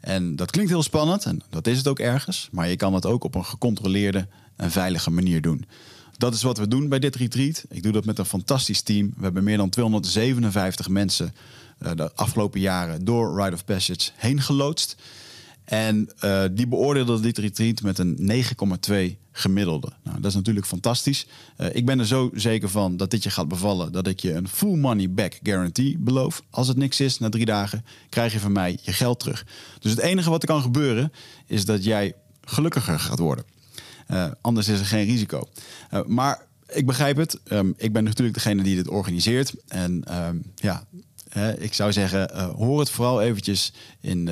[0.00, 3.06] En dat klinkt heel spannend en dat is het ook ergens, maar je kan het
[3.06, 5.66] ook op een gecontroleerde en veilige manier doen.
[6.18, 7.64] Dat is wat we doen bij dit retreat.
[7.68, 9.12] Ik doe dat met een fantastisch team.
[9.16, 11.34] We hebben meer dan 257 mensen
[11.82, 14.96] uh, de afgelopen jaren door Rite of Passage heen geloodst.
[15.64, 18.44] En uh, die beoordeelde dit retreat met een
[18.90, 19.92] 9,2 gemiddelde.
[20.02, 21.26] Nou, dat is natuurlijk fantastisch.
[21.58, 24.32] Uh, ik ben er zo zeker van dat dit je gaat bevallen, dat ik je
[24.32, 26.42] een full money back guarantee beloof.
[26.50, 29.46] Als het niks is, na drie dagen krijg je van mij je geld terug.
[29.78, 31.12] Dus het enige wat er kan gebeuren,
[31.46, 32.14] is dat jij
[32.44, 33.44] gelukkiger gaat worden.
[34.08, 35.48] Uh, anders is er geen risico.
[36.06, 37.38] maar ik begrijp het.
[37.52, 39.54] Um, ik ben natuurlijk degene die dit organiseert.
[39.68, 40.84] En um, ja,
[41.58, 44.28] ik zou zeggen, uh, hoor het vooral eventjes in,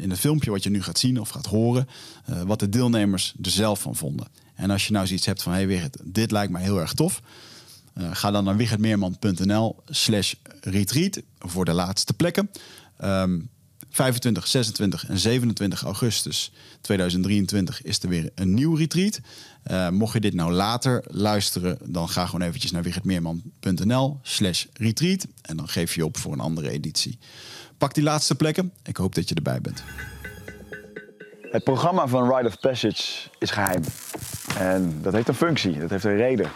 [0.00, 1.88] in, het filmpje wat je nu gaat zien of gaat horen,
[2.46, 4.26] wat de deelnemers er zelf van vonden.
[4.54, 7.22] En als je nou zoiets hebt van, hé hey, dit lijkt mij heel erg tof,
[8.10, 12.50] ga dan naar wichertmeerman.nl slash retreat voor de laatste plekken.
[13.04, 13.50] Um,
[13.92, 19.20] 25, 26 en 27 augustus 2023 is er weer een nieuw retreat.
[19.70, 25.26] Uh, mocht je dit nou later luisteren, dan ga gewoon eventjes naar wichertmeerman.nl slash retreat.
[25.42, 27.18] En dan geef je op voor een andere editie.
[27.78, 28.72] Pak die laatste plekken.
[28.84, 29.82] Ik hoop dat je erbij bent.
[31.50, 33.82] Het programma van Rite of Passage is geheim.
[34.58, 36.50] En dat heeft een functie, dat heeft een reden.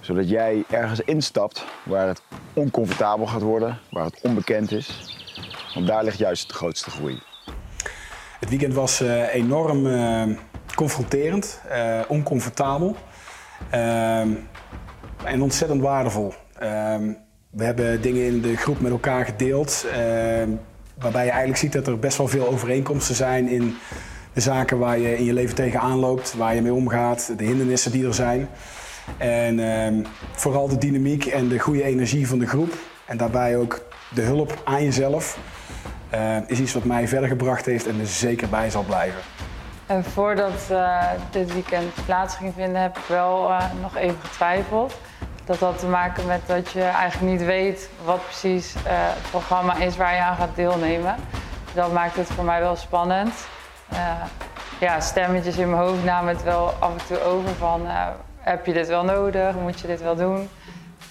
[0.00, 5.16] Zodat jij ergens instapt waar het oncomfortabel gaat worden, waar het onbekend is.
[5.86, 7.20] Daar ligt juist de grootste groei.
[8.40, 10.22] Het weekend was uh, enorm uh,
[10.74, 12.96] confronterend, uh, oncomfortabel
[15.24, 16.34] en ontzettend waardevol.
[17.50, 19.86] we hebben dingen in de groep met elkaar gedeeld,
[20.98, 23.76] waarbij je eigenlijk ziet dat er best wel veel overeenkomsten zijn in
[24.32, 27.90] de zaken waar je in je leven tegenaan loopt, waar je mee omgaat, de hindernissen
[27.90, 28.48] die er zijn.
[29.18, 32.72] En vooral de dynamiek en de goede energie van de groep.
[33.06, 35.38] En daarbij ook de hulp aan jezelf
[36.46, 39.20] is iets wat mij verder gebracht heeft en er zeker bij zal blijven.
[39.86, 44.98] En voordat uh, dit weekend plaats ging vinden, heb ik wel uh, nog even getwijfeld.
[45.44, 49.96] Dat had te maken met dat je eigenlijk niet weet wat precies het programma is
[49.96, 51.14] waar je aan gaat deelnemen.
[51.74, 53.34] Dat maakt het voor mij wel spannend.
[54.80, 57.86] ja, stemmetjes in mijn hoofd namen het wel af en toe over van
[58.38, 60.48] heb je dit wel nodig, moet je dit wel doen?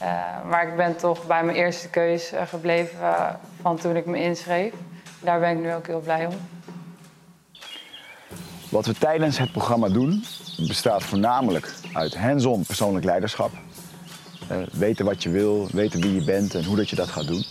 [0.02, 3.30] Uh, maar ik ben toch bij mijn eerste keus gebleven uh,
[3.62, 4.74] van toen ik me inschreef.
[5.20, 6.36] Daar ben ik nu ook heel blij om.
[8.70, 10.24] Wat we tijdens het programma doen,
[10.68, 13.52] bestaat voornamelijk uit hands-on persoonlijk leiderschap.
[14.72, 17.46] Weten wat je wil, weten wie je bent en hoe dat je dat gaat doen.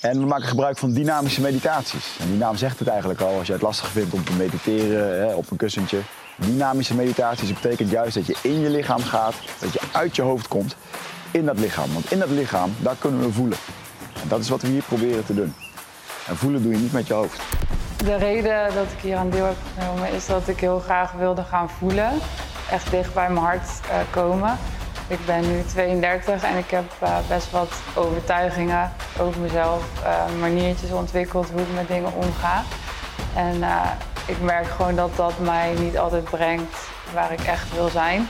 [0.00, 2.16] En we maken gebruik van dynamische meditaties.
[2.20, 5.20] En die naam zegt het eigenlijk al, als je het lastig vindt om te mediteren
[5.20, 6.00] hè, op een kussentje.
[6.36, 10.48] Dynamische meditaties betekent juist dat je in je lichaam gaat, dat je uit je hoofd
[10.48, 10.76] komt
[11.32, 11.92] in dat lichaam.
[11.92, 13.58] Want in dat lichaam, daar kunnen we voelen.
[14.22, 15.54] En dat is wat we hier proberen te doen.
[16.26, 17.40] En voelen doe je niet met je hoofd.
[17.96, 21.42] De reden dat ik hier aan deel heb genomen is dat ik heel graag wilde
[21.42, 22.10] gaan voelen.
[22.70, 24.58] Echt dicht bij mijn hart uh, komen.
[25.06, 30.90] Ik ben nu 32 en ik heb uh, best wat overtuigingen over mezelf, uh, maniertjes
[30.90, 32.62] ontwikkeld hoe ik met dingen omga.
[33.34, 33.62] En
[34.26, 36.76] ik merk gewoon dat dat mij niet altijd brengt
[37.14, 38.28] waar ik echt wil zijn.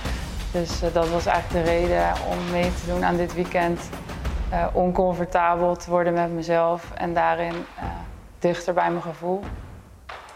[0.53, 3.81] Dus uh, dat was eigenlijk de reden om mee te doen aan dit weekend.
[4.53, 7.85] Uh, oncomfortabel te worden met mezelf en daarin uh,
[8.39, 9.41] dichter bij mijn gevoel.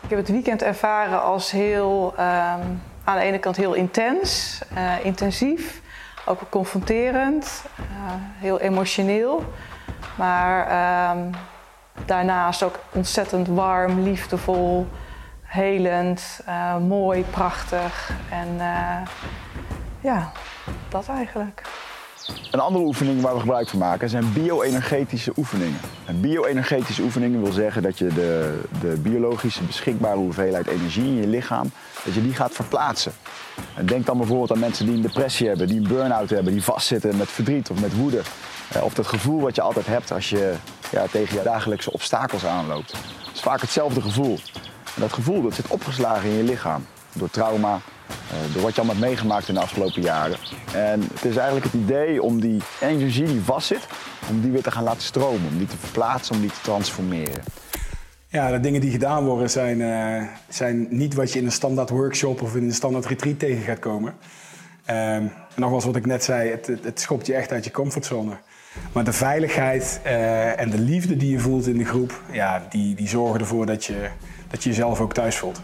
[0.00, 4.60] Ik heb het weekend ervaren als heel, um, aan de ene kant heel intens,
[5.02, 5.82] intensief,
[6.24, 7.64] ook confronterend,
[8.38, 9.44] heel emotioneel.
[10.14, 10.60] Maar
[11.16, 11.30] um,
[12.04, 14.86] daarnaast ook ontzettend warm, liefdevol,
[15.42, 16.40] helend,
[16.80, 18.60] mooi, prachtig en
[20.00, 20.32] ja,
[20.88, 21.62] dat eigenlijk.
[22.50, 25.80] Een andere oefening waar we gebruik van maken zijn bio-energetische oefeningen.
[26.04, 31.26] En bio-energetische oefeningen wil zeggen dat je de, de biologische beschikbare hoeveelheid energie in je
[31.26, 31.70] lichaam,
[32.04, 33.12] dat je die gaat verplaatsen.
[33.74, 36.62] En denk dan bijvoorbeeld aan mensen die een depressie hebben, die een burn-out hebben, die
[36.62, 38.20] vastzitten met verdriet of met woede.
[38.72, 40.54] Eh, of dat gevoel wat je altijd hebt als je
[40.90, 42.92] ja, tegen je dagelijkse obstakels aanloopt.
[42.92, 44.38] Het is vaak hetzelfde gevoel.
[44.94, 46.86] En dat gevoel dat zit opgeslagen in je lichaam.
[47.12, 47.80] Door trauma,
[48.52, 50.36] door wat je allemaal hebt meegemaakt in de afgelopen jaren.
[50.74, 53.86] En het is eigenlijk het idee om die energie die vastzit,
[54.30, 57.42] om die weer te gaan laten stromen, om die te verplaatsen, om die te transformeren?
[58.28, 61.90] Ja, de dingen die gedaan worden zijn, eh, zijn niet wat je in een standaard
[61.90, 64.14] workshop of in een standaard retreat tegen gaat komen.
[64.90, 68.36] Um, en nogmaals, wat ik net zei, het, het, schopt je echt uit je comfortzone.
[68.92, 72.94] Maar de veiligheid uh, en de liefde die je voelt in de groep, ja, die,
[72.94, 74.08] die zorgen ervoor dat je,
[74.48, 75.60] dat je jezelf ook thuis voelt.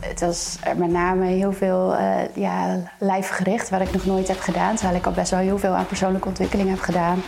[0.00, 4.74] Het was met name heel veel uh, ja, lijfgericht, wat ik nog nooit heb gedaan.
[4.74, 7.22] Terwijl ik al best wel heel veel aan persoonlijke ontwikkeling heb gedaan.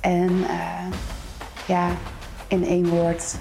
[0.00, 0.86] En uh,
[1.66, 1.88] ja,
[2.48, 3.34] in één woord,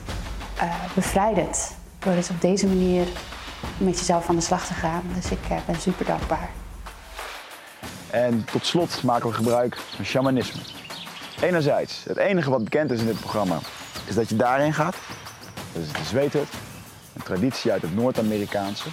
[0.95, 1.75] bevrijdend.
[1.99, 3.07] Door dus op deze manier
[3.77, 5.01] met jezelf aan de slag te gaan.
[5.15, 6.49] Dus ik ben super dankbaar.
[8.09, 10.61] En tot slot maken we gebruik van shamanisme.
[11.41, 13.57] Enerzijds, het enige wat bekend is in dit programma,
[14.05, 14.95] is dat je daarin gaat.
[15.73, 16.47] De zweethut,
[17.16, 18.89] een traditie uit het Noord-Amerikaanse.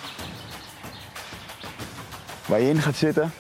[2.47, 3.33] Waar je in gaat zitten,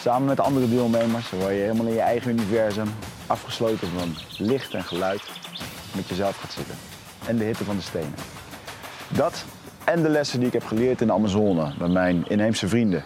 [0.00, 2.88] samen met andere deelnemers, waar je helemaal in je eigen universum,
[3.26, 5.22] afgesloten van licht en geluid,
[5.94, 6.74] met jezelf gaat zitten.
[7.26, 8.14] En de hitte van de stenen.
[9.08, 9.44] Dat
[9.84, 13.04] en de lessen die ik heb geleerd in de Amazone met mijn inheemse vrienden.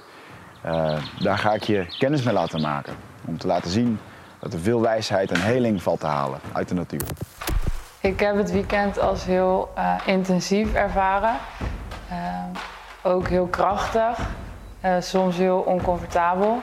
[0.67, 2.95] Uh, daar ga ik je kennis mee laten maken.
[3.25, 3.99] Om te laten zien
[4.39, 7.07] dat er veel wijsheid en heling valt te halen uit de natuur.
[8.03, 11.37] Ik heb het weekend als heel uh, intensief ervaren.
[12.11, 12.17] Uh,
[13.03, 14.19] ook heel krachtig.
[15.01, 16.61] soms heel oncomfortabel.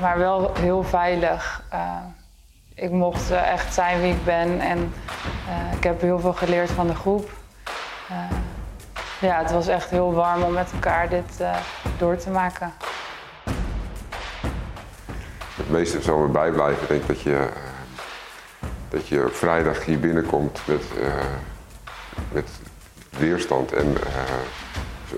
[0.00, 1.62] maar wel heel veilig.
[2.74, 4.60] ik mocht echt zijn wie ik ben.
[4.60, 4.94] En
[5.76, 7.30] ik heb heel veel geleerd van de groep.
[9.20, 11.44] ja, het was echt heel warm om met elkaar dit
[11.98, 12.72] door te maken.
[15.56, 16.94] Het meeste zal me bijblijven.
[16.94, 17.48] Ik dat je,
[18.92, 21.14] dat je vrijdag hier binnenkomt met, uh,
[22.32, 22.48] met
[23.18, 23.72] weerstand.
[23.72, 23.98] En uh,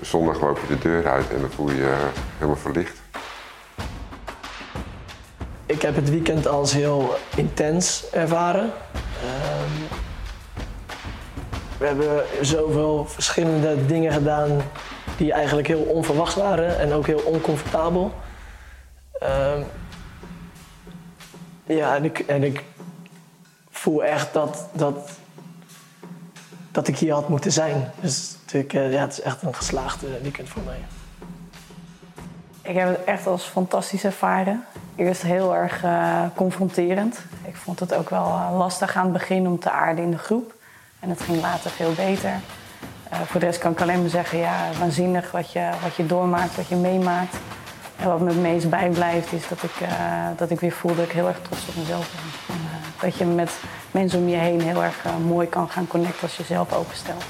[0.01, 3.01] zondag loop je de deur uit en dan voel je je helemaal verlicht.
[5.65, 8.63] Ik heb het weekend als heel intens ervaren.
[8.63, 9.87] Um,
[11.77, 14.61] we hebben zoveel verschillende dingen gedaan
[15.17, 18.13] die eigenlijk heel onverwachts waren en ook heel oncomfortabel.
[19.23, 19.53] Uh,
[21.65, 22.63] ja, en ik, en ik
[23.85, 25.09] voel echt dat, dat,
[26.71, 27.91] dat ik hier had moeten zijn.
[27.99, 30.77] Dus ik, ja, het is echt een geslaagde weekend voor mij.
[32.61, 34.65] Ik heb het echt als fantastisch ervaren.
[34.95, 37.19] Eerst heel erg uh, confronterend.
[37.43, 40.17] Ik vond het ook wel uh, lastig aan het begin om te aarden in de
[40.17, 40.53] groep.
[40.99, 42.39] En het ging later veel beter.
[43.25, 46.55] Voor de rest kan ik alleen maar zeggen, ja, waanzinnig wat je, wat je doormaakt,
[46.55, 47.35] wat je meemaakt.
[47.95, 49.87] En wat me het meest bijblijft is dat ik,
[50.37, 52.54] dat ik weer voel dat ik heel erg trots op mezelf ben.
[53.05, 53.51] Dat je met
[53.91, 57.23] mensen om je heen heel erg mooi kan gaan connecten als je zelf openstelt.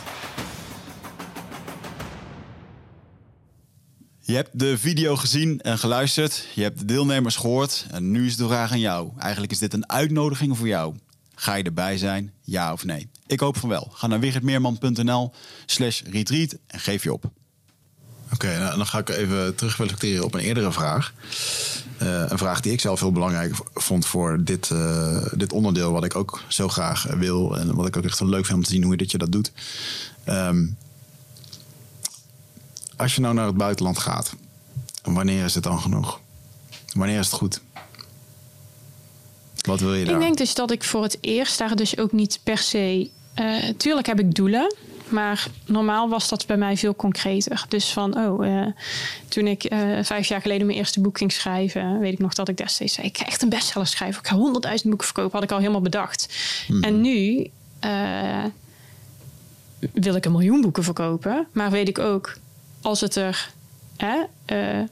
[4.20, 6.48] Je hebt de video gezien en geluisterd.
[6.54, 7.86] Je hebt de deelnemers gehoord.
[7.92, 9.10] En nu is de vraag aan jou.
[9.18, 10.96] Eigenlijk is dit een uitnodiging voor jou.
[11.36, 12.34] Ga je erbij zijn?
[12.42, 13.10] Ja of nee?
[13.28, 13.88] Ik hoop van wel.
[13.92, 15.32] Ga naar wichertmeerman.nl
[15.66, 17.32] slash retreat en geef je op.
[18.36, 21.14] Oké, nou, dan ga ik even terug reflecteren op een eerdere vraag.
[22.02, 26.04] Uh, een vraag die ik zelf heel belangrijk vond voor dit, uh, dit onderdeel, wat
[26.04, 28.70] ik ook zo graag wil en wat ik ook echt wel leuk vind om te
[28.70, 29.52] zien hoe dat je dat doet.
[30.30, 30.78] Um,
[32.96, 34.34] als je nou naar het buitenland gaat,
[35.04, 36.20] wanneer is het dan genoeg?
[36.94, 37.62] Wanneer is het goed?
[39.62, 40.14] Wat wil je daar?
[40.14, 43.10] Ik denk dus dat ik voor het eerst daar dus ook niet per se.
[43.40, 44.76] Uh, tuurlijk heb ik doelen.
[45.10, 47.66] Maar normaal was dat bij mij veel concreter.
[47.68, 48.66] Dus van, oh, uh,
[49.28, 52.50] toen ik uh, vijf jaar geleden mijn eerste boek ging schrijven, weet ik nog dat
[52.50, 54.22] ik destijds zei: ik ga echt een bestseller schrijven.
[54.22, 55.32] Ik ga honderdduizend boeken verkopen.
[55.32, 56.36] Had ik al helemaal bedacht.
[56.68, 56.84] Mm.
[56.84, 57.50] En nu
[57.86, 58.44] uh,
[59.94, 61.48] wil ik een miljoen boeken verkopen.
[61.52, 62.38] Maar weet ik ook,
[62.82, 63.50] als het er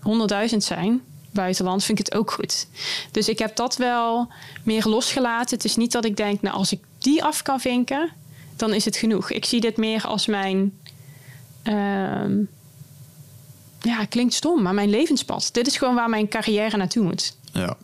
[0.02, 1.02] honderdduizend zijn,
[1.32, 2.68] buitenland, vind ik het ook goed.
[3.12, 4.32] Dus ik heb dat wel
[4.64, 5.56] meer losgelaten.
[5.56, 8.12] Het is niet dat ik denk, nou, als ik die af kan vinken,
[8.56, 9.32] dan is het genoeg.
[9.32, 10.78] Ik zie dit meer als mijn.
[11.64, 12.46] Uh,
[13.82, 15.50] ja, klinkt stom, maar mijn levenspad.
[15.52, 17.38] Dit is gewoon waar mijn carrière naartoe moet.
[17.54, 17.78] Ja.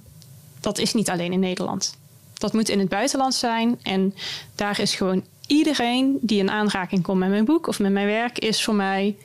[0.59, 1.97] Dat is niet alleen in Nederland.
[2.33, 3.79] Dat moet in het buitenland zijn.
[3.81, 4.15] En
[4.55, 8.39] daar is gewoon iedereen die in aanraking komt met mijn boek of met mijn werk,
[8.39, 9.15] is voor mij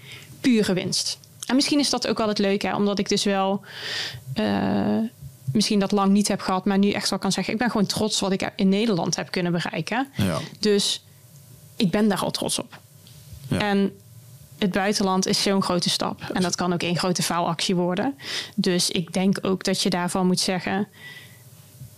[0.40, 1.18] pure winst.
[1.46, 3.60] En misschien is dat ook wel het leuke, omdat ik dus wel
[4.40, 4.98] uh,
[5.52, 7.86] misschien dat lang niet heb gehad, maar nu echt wel kan zeggen: ik ben gewoon
[7.86, 10.08] trots wat ik in Nederland heb kunnen bereiken.
[10.16, 10.38] Ja.
[10.58, 11.04] Dus
[11.76, 12.78] ik ben daar al trots op.
[13.48, 13.58] Ja.
[13.58, 13.92] En
[14.58, 16.20] het buitenland is zo'n grote stap.
[16.32, 18.14] En dat kan ook één grote faalactie worden.
[18.54, 20.88] Dus ik denk ook dat je daarvan moet zeggen.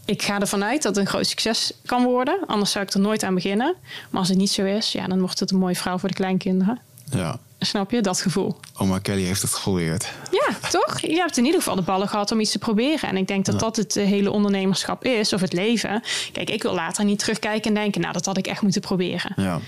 [0.04, 2.38] Ik ga ervan uit dat het een groot succes kan worden.
[2.46, 3.74] Anders zou ik er nooit aan beginnen.
[4.10, 6.14] Maar als het niet zo is, ja, dan wordt het een mooie vrouw voor de
[6.14, 6.80] kleinkinderen.
[7.10, 7.38] Ja.
[7.66, 8.00] Snap je?
[8.00, 8.56] Dat gevoel.
[8.76, 10.12] Oma Kelly heeft het geprobeerd.
[10.30, 11.00] Ja, toch?
[11.00, 13.08] Je hebt in ieder geval de ballen gehad om iets te proberen.
[13.08, 16.02] En ik denk dat dat het eh, hele ondernemerschap is, of het leven.
[16.32, 19.32] Kijk, ik wil later niet terugkijken en denken, nou, dat had ik echt moeten proberen.
[19.36, 19.60] Ja.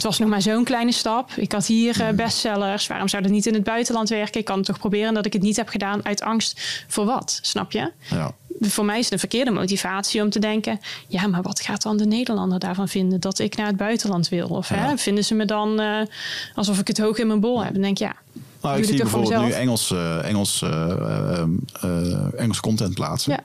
[0.00, 1.30] Het was nog maar zo'n kleine stap.
[1.36, 2.86] Ik had hier eh, bestsellers.
[2.86, 4.40] Waarom zou dat niet in het buitenland werken?
[4.40, 7.38] Ik kan het toch proberen dat ik het niet heb gedaan uit angst voor wat,
[7.42, 7.90] snap je?
[8.10, 8.32] Ja.
[8.60, 10.80] Voor mij is het een verkeerde motivatie om te denken...
[11.08, 13.20] ja, maar wat gaat dan de Nederlander daarvan vinden...
[13.20, 14.48] dat ik naar het buitenland wil?
[14.48, 16.00] Of hè, vinden ze me dan eh,
[16.54, 17.72] alsof ik het hoog in mijn bol heb?
[17.72, 18.14] Dan denk ik, ja,
[18.62, 19.50] Nou, ik zie bijvoorbeeld nu.
[19.50, 20.64] Engels, eh, Engels,
[22.36, 23.42] Engels content plaatsen.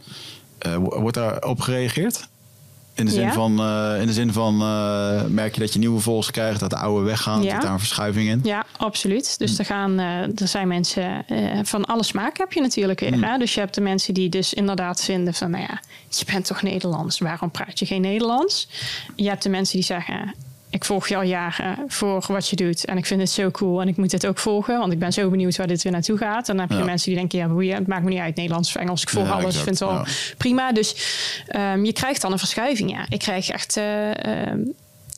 [0.60, 0.80] Ja.
[0.80, 2.28] Wo- wordt daar op gereageerd?
[2.96, 3.34] In de zin Ja.
[3.34, 6.70] van, eh, in de zin van eh, merk je dat je nieuwe volgers krijgt, dat
[6.70, 7.52] de oude weggaan, Ja.
[7.54, 8.40] zit daar een verschuiving in?
[8.44, 9.38] Ja, absoluut.
[9.40, 13.26] Dus er, gaan, eh, er zijn mensen eh, van alle smaak heb je natuurlijk weer.
[13.26, 13.38] Hè?
[13.38, 15.50] Dus je hebt de mensen die dus inderdaad vinden van...
[15.52, 15.80] nou ja,
[16.10, 18.68] je bent toch Nederlands, waarom praat je geen Nederlands?
[19.16, 20.36] Je hebt de mensen die zeggen...
[20.76, 23.82] ik volg je al jaren voor wat je doet en ik vind het zo cool
[23.82, 24.80] en ik moet dit ook volgen...
[24.80, 26.50] want ik ben zo benieuwd waar dit weer naartoe gaat.
[26.50, 26.86] En dan heb je Ja.
[26.86, 29.02] mensen die denken, ja, boeien, het maakt me niet uit, Nederlands of Engels.
[29.02, 30.06] Ik volg Ja, alles, exact, vind het wel ja.
[30.38, 30.72] prima.
[30.72, 30.96] Dus
[31.48, 33.06] ehm, je krijgt dan een verschuiving, ja.
[33.10, 34.60] Ik krijg echt eh, ehm,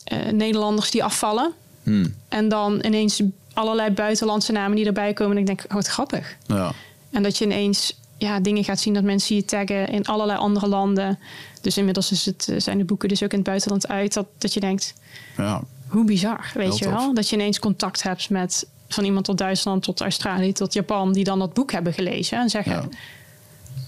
[0.04, 1.52] eh, Nederlanders die afvallen...
[1.82, 2.14] Hmm.
[2.28, 5.32] En dan ineens allerlei buitenlandse namen die erbij komen.
[5.32, 6.36] En ik denk, oh, wat grappig.
[6.46, 6.72] Ja.
[7.10, 10.68] En dat je ineens ja, dingen gaat zien dat mensen je taggen in allerlei andere
[10.68, 11.18] landen.
[11.60, 14.12] Dus inmiddels is het, eh, zijn de boeken dus ook in het buitenland uit.
[14.14, 14.94] Dat, dat je denkt,
[15.36, 15.62] Ja.
[15.88, 16.92] hoe bizar, weet Heel je tof.
[16.92, 17.14] wel?
[17.14, 21.24] Dat je ineens contact hebt met van iemand tot Duitsland, tot Australië, tot Japan, die
[21.24, 22.72] dan dat boek hebben gelezen en zeggen.
[22.72, 22.88] Ja.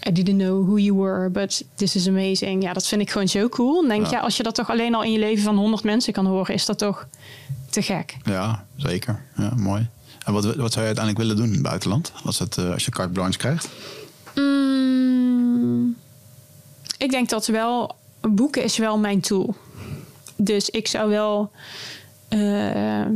[0.09, 2.63] I didn't know who you were, but this is amazing.
[2.63, 3.75] Ja, dat vind ik gewoon zo cool.
[3.81, 4.09] Dan denk Ja.
[4.11, 6.27] je, ja, als je dat toch alleen al in je leven van 100 mensen kan
[6.27, 7.07] horen, is dat toch
[7.71, 8.17] te gek.
[8.25, 9.23] ja, zeker.
[9.37, 9.89] Ja, mooi.
[10.25, 12.13] En wat, wat zou je uiteindelijk willen doen in het buitenland?
[12.25, 13.69] Als, het, eh, als je carte blanche krijgt?
[14.35, 15.97] Mm,
[16.99, 19.55] ik denk dat wel boeken is wel mijn tool.
[20.37, 21.51] Dus ik zou wel
[22.29, 23.07] eh,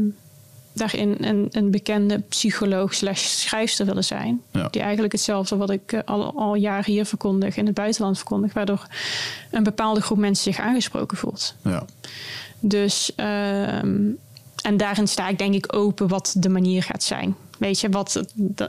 [0.73, 4.43] daarin een, een bekende psycholoog slash schrijfster willen zijn.
[4.51, 4.69] Ja.
[4.69, 8.53] Die eigenlijk hetzelfde wat ik eh, al, al jaren hier verkondig in het buitenland verkondig.
[8.53, 8.87] Waardoor
[9.51, 11.55] een bepaalde groep mensen zich aangesproken voelt.
[11.63, 11.85] Ja.
[12.61, 14.11] Dus, ehm,
[14.63, 17.37] en daarin sta ik denk ik open wat de manier gaat zijn.
[17.59, 18.69] Weet je, wat, dat,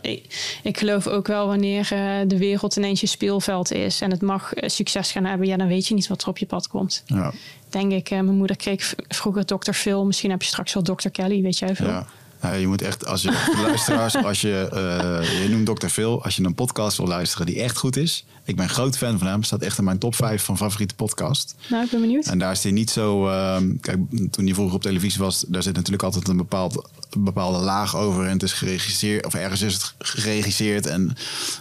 [0.63, 4.53] ik, geloof ook wel wanneer eh, de wereld ineens je speelveld is en het mag
[4.53, 7.03] eh, succes gaan hebben, ja, dan weet je niet wat er op je pad komt.
[7.05, 7.33] Ja.
[7.69, 9.71] Denk ik, eh, mijn moeder kreeg vroeger Dr.
[9.71, 11.09] Phil, misschien heb je straks wel Dr.
[11.09, 11.87] Kelly, weet jij veel.
[11.87, 12.07] Ja.
[12.41, 15.87] Ja, je moet echt, als je de luisteraars, als je, eh, je noemt Dr.
[15.87, 18.25] Phil, als je een podcast wil luisteren die echt goed is.
[18.47, 21.55] Ik ben groot fan van hem, staat echt in mijn top 5 van favoriete podcast.
[21.69, 22.25] Nou, ik ben benieuwd.
[22.25, 23.27] En daar is hij niet zo.
[23.29, 23.97] ehm, kijk,
[24.31, 27.95] toen hij vroeger op televisie was, daar zit natuurlijk altijd een, bepaald, een bepaalde laag
[27.95, 28.25] over.
[28.25, 30.85] En het is geregisseerd, of ergens is het geregisseerd.
[30.85, 31.15] En,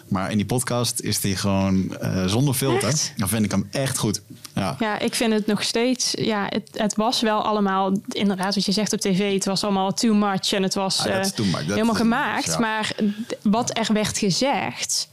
[0.08, 2.88] maar in die podcast is hij gewoon eh, zonder filter.
[2.88, 3.12] Echt?
[3.16, 4.22] Dan vind ik hem echt goed.
[4.54, 4.76] Ja.
[4.78, 6.12] Ja, ik vind het nog steeds.
[6.18, 9.32] Ja, het, het was wel allemaal, inderdaad, wat je zegt op tv.
[9.32, 11.24] Het was allemaal too much en het was Ah, eh,
[11.66, 12.44] helemaal gemaakt.
[12.46, 12.58] ja.
[12.58, 12.94] Maar
[13.42, 15.08] wat er werd gezegd,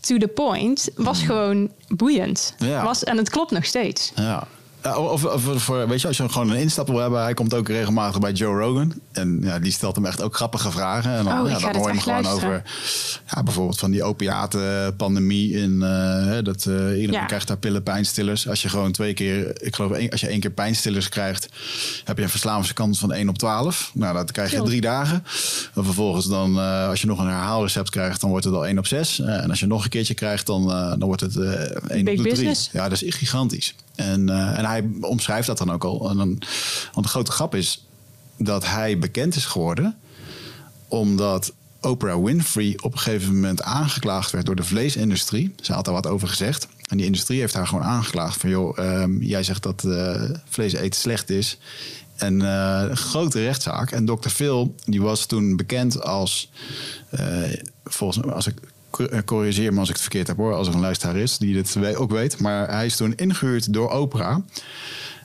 [0.00, 2.54] to the point, was gewoon boeiend.
[2.58, 2.84] Ja.
[2.84, 4.12] Was, en het klopt nog steeds.
[4.14, 4.46] Ja.
[4.84, 7.54] Ja, of, of voor, weet je, als je gewoon een instapper wil hebben, hij komt
[7.54, 8.92] ook regelmatig bij Joe Rogan.
[9.12, 11.10] En ja, die stelt hem echt ook grappige vragen.
[11.12, 12.48] En dan, Oh, ja, dan hoor je hem gewoon luisteren.
[12.54, 12.62] over,
[13.34, 15.52] ja, bijvoorbeeld van die opiatenpandemie.
[15.52, 17.24] In, eh, dat eh, iedereen Ja.
[17.24, 18.48] krijgt daar pillen, pijnstillers.
[18.48, 21.48] Als je gewoon twee keer, ik geloof, één, als je één keer pijnstillers krijgt,
[22.04, 23.90] heb je een verslavingskans van 1 op 12.
[23.94, 25.24] Nou, dat krijg je drie dagen.
[25.74, 28.78] En vervolgens dan, eh, als je nog een herhaalrecept krijgt, dan wordt het al 1
[28.78, 29.20] op 6.
[29.20, 31.74] Eh, en als je nog een keertje krijgt, dan, eh, dan wordt het eh 1
[31.88, 32.22] Big op de 3.
[32.22, 32.68] business.
[32.72, 33.74] Ja, dat is gigantisch.
[33.94, 36.10] En, eh, en hij omschrijft dat dan ook al.
[36.10, 36.38] En dan,
[36.92, 37.86] want de grote grap is
[38.38, 39.96] dat hij bekend is geworden
[40.88, 45.54] omdat Oprah Winfrey op een gegeven moment aangeklaagd werd door de vleesindustrie.
[45.60, 46.68] Ze had daar wat over gezegd.
[46.88, 48.50] En die industrie heeft haar gewoon aangeklaagd van...
[48.50, 51.58] joh, ehm, jij zegt dat eh, vlees eten slecht is.
[52.16, 53.90] En eh, een grote rechtszaak.
[53.90, 54.28] En Dr.
[54.28, 56.50] Phil, die was toen bekend als...
[57.84, 58.60] volgens mij, als ik
[59.24, 60.54] corrigeer me als ik het verkeerd heb hoor...
[60.54, 62.40] als er een luisteraar is die dit ook weet.
[62.40, 64.38] Maar hij is toen ingehuurd door Oprah...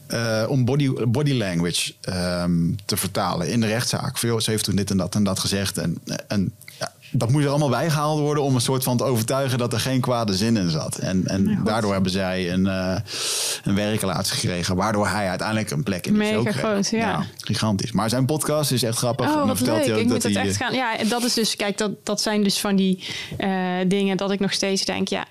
[0.07, 4.17] eh, om body, body language ehm, te vertalen in de rechtszaak.
[4.17, 5.77] Ze heeft toen dit en dat en dat gezegd.
[5.77, 5.97] En,
[6.27, 6.53] en
[7.11, 10.01] dat moest er allemaal bijgehaald worden om een soort van te overtuigen dat er geen
[10.01, 10.97] kwade zin in zat.
[10.97, 12.95] En, en daardoor hebben zij een, eh
[13.63, 16.57] een werkrelatie gekregen, waardoor hij uiteindelijk een plek in de show kreeg.
[16.57, 17.25] groot, ja.
[17.37, 17.91] gigantisch.
[17.91, 19.25] Maar zijn podcast is echt grappig.
[19.25, 19.85] en Oh, dan wat vertelt leuk.
[19.85, 20.73] hij ook Ik dat moet hij, echt gaan.
[20.73, 23.03] Ja, dat is dus, kijk, dat, dat zijn dus van die
[23.37, 23.49] eh,
[23.87, 25.25] dingen dat ik nog steeds denk, ja,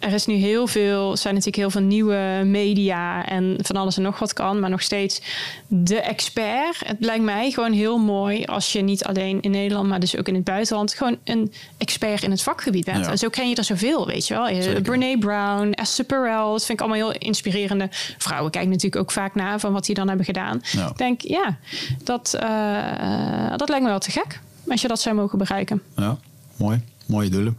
[0.00, 4.02] er is nu heel veel, zijn natuurlijk heel veel nieuwe media en van alles en
[4.02, 5.20] nog wat kan, maar nog steeds
[5.68, 6.78] de expert.
[6.86, 10.28] Het lijkt mij gewoon heel mooi als je niet alleen in Nederland, maar dus ook
[10.28, 13.04] in het buitenland, gewoon een expert in het vakgebied bent.
[13.04, 13.10] Ja.
[13.10, 14.48] En zo ken je er zoveel, weet je wel.
[14.48, 14.82] Je- Zeker.
[14.82, 17.88] Brene Brown, Esther Perel, dat vind ik allemaal heel inspirerende
[18.18, 18.50] vrouwen.
[18.50, 20.60] Kijken natuurlijk ook vaak naar van wat die dan hebben gedaan.
[20.72, 20.88] Ja.
[20.88, 21.56] Ik denk, ja,
[22.04, 24.40] dat, eh, dat lijkt me wel te gek.
[24.68, 25.82] als je dat zou mogen bereiken.
[25.96, 26.16] Ja,
[26.56, 26.80] mooi.
[27.06, 27.58] Mooie doelen.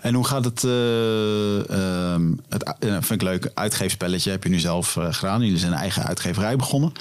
[0.00, 2.14] En hoe gaat het, uh, uh,
[2.48, 5.42] het uh, vind ik leuk, uitgeefspelletje heb je nu zelf uh, gedaan.
[5.42, 6.92] Jullie zijn een eigen uitgeverij begonnen.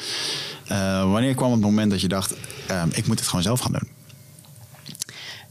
[1.11, 2.35] Wanneer kwam het moment dat je dacht,
[2.67, 3.93] ehm, ik moet het gewoon zelf gaan doen?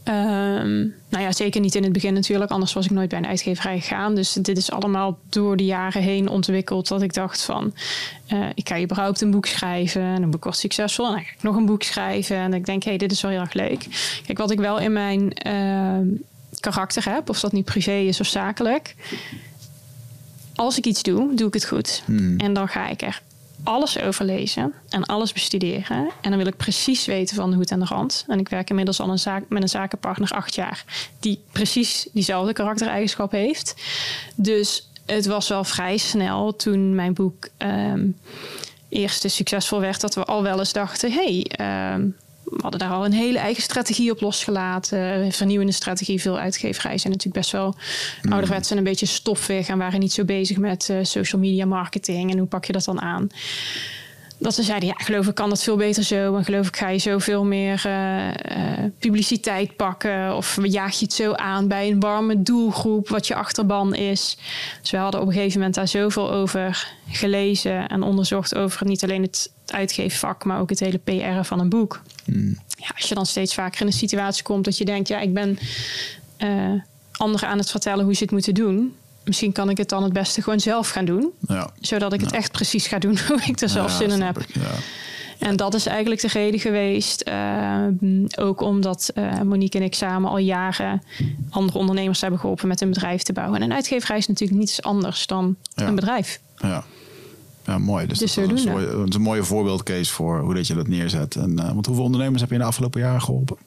[0.07, 2.51] Um, nou ja, zeker niet in het begin natuurlijk.
[2.51, 4.15] Anders was ik nooit bij een uitgeverij gegaan.
[4.15, 6.87] Dus dit is allemaal door de jaren heen ontwikkeld.
[6.87, 7.73] Dat ik dacht van,
[8.33, 10.01] uh, ik ga überhaupt een boek schrijven.
[10.01, 11.05] En een boek was succesvol.
[11.05, 12.37] En dan ga ik nog een boek schrijven.
[12.37, 13.87] En ik denk, hé, hey, dit is wel heel erg leuk.
[14.25, 15.33] Kijk, wat ik wel in mijn
[16.69, 17.29] karakter heb.
[17.29, 18.95] Of dat nu privé is of zakelijk.
[20.55, 22.03] Als ik iets doe, doe ik het goed.
[22.05, 22.37] Hmm.
[22.37, 23.21] En dan ga ik er
[23.63, 26.09] alles overlezen en alles bestuderen.
[26.21, 28.25] En dan wil ik precies weten van de hoed en de rand.
[28.27, 30.85] En ik werk inmiddels al een zaak, met een zakenpartner acht jaar...
[31.19, 33.75] die precies diezelfde karaktereigenschap heeft.
[34.35, 38.17] Dus het was wel vrij snel toen mijn boek um,
[38.89, 40.01] eerst succesvol werd...
[40.01, 41.11] dat we al wel eens dachten...
[41.11, 41.45] hey,
[41.93, 45.31] um, we hadden daar al een hele eigen strategie op losgelaten.
[45.31, 46.21] Vernieuwende strategie.
[46.21, 47.75] Veel uitgeverijen zijn natuurlijk best wel
[48.21, 48.31] mm.
[48.31, 49.67] ouderwets en een beetje stoffig.
[49.67, 52.31] En waren niet zo bezig met uh, social media marketing.
[52.31, 53.29] En hoe pak je dat dan aan?
[54.39, 56.35] Dat ze zeiden, ja, geloof ik kan dat veel beter zo.
[56.35, 58.33] En geloof ik ga je zoveel meer uh, uh,
[58.99, 60.35] publiciteit pakken.
[60.35, 64.37] Of jaag je het zo aan bij een warme doelgroep, wat je achterban is.
[64.81, 69.03] Dus we hadden op een gegeven moment daar zoveel over gelezen en onderzocht over niet
[69.03, 72.01] alleen het uitgeefvak, maar ook het hele PR van een boek.
[72.25, 72.59] Mm.
[72.69, 75.33] Ja, als je dan steeds vaker in een situatie komt dat je denkt, ja, ik
[75.33, 75.59] ben
[76.37, 78.95] uh, anderen aan het vertellen hoe ze het moeten doen.
[79.23, 81.31] Misschien kan ik het dan het beste gewoon zelf gaan doen.
[81.47, 81.69] Ja.
[81.79, 82.25] Zodat ik ja.
[82.25, 84.45] het echt precies ga doen hoe ik er zelf zin in heb.
[85.39, 87.21] En dat is eigenlijk de reden geweest.
[87.21, 87.85] eh,
[88.35, 91.03] ook omdat eh, Monique en ik samen al jaren
[91.49, 93.59] andere ondernemers hebben geholpen met een bedrijf te bouwen.
[93.59, 96.39] En een uitgeverij is natuurlijk niets anders dan een bedrijf.
[96.57, 96.83] Ja.
[97.65, 98.07] Ja, mooi.
[98.07, 98.85] Dus, Dus dat is een, zodoende.
[98.87, 101.35] soort- dat is een mooie voorbeeldcase voor hoe dat je dat neerzet.
[101.35, 103.57] En, eh, want hoeveel ondernemers heb je in de afgelopen jaren geholpen?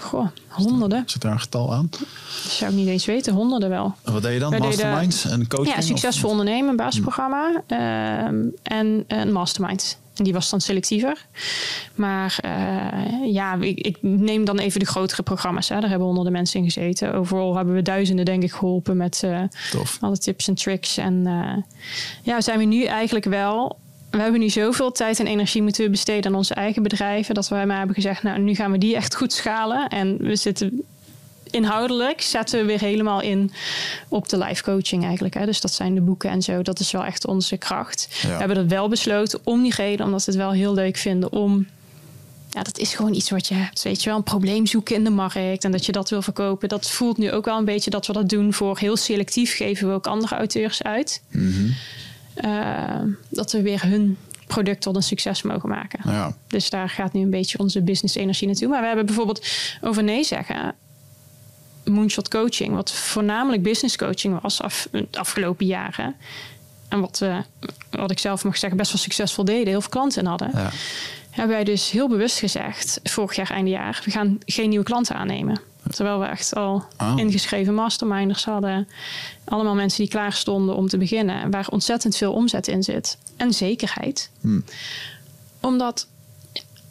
[0.00, 1.02] Goh, honderden.
[1.06, 1.88] Zit daar een getal aan?
[1.90, 3.94] Dat zou ik niet eens weten, honderden wel.
[4.02, 4.58] En wat deed je dan?
[4.58, 5.74] Masterminds en coaching?
[5.74, 9.98] Ja, succesvol ondernemen, een basisprogramma ehm, en een mastermind.
[10.16, 11.26] En die was dan selectiever.
[11.94, 15.68] Maar eh, ja, ik, ik neem dan even de grotere programma's.
[15.68, 15.80] Hè.
[15.80, 17.14] Daar hebben honderden mensen in gezeten.
[17.14, 19.42] Overal hebben we duizenden, denk ik, geholpen met eh,
[20.00, 20.96] alle tips en tricks.
[20.96, 21.62] En eh,
[22.22, 23.78] ja, zijn we nu eigenlijk wel.
[24.10, 27.34] We hebben nu zoveel tijd en energie moeten besteden aan onze eigen bedrijven.
[27.34, 29.88] Dat wij maar hebben gezegd, nou, nu gaan we die echt goed schalen.
[29.88, 30.82] En we zitten
[31.52, 33.52] inhoudelijk zetten we weer helemaal in
[34.08, 35.34] op de live coaching eigenlijk.
[35.34, 35.46] Hè.
[35.46, 36.62] Dus dat zijn de boeken en zo.
[36.62, 38.08] Dat is wel echt onze kracht.
[38.10, 38.28] Ja.
[38.28, 41.32] We hebben dat wel besloten om die reden, omdat we het wel heel leuk vinden
[41.32, 41.66] om.
[42.50, 43.82] Ja, dat is gewoon iets wat je hebt.
[43.82, 46.68] Weet je wel, een probleem zoeken in de markt en dat je dat wil verkopen.
[46.68, 49.88] Dat voelt nu ook wel een beetje dat we dat doen voor heel selectief geven
[49.88, 51.22] we ook andere auteurs uit.
[51.30, 51.70] Mhm.
[52.34, 56.00] Eh, dat we weer hun product tot een succes mogen maken.
[56.04, 56.36] Ja.
[56.46, 58.68] Dus daar gaat nu een beetje onze business energie naartoe.
[58.68, 59.46] Maar we hebben bijvoorbeeld
[59.80, 60.74] over nee zeggen.
[61.84, 66.16] Moonshot coaching, wat voornamelijk business coaching was af, de afgelopen jaren.
[66.88, 67.42] En wat, we,
[67.90, 70.50] wat ik zelf mag zeggen, best wel succesvol deden, heel veel klanten in hadden.
[70.54, 70.70] Ja.
[71.30, 75.16] Hebben wij dus heel bewust gezegd, vorig jaar einde jaar, we gaan geen nieuwe klanten
[75.16, 75.60] aannemen.
[75.90, 77.12] Terwijl we echt al Oh.
[77.16, 78.88] ingeschreven masterminders hadden.
[79.44, 81.50] Allemaal mensen die klaar stonden om te beginnen.
[81.50, 83.18] Waar ontzettend veel omzet in zit.
[83.36, 84.30] En zekerheid.
[84.40, 84.64] Hmm.
[85.60, 86.06] Omdat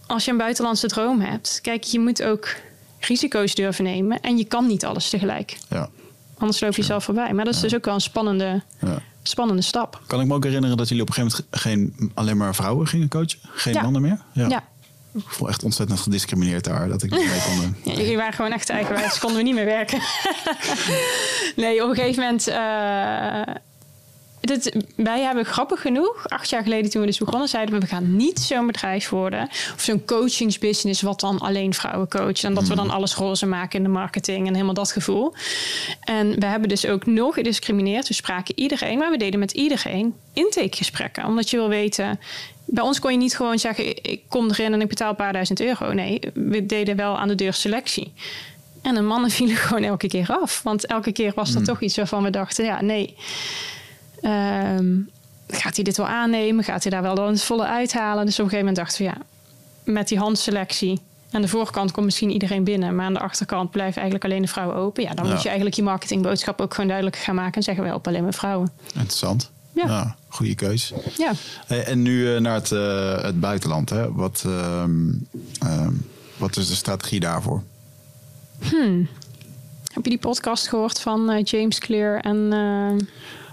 [0.08, 2.56] als je een buitenlandse droom hebt, kijk, je moet ook
[3.02, 4.20] risico's durven nemen.
[4.22, 5.58] En je kan niet alles tegelijk.
[5.70, 5.90] Ja.
[6.38, 7.34] Anders loop je zelf voorbij.
[7.34, 8.98] Maar dat is dus ook wel een spannende, Ja.
[9.24, 10.02] spannende stap.
[10.08, 12.88] Kan ik me ook herinneren dat jullie op een gegeven moment geen alleen maar vrouwen
[12.88, 13.40] gingen coachen?
[13.42, 13.82] Geen Ja.
[13.82, 14.22] mannen meer?
[14.34, 14.64] Ja.
[15.14, 17.76] Ik voel echt ontzettend gediscrimineerd daar dat ik niet mee kon doen.
[17.94, 20.00] Ja, jullie waren gewoon echt eigenwijs, konden we niet meer werken.
[21.56, 22.48] nee, op een gegeven moment.
[22.48, 23.56] eh,
[24.42, 27.88] dit, wij hebben grappig genoeg, acht jaar geleden toen we dus begonnen, zeiden we: we
[27.88, 29.48] gaan niet zo'n bedrijf worden.
[29.50, 32.44] Of zo'n coachingsbusiness, wat dan alleen vrouwen coacht.
[32.44, 35.34] En dat we dan alles roze maken in de marketing en helemaal dat gevoel.
[36.02, 38.08] En we hebben dus ook nul gediscrimineerd.
[38.08, 41.26] We spraken iedereen, maar we deden met iedereen intakegesprekken.
[41.26, 42.20] Omdat je wil weten.
[42.66, 45.34] Bij ons kon je niet gewoon zeggen: ik- kom erin en ik betaal een paar
[45.34, 45.94] duizend euro.
[45.94, 48.14] Nee, we deden wel aan de deur selectie.
[48.82, 50.62] En de mannen vielen gewoon elke keer af.
[50.64, 53.16] Want elke keer was er toch iets waarvan we dachten: ja, nee.
[54.22, 54.96] Ehm,
[55.48, 56.64] gaat hij dit wel aannemen?
[56.64, 58.26] Gaat hij daar wel dan het volle uithalen?
[58.26, 59.18] Dus op een gegeven moment dachten we: ja,
[59.94, 61.00] met die handselectie.
[61.32, 64.48] Aan de voorkant komt misschien iedereen binnen, maar aan de achterkant blijven eigenlijk alleen de
[64.48, 65.04] vrouwen open.
[65.04, 65.32] Ja, dan Ja.
[65.32, 68.24] moet je eigenlijk je marketingboodschap ook gewoon duidelijk gaan maken en zeggen we helpen alleen
[68.24, 68.72] maar vrouwen.
[68.94, 69.52] Interessant.
[69.74, 70.16] Ja.
[70.28, 70.94] goede keus.
[71.18, 71.32] Ja.
[71.66, 73.90] Hey, en nu eh, naar het, eh, het buitenland.
[73.90, 74.12] Hè?
[74.14, 75.10] Wat, ehm,
[75.60, 75.94] ehm,
[76.38, 77.64] wat is de strategie daarvoor?
[78.70, 79.08] Hmm.
[79.94, 82.50] Heb je die podcast gehoord van eh, James Clear en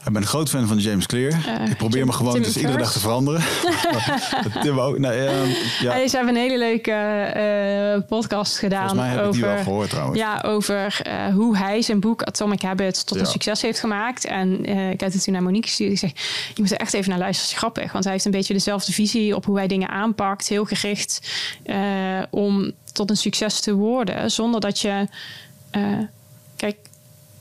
[0.08, 1.32] Ik ben een groot fan van James Clear.
[1.32, 3.42] Eh, ik probeer me gewoon Tim dus iedere dag te veranderen.
[4.62, 4.96] Tim ook.
[4.96, 5.48] Ehm,
[5.80, 5.92] ja.
[5.92, 8.88] Hey, ze hebben een hele leuke eh, podcast gedaan.
[8.88, 10.18] Volgens mij heb ik over, die wel gehoord trouwens.
[10.18, 14.24] Ja, over eh, hoe hij zijn boek Atomic Habits tot een succes heeft gemaakt.
[14.24, 15.92] En ik heb het toen naar Monique gestuurd.
[15.92, 16.10] Ik zeg,
[16.54, 17.50] je moet er echt even naar luisteren.
[17.50, 17.92] Het is grappig.
[17.92, 20.48] Want hij heeft een beetje dezelfde visie op hoe hij dingen aanpakt.
[20.48, 21.30] Heel gericht
[22.30, 24.30] om tot een succes te worden.
[24.30, 25.08] Zonder dat je...
[26.56, 26.76] kijk,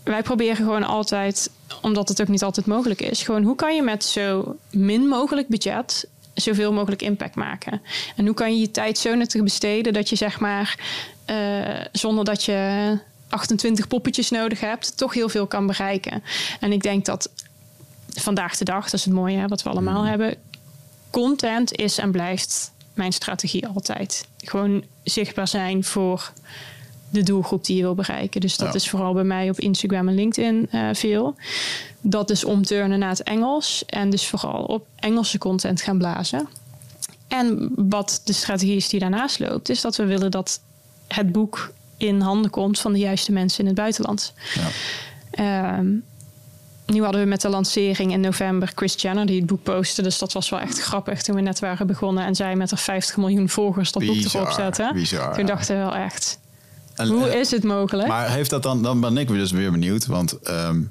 [0.08, 1.50] wij proberen gewoon altijd,
[1.82, 5.48] omdat het ook niet altijd mogelijk is, gewoon hoe kan je met zo min mogelijk
[5.48, 7.82] budget zoveel mogelijk impact maken?
[8.16, 10.80] En hoe kan je je tijd zo nuttig besteden dat je zeg maar
[11.26, 16.24] eh, zonder dat je 28 poppetjes nodig hebt, toch heel veel kan bereiken.
[16.60, 17.30] En ik denk dat
[18.08, 20.36] vandaag de dag, dat is het mooie hè, wat we allemaal hebben,
[21.10, 24.28] content is en blijft mijn strategie altijd.
[24.38, 26.32] Gewoon zichtbaar zijn voor
[27.10, 28.42] de doelgroep die je wil bereiken.
[28.42, 28.74] Dus dat Ja.
[28.74, 31.36] is vooral bij mij op Instagram en LinkedIn eh, veel.
[32.02, 33.84] Dat is omturnen naar het Engels.
[33.86, 36.48] En dus vooral op Engelse content gaan blazen.
[37.28, 40.62] En wat de strategie is die daarnaast loopt, is dat we willen dat
[41.08, 44.34] het boek in handen komt van de juiste mensen in het buitenland.
[44.56, 44.68] Ja.
[45.32, 45.88] Ehm,
[46.86, 50.02] nu hadden we met de lancering in november Chris Jenner die het boek postte.
[50.02, 52.26] Dus dat was wel echt grappig toen we net waren begonnen.
[52.26, 54.94] En zij met haar 50 miljoen volgers dat boek Bizar, erop zetten.
[54.94, 56.40] bizar, Toen dachten we wel echt,
[56.98, 58.08] En- hoe is het mogelijk?
[58.08, 60.82] Maar heeft dat dan, dan ben ik dus weer benieuwd, want ehm,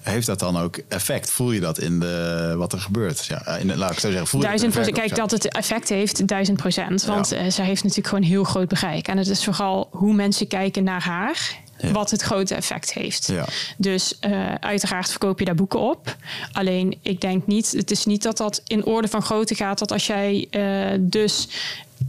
[0.00, 1.30] heeft dat dan ook effect?
[1.30, 3.24] Voel je dat in de, wat er gebeurt?
[3.26, 4.26] Ja, in de, laat ik zo zeggen.
[4.26, 4.96] Voel je Duizend procent.
[4.96, 7.04] Kijk, dat het effect heeft, duizend procent.
[7.04, 7.36] Want Ja.
[7.36, 9.08] eh, zij heeft natuurlijk gewoon heel groot bereik.
[9.08, 11.90] En het is vooral hoe mensen kijken naar haar, Ja.
[11.90, 13.26] wat het grote effect heeft.
[13.26, 13.44] Ja.
[13.76, 16.16] Dus eh, uiteraard verkoop je daar boeken op.
[16.52, 19.78] Alleen, ik denk niet, het is niet dat dat in orde van grootte gaat.
[19.78, 21.48] Dat als jij eh, dus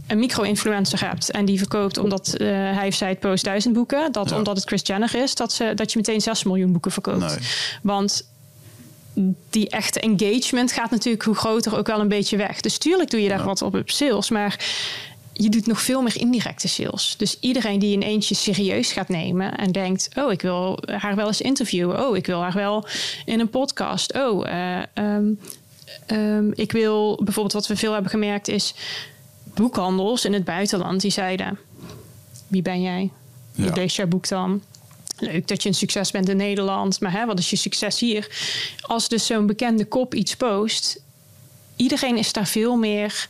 [0.06, 4.12] een micro-influencer hebt en die verkoopt omdat eh, hij of zij het post duizend boeken,
[4.12, 4.36] dat Ja.
[4.36, 7.18] omdat het Chris Jenner is, dat, ze, dat je meteen 6 miljoen boeken verkoopt.
[7.18, 7.38] Nee.
[7.82, 8.26] Want
[9.50, 12.60] die echte engagement gaat natuurlijk hoe groter ook wel een beetje weg.
[12.60, 14.64] Dus tuurlijk doe je daar wat op op sales, maar
[15.32, 17.14] je doet nog veel meer indirecte sales.
[17.18, 21.26] Dus iedereen die in eentje serieus gaat nemen en denkt: Oh, ik wil haar wel
[21.26, 22.06] eens interviewen.
[22.06, 22.86] Oh, ik wil haar wel
[23.24, 24.14] in een podcast.
[24.14, 25.32] Oh, eh, ehm,
[26.06, 28.74] ehm, ik wil bijvoorbeeld wat we veel hebben gemerkt is
[29.54, 31.58] boekhandels in het buitenland die zeiden:
[32.46, 33.10] Wie ben jij?
[33.52, 33.66] Ja.
[33.66, 34.62] Ik lees jouw boek dan.
[35.18, 38.28] Leuk dat je een succes bent in Nederland, maar hè, wat is je succes hier?
[38.80, 41.00] Als dus zo'n bekende kop iets post,
[41.76, 43.28] iedereen is daar veel meer.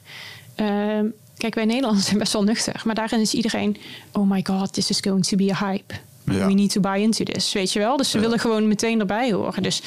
[0.55, 1.07] ehm,
[1.37, 3.77] kijk, wij Nederlanders zijn best wel nuchter, maar daarin is iedereen:
[4.13, 5.95] oh my god, this is going to be a hype.
[6.25, 6.47] Ja.
[6.47, 7.97] We need to buy into this, weet je wel?
[7.97, 9.63] Dus ze willen gewoon meteen erbij horen.
[9.63, 9.83] Dus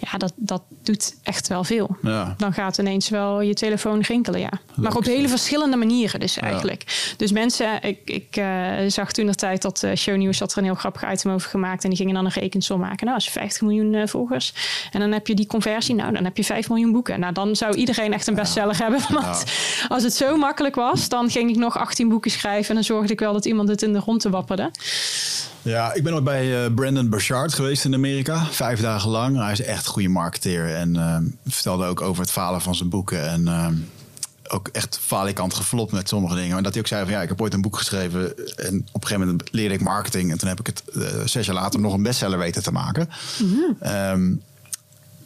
[0.00, 1.96] ja, dat, dat doet echt wel veel.
[2.02, 2.34] Ja.
[2.38, 4.60] Dan gaat ineens wel je telefoon rinkelen, ja.
[4.76, 7.14] Maar op hele verschillende manieren dus eigenlijk.
[7.16, 8.46] Dus mensen, ik, ik eh,
[8.88, 11.82] zag toen de tijd dat uh, Shownieuws had er een heel grappig item over gemaakt.
[11.82, 13.04] En die gingen dan een rekensom maken.
[13.04, 14.54] Nou, als je 50 miljoen eh, volgers.
[14.92, 17.20] En dan heb je die conversie, nou, dan heb je 5 miljoen boeken.
[17.20, 19.00] Nou, dan zou iedereen echt een bestseller hebben.
[19.20, 19.44] Want
[19.88, 22.68] als het zo makkelijk was, dan ging ik nog 18 boeken schrijven.
[22.68, 24.70] En dan zorgde ik wel dat iemand het in de rondte wapperde.
[25.62, 28.44] Ja, ik ben ook bij Brandon Burchard geweest in Amerika.
[28.44, 29.36] Vijf dagen lang.
[29.36, 30.74] Hij is echt een goede marketeer.
[30.74, 33.28] En vertelde ook over het falen van zijn boeken.
[33.30, 33.74] En ehm,
[34.48, 36.56] ook echt falikant geflopt met sommige dingen.
[36.56, 38.20] En dat hij ook zei van ja, ik heb ooit een boek geschreven.
[38.56, 40.30] En op een gegeven moment leerde ik marketing.
[40.30, 43.08] En toen heb ik het eh, zes jaar later nog een bestseller weten te maken.
[43.80, 44.34] Ehm,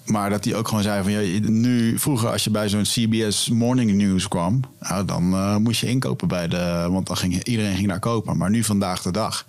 [0.05, 3.49] maar dat hij ook gewoon zei van ja, nu vroeger als je bij zo'n CBS
[3.49, 7.77] Morning News kwam, nou, dan eh, moest je inkopen bij de, want dan ging iedereen
[7.77, 8.37] ging daar kopen.
[8.37, 9.47] Maar nu vandaag de dag,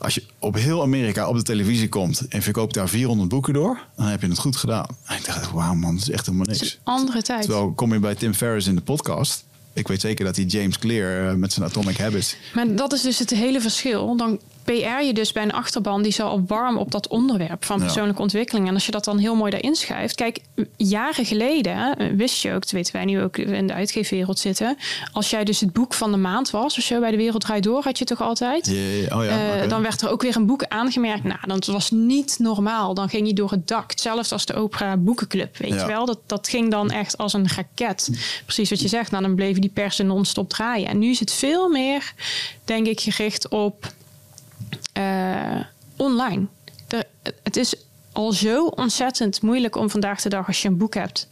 [0.00, 3.86] als je op heel Amerika op de televisie komt en verkoopt daar 400 boeken door,
[3.96, 4.86] dan heb je het goed gedaan.
[5.04, 6.60] En ik dacht, wauw man, dat is echt helemaal niks.
[6.60, 7.42] een andere tijd.
[7.42, 9.44] Terwijl kom je bij Tim Ferriss in de podcast.
[9.72, 12.36] Ik weet zeker dat hij James Clear eh, met zijn Atomic Habits.
[12.54, 14.16] Maar dat is dus het hele verschil.
[14.16, 14.40] Dan
[14.74, 18.22] PR je dus bij een achterban die zo al warm op dat onderwerp van persoonlijke
[18.22, 18.68] ontwikkeling.
[18.68, 20.14] En als je dat dan heel mooi daarin schrijft.
[20.14, 20.38] Kijk,
[20.76, 24.76] jaren geleden eh, wist je ook, dat weten wij nu ook in de uitgeefwereld zitten.
[25.12, 27.62] Als jij dus het boek van de maand was of zo bij de Wereld Draait
[27.62, 28.68] Door, had je toch altijd?
[28.68, 29.68] Oh ja, Eh.
[29.68, 31.24] Dan werd er ook weer een boek aangemerkt.
[31.24, 32.94] Nou, dat was niet normaal.
[32.94, 33.90] Dan ging je door het dak.
[33.90, 35.80] Hetzelfde als de Opera Boekenclub, weet Ja.
[35.80, 36.06] je wel.
[36.06, 38.08] Dat, dat ging dan echt als een raket.
[38.44, 39.10] Precies wat je zegt.
[39.10, 40.88] Nou, dan bleven die persen non-stop draaien.
[40.88, 42.12] En nu is het veel meer,
[42.64, 43.92] denk ik, gericht op
[45.00, 45.64] eh,
[45.96, 46.46] online.
[47.42, 47.74] Het is
[48.12, 51.28] al zo ontzettend moeilijk om vandaag de dag, als je een boek hebt,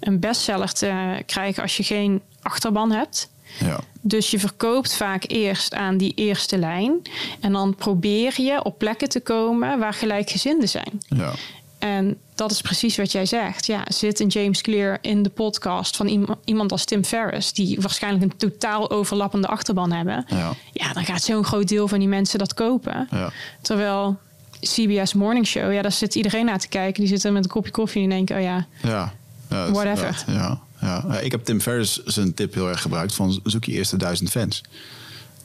[0.00, 3.30] een bestseller te krijgen als je geen achterban hebt.
[3.58, 3.80] Ja.
[4.00, 7.02] Dus je verkoopt vaak eerst aan die eerste lijn.
[7.40, 11.02] En dan probeer je op plekken te komen waar gelijkgezinden zijn.
[11.08, 11.32] Ja.
[11.78, 13.66] En dat is precies wat jij zegt.
[13.66, 17.78] Ja, zit een James Clear in de podcast van iem- iemand als Tim Ferriss, die
[17.80, 20.24] waarschijnlijk een totaal overlappende achterban hebben.
[20.28, 20.52] Ja.
[20.72, 23.08] Ja, dan gaat zo'n groot deel van die mensen dat kopen.
[23.10, 23.32] Ja.
[23.60, 24.18] Terwijl
[24.60, 27.00] CBS Morning Show, ja, daar zit iedereen naar te kijken.
[27.00, 29.12] Die zitten met een kopje koffie en denken, oh ja, Ja.
[29.48, 30.24] Whatever.
[30.26, 30.60] ja.
[30.80, 34.30] Ja, Ik heb Tim Ferriss zijn tip heel erg gebruikt van zoek je eerste duizend
[34.30, 34.62] fans.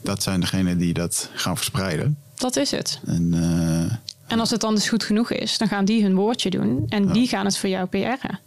[0.02, 2.18] Dat zijn degenen die dat gaan verspreiden.
[2.34, 3.00] dat is het.
[3.06, 3.96] En eh,
[4.28, 7.12] En als het dan dus goed genoeg is, dan gaan die hun woordje doen en
[7.12, 8.38] die gaan het voor jou PR'en.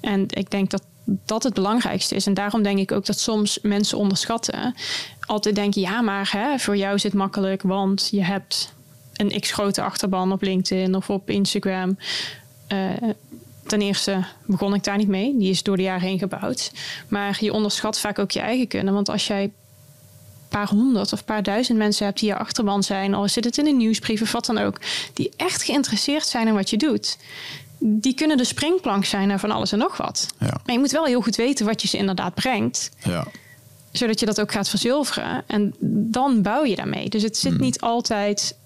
[0.00, 0.82] En ik denk dat
[1.26, 2.26] dat het belangrijkste is.
[2.26, 4.74] En daarom denk ik ook dat soms mensen onderschatten.
[5.20, 8.72] Altijd denken, ja, maar hè, voor jou is het makkelijk, want je hebt
[9.12, 11.98] een x grote achterban op LinkedIn of op Instagram.
[12.66, 12.90] Eh,
[13.66, 15.38] ten eerste begon ik daar niet mee.
[15.38, 16.72] Die is door de jaren heen gebouwd.
[17.08, 18.94] Maar je onderschat vaak ook je eigen kunnen.
[18.94, 19.50] Want als jij
[20.48, 23.66] paar honderd of paar duizend mensen hebt die je achterban zijn, al zit het in
[23.66, 24.80] een nieuwsbrief of wat dan ook,
[25.14, 27.18] die echt geïnteresseerd zijn in wat je doet.
[27.78, 30.26] Die kunnen de springplank zijn naar van alles en nog wat.
[30.38, 33.26] ja, Maar je moet wel heel goed weten wat je ze inderdaad brengt, ja,
[33.92, 35.44] zodat je dat ook gaat verzilveren.
[35.46, 35.74] En
[36.10, 37.08] dan bouw je daarmee.
[37.08, 38.56] Dus het zit niet altijd.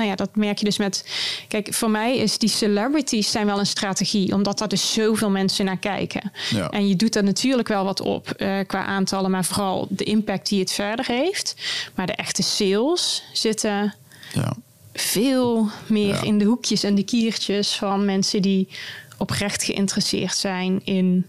[0.00, 1.04] Nou ja, dat merk je dus met.
[1.48, 5.64] Kijk, voor mij is die celebrities zijn wel een strategie, omdat daar dus zoveel mensen
[5.64, 6.32] naar kijken.
[6.50, 6.70] Ja.
[6.70, 10.48] En je doet er natuurlijk wel wat op eh, qua aantallen, maar vooral de impact
[10.48, 11.54] die het verder heeft.
[11.94, 13.94] Maar de echte sales zitten
[14.32, 14.52] ja.
[14.92, 16.22] veel meer Ja.
[16.22, 18.68] in de hoekjes en de kiertjes van mensen die
[19.18, 21.26] oprecht geïnteresseerd zijn in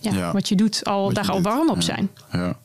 [0.00, 2.10] ja, wat je doet, al, Wat daar al warm op zijn.
[2.32, 2.58] Ja,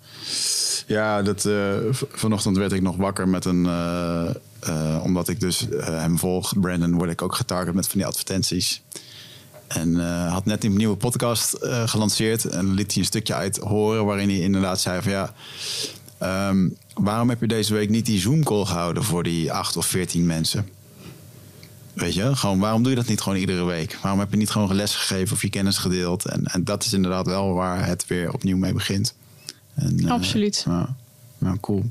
[0.88, 3.66] ja dat, eh, vanochtend werd ik nog wakker met een...
[3.66, 8.08] eh, eh, omdat ik dus hem volg, Brandon, word ik ook getarget met van die
[8.08, 8.82] advertenties.
[9.68, 9.96] En
[10.30, 14.40] had net een nieuwe podcast gelanceerd en liet hij een stukje uit horen waarin hij
[14.40, 15.34] inderdaad zei van ja,
[16.18, 19.86] ehm, waarom heb je deze week niet die Zoom call gehouden voor die acht of
[19.86, 20.70] veertien mensen?
[21.94, 23.98] Weet je, gewoon waarom doe je dat niet gewoon iedere week?
[24.02, 26.26] Waarom heb je niet gewoon les gegeven of je kennis gedeeld?
[26.26, 29.14] En, en dat is inderdaad wel waar het weer opnieuw mee begint.
[29.78, 30.64] En, eh, Absoluut.
[30.68, 30.96] Ja,
[31.40, 31.84] ja, cool.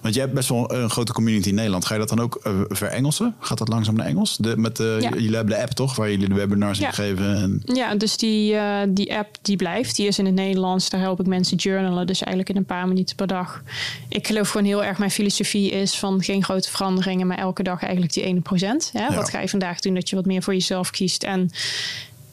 [0.00, 1.84] Want je hebt best wel een grote community in Nederland.
[1.84, 3.34] Ga je dat dan ook eh, verengelsen?
[3.38, 4.36] Gaat dat langzaam naar Engels?
[4.36, 5.10] De, met de, Ja.
[5.10, 7.36] Jullie hebben de app toch, waar jullie de webinars in geven?
[7.36, 8.56] En, Ja, dus die,
[8.88, 9.96] die app die blijft.
[9.96, 10.90] Die is in het Nederlands.
[10.90, 12.06] Daar help ik mensen journalen.
[12.06, 13.62] Dus eigenlijk in een paar minuten per dag.
[14.08, 17.82] Ik geloof gewoon heel erg, mijn filosofie is van geen grote veranderingen, maar elke dag
[17.82, 18.90] eigenlijk die ene procent.
[18.92, 19.06] Hè?
[19.06, 19.14] Ja.
[19.14, 21.22] Wat ga je vandaag doen dat je wat meer voor jezelf kiest?
[21.22, 21.50] En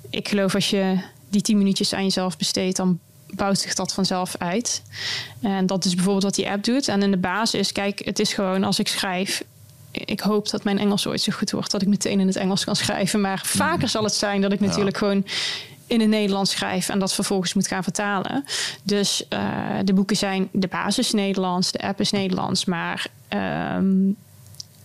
[0.09, 0.97] ik geloof als je
[1.29, 2.99] die tien minuutjes aan jezelf besteedt, dan
[3.35, 4.81] bouwt zich dat vanzelf uit.
[5.41, 6.87] En dat is bijvoorbeeld wat die app doet.
[6.87, 9.43] En in de basis, kijk, het is gewoon als ik schrijf.
[9.91, 12.63] Ik hoop dat mijn Engels ooit zo goed wordt dat ik meteen in het Engels
[12.63, 13.21] kan schrijven.
[13.21, 15.25] Maar vaker zal het zijn dat ik natuurlijk gewoon
[15.89, 18.43] in het Nederlands schrijf en dat vervolgens moet gaan vertalen.
[18.83, 19.41] Dus eh,
[19.83, 24.11] de boeken zijn de basis Nederlands, de app is Nederlands, maar ehm,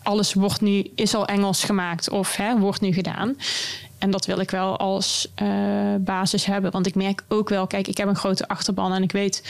[0.02, 3.36] alles wordt nu, is al Engels gemaakt of hè, wordt nu gedaan.
[4.04, 5.48] En dat wil ik wel als eh,
[6.00, 6.70] basis hebben.
[6.70, 9.42] Want ik merk ook wel, kijk, ik heb een grote achterban en ik weet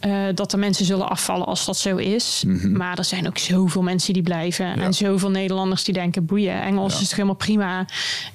[0.00, 2.44] eh, dat er mensen zullen afvallen als dat zo is.
[2.72, 4.66] Maar er zijn ook zoveel mensen die blijven.
[4.66, 4.76] Ja.
[4.76, 7.00] En zoveel Nederlanders die denken, boeien, Engels Ja.
[7.00, 7.86] is toch helemaal prima.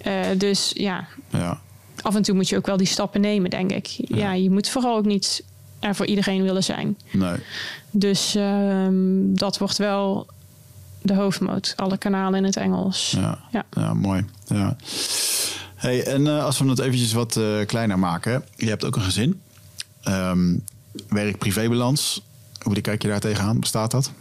[0.01, 1.59] Eh, dus ja, ja,
[2.01, 3.87] af en toe moet je ook wel die stappen nemen, denk ik.
[3.97, 5.43] Ja, je moet vooral ook niet
[5.79, 6.97] er voor iedereen willen zijn.
[7.11, 7.35] nee.
[7.91, 10.27] Dus ehm, dat wordt wel
[11.01, 11.73] de hoofdmoot.
[11.75, 13.11] Alle kanalen in het Engels.
[13.17, 13.63] Ja, Ja.
[13.75, 13.93] ja.
[13.93, 14.25] mooi.
[14.47, 14.75] Ja.
[15.79, 18.45] Hey, en eh, als we het eventjes wat eh, kleiner maken.
[18.55, 19.41] Je hebt ook een gezin.
[20.03, 20.57] Ehm
[21.09, 22.21] Werk-privébalans.
[22.61, 23.59] Hoe kijk je daar tegenaan?
[23.59, 24.11] Bestaat dat?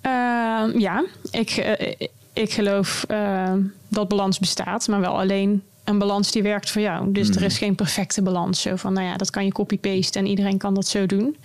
[0.00, 6.30] Ehm, ja, ik, eh, ik geloof ehm, dat balans bestaat, maar wel alleen een balans
[6.30, 7.12] die werkt voor jou.
[7.12, 8.60] Dus er is geen perfecte balans.
[8.60, 11.36] Zo van, nou ja, dat kan je copy-paste en iedereen kan dat zo doen.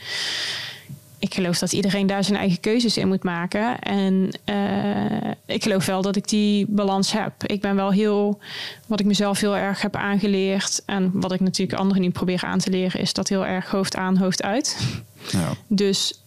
[1.22, 3.80] Ik geloof dat iedereen daar zijn eigen keuzes in moet maken.
[3.80, 7.43] En eh, ik geloof wel dat ik die balans heb.
[7.45, 8.39] Ik ben wel heel,
[8.88, 10.84] wat ik mezelf heel erg heb aangeleerd.
[10.85, 13.95] En wat ik natuurlijk anderen nu probeer aan te leren, is dat heel erg hoofd
[13.95, 14.88] aan, hoofd uit.
[15.31, 16.22] Ja, Dus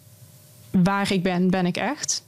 [0.71, 2.23] waar ik ben, ben ik echt.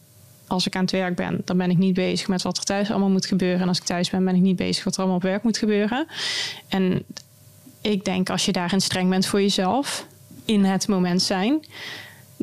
[0.46, 2.90] Als ik aan het werk ben, dan ben ik niet bezig met wat er thuis
[2.90, 3.60] allemaal moet gebeuren.
[3.60, 5.58] En als ik thuis ben, ben ik niet bezig wat er allemaal op werk moet
[5.58, 6.06] gebeuren.
[6.68, 7.04] En
[7.80, 10.06] ik denk als je daarin streng bent voor jezelf,
[10.44, 11.64] in het moment zijn,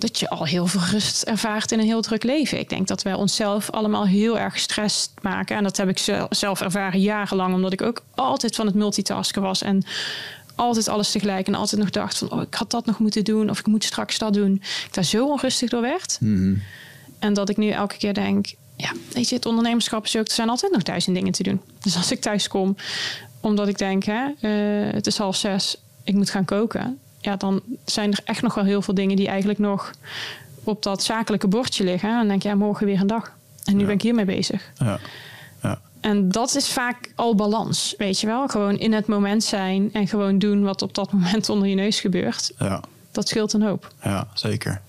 [0.04, 2.60] dat je al heel veel rust ervaart in een heel druk leven.
[2.60, 5.56] Ik denk dat wij onszelf allemaal heel erg gestrest maken.
[5.58, 9.42] En dat heb ik zel- zelf ervaren jarenlang, omdat ik ook altijd van het multitasken
[9.42, 9.62] was.
[9.62, 9.84] En
[10.56, 11.48] altijd alles tegelijk.
[11.48, 13.50] En altijd nog dacht van, oh, ik had dat nog moeten doen.
[13.50, 14.54] Of ik moet straks dat doen.
[14.86, 16.18] Ik daar zo onrustig door werd.
[17.20, 20.34] En dat ik nu elke keer denk, ja, weet je, het ondernemerschap is ook, er
[20.34, 21.62] zijn altijd nog duizend dingen te doen.
[21.82, 22.76] Dus als ik thuis kom,
[23.40, 27.00] omdat ik denk, hè, eh, het is half zes, ik moet gaan koken.
[27.24, 29.92] Ja, dan zijn er echt nog wel heel veel dingen die eigenlijk nog
[30.64, 32.10] op dat zakelijke bordje liggen.
[32.10, 33.32] En dan denk je, ja, morgen weer een dag.
[33.64, 34.72] En nu ben ik hiermee bezig.
[34.78, 35.00] ja,
[35.62, 35.80] ja.
[36.02, 38.48] En dat is vaak al balans, weet je wel.
[38.48, 42.00] Gewoon in het moment zijn en gewoon doen wat op dat moment onder je neus
[42.00, 42.52] gebeurt.
[42.58, 42.82] ja,
[43.12, 43.94] Dat scheelt een hoop.
[44.04, 44.82] ja zeker.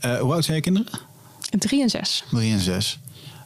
[0.00, 0.88] Eh, hoe oud zijn je kinderen?
[1.58, 2.24] Drie en zes.
[2.30, 2.98] Drie en zes.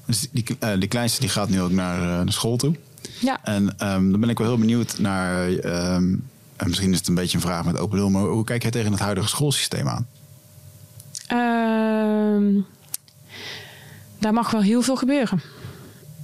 [0.06, 2.74] Dus die, eh, die kleinste die gaat nu ook naar, eh, naar school toe.
[3.20, 3.38] Ja.
[3.44, 5.48] En ehm, dan ben ik wel heel benieuwd naar.
[5.48, 6.14] ehm,
[6.57, 8.70] en misschien is het een beetje een vraag met open doel, maar hoe kijk jij
[8.70, 10.07] tegen het huidige schoolsysteem aan?
[11.27, 12.61] Ehm,
[14.19, 15.43] daar mag wel heel veel gebeuren.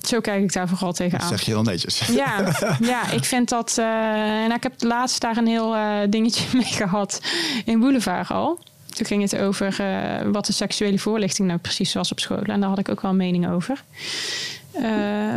[0.03, 1.21] Zo kijk ik daar vooral tegenaan.
[1.21, 1.99] Dat zeg je heel netjes.
[2.07, 3.79] Ja, ja, ik vind dat.
[3.79, 7.21] eh, en ik heb laatst daar een heel eh, dingetje mee gehad
[7.65, 8.59] in Boulevard al.
[8.89, 12.43] Toen ging het over eh, wat de seksuele voorlichting nou precies was op school.
[12.43, 13.85] En daar had ik ook wel een mening over.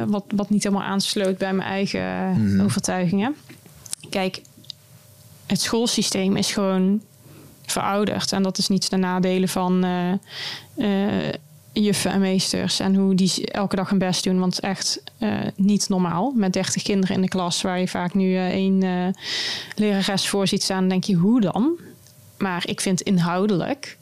[0.08, 3.36] Wat, wat niet helemaal aansloot bij mijn eigen overtuigingen.
[4.10, 4.42] Kijk,
[5.46, 7.02] het schoolsysteem is gewoon
[7.66, 8.32] verouderd.
[8.32, 10.12] En dat is niet de nadelen van eh,
[10.76, 11.34] eh,
[11.74, 12.80] juffen en meesters.
[12.80, 14.40] En hoe die elke dag hun best doen.
[14.40, 16.34] Want echt eh, niet normaal.
[16.36, 19.14] Met 30 kinderen in de klas, waar je vaak nu één
[19.76, 20.80] lerares voor ziet staan.
[20.80, 21.78] Dan denk je, hoe dan?
[22.38, 23.98] Maar ik vind inhoudelijk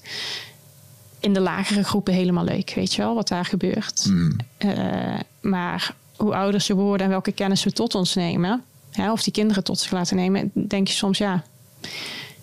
[1.24, 2.74] in de lagere groepen helemaal leuk.
[2.76, 4.12] Weet je wel, wat daar gebeurt.
[4.58, 8.64] Eh, maar hoe ouder ze worden en welke kennis we tot ons nemen.
[8.94, 10.52] Hè, of die kinderen tot zich laten nemen.
[10.54, 11.44] Denk je soms, ja,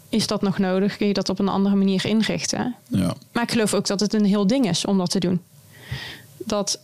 [0.09, 0.97] is dat nog nodig?
[0.97, 2.74] Kun je dat op een andere manier inrichten?
[2.89, 3.14] Ja.
[3.32, 5.40] Maar ik geloof ook dat het een heel ding is om dat te doen.
[6.39, 6.81] Dat,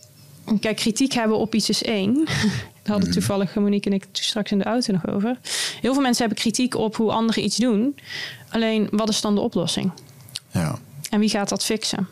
[0.59, 2.13] kijk, kritiek hebben op iets is één.
[2.83, 5.37] Daar hadden toevallig Monique en ik straks in de auto nog over.
[5.81, 7.95] Heel veel mensen hebben kritiek op hoe anderen iets doen.
[8.49, 9.91] Alleen, wat is dan de oplossing?
[10.51, 10.79] Ja.
[11.09, 12.07] En wie gaat dat fixen?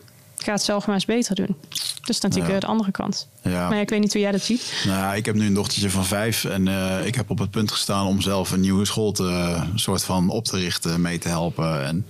[0.46, 1.56] Ga het zelf maar eens beter doen.
[2.02, 2.52] Dus natuurlijk Ja.
[2.52, 3.28] weer de andere kant.
[3.42, 3.68] Ja.
[3.68, 4.74] Maar ja, ik weet niet hoe jij dat ziet.
[4.86, 7.72] Nou, ik heb nu een dochtertje van vijf en eh, ik heb op het punt
[7.72, 11.86] gestaan om zelf een nieuwe school te soort van op te richten, mee te helpen.
[11.86, 12.06] En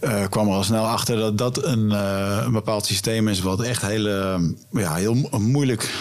[0.00, 3.60] eh, kwam er al snel achter dat dat een, eh, een bepaald systeem is wat
[3.62, 4.40] echt hele,
[4.72, 5.94] ja, heel mo- moeilijk.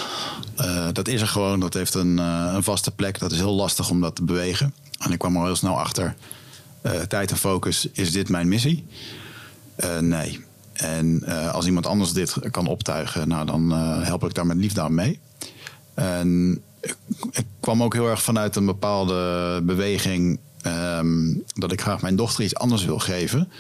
[0.56, 1.60] eh, dat is er gewoon.
[1.60, 3.20] Dat heeft een, eh, een vaste plek.
[3.20, 4.74] Dat is heel lastig om dat te bewegen.
[5.00, 6.16] En ik kwam er al heel snel achter.
[6.82, 8.86] eh, tijd en focus, is dit mijn missie?
[9.76, 10.40] Eh, nee.
[10.80, 14.58] En eh, als iemand anders dit kan optuigen, nou, dan eh, help ik daar met
[14.58, 15.20] liefde aan mee.
[15.94, 16.96] En ik,
[17.32, 22.44] ik kwam ook heel erg vanuit een bepaalde beweging ehm, dat ik graag mijn dochter
[22.44, 23.52] iets anders wil geven.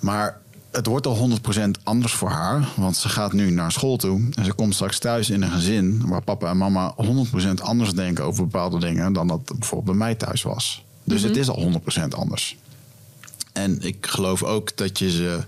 [0.00, 0.40] Maar
[0.70, 4.44] het wordt al 100% anders voor haar, want ze gaat nu naar school toe en
[4.44, 8.42] ze komt straks thuis in een gezin waar papa en mama 100% anders denken over
[8.42, 10.84] bepaalde dingen dan dat bijvoorbeeld bij mij thuis was.
[11.04, 11.72] Dus het is al
[12.04, 12.56] 100% anders.
[13.54, 15.40] En ik geloof ook dat je ze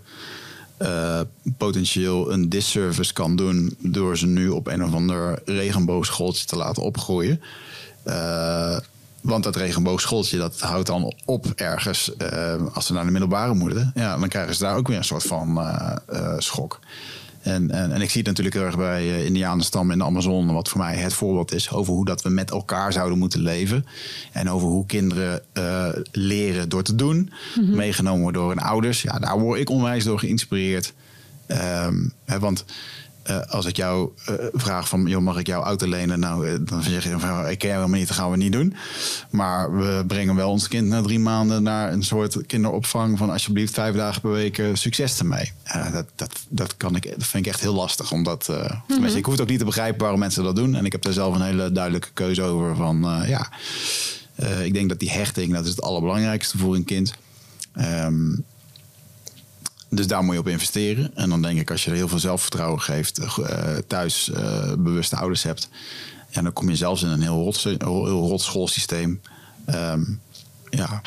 [0.77, 1.21] eh,
[1.57, 6.83] potentieel een disservice kan doen door ze nu op een of ander regenboogschooltje te laten
[6.83, 7.43] opgroeien.
[8.03, 8.79] Eh,
[9.21, 13.93] want dat regenboogschooltje dat houdt dan op ergens eh, als ze naar de middelbare moeten.
[13.95, 15.61] Ja, dan krijgen ze daar ook weer een soort van
[16.39, 16.79] schok.
[17.47, 20.53] En, en, en ik zie het natuurlijk heel erg bij uh, Indianenstammen in de Amazone,
[20.53, 23.87] wat voor mij het voorbeeld is over hoe dat we met elkaar zouden moeten leven.
[24.33, 27.77] En over hoe kinderen uh, leren door te doen, mm-hmm.
[27.77, 29.03] meegenomen worden door hun ouders.
[29.03, 30.93] Ja, daar word ik onwijs door geïnspireerd.
[31.49, 32.65] Um, hè, want
[33.31, 36.19] uh, als ik jou uh, vraag van, joh, mag ik jouw auto lenen?
[36.19, 38.53] Nou, uh, dan zeg je van, ik ken jou helemaal niet, dat gaan we niet
[38.53, 38.75] doen.
[39.31, 43.75] Maar we brengen wel ons kind na drie maanden naar een soort kinderopvang van alsjeblieft
[43.75, 45.53] vijf dagen per week succes ermee.
[45.93, 49.05] dat, dat, dat, kan ik, dat vind ik echt heel lastig, omdat mm-hmm.
[49.05, 50.75] ik hoef het ook niet te begrijpen waarom mensen dat doen.
[50.75, 53.49] En ik heb daar zelf een hele duidelijke keuze over van, ja,
[54.63, 57.15] ik denk dat die hechting, dat is het allerbelangrijkste voor een kind.
[57.79, 58.45] Um,
[59.89, 61.17] dus daar moet je op investeren.
[61.17, 65.17] En dan denk ik, als je er heel veel zelfvertrouwen geeft, uh, thuis uh, bewuste
[65.17, 65.69] ouders hebt,
[66.31, 67.63] ja, dan kom je zelfs in een heel rot,
[68.05, 69.21] rot schoolsysteem.
[69.69, 70.21] Um,
[70.77, 71.01] ja,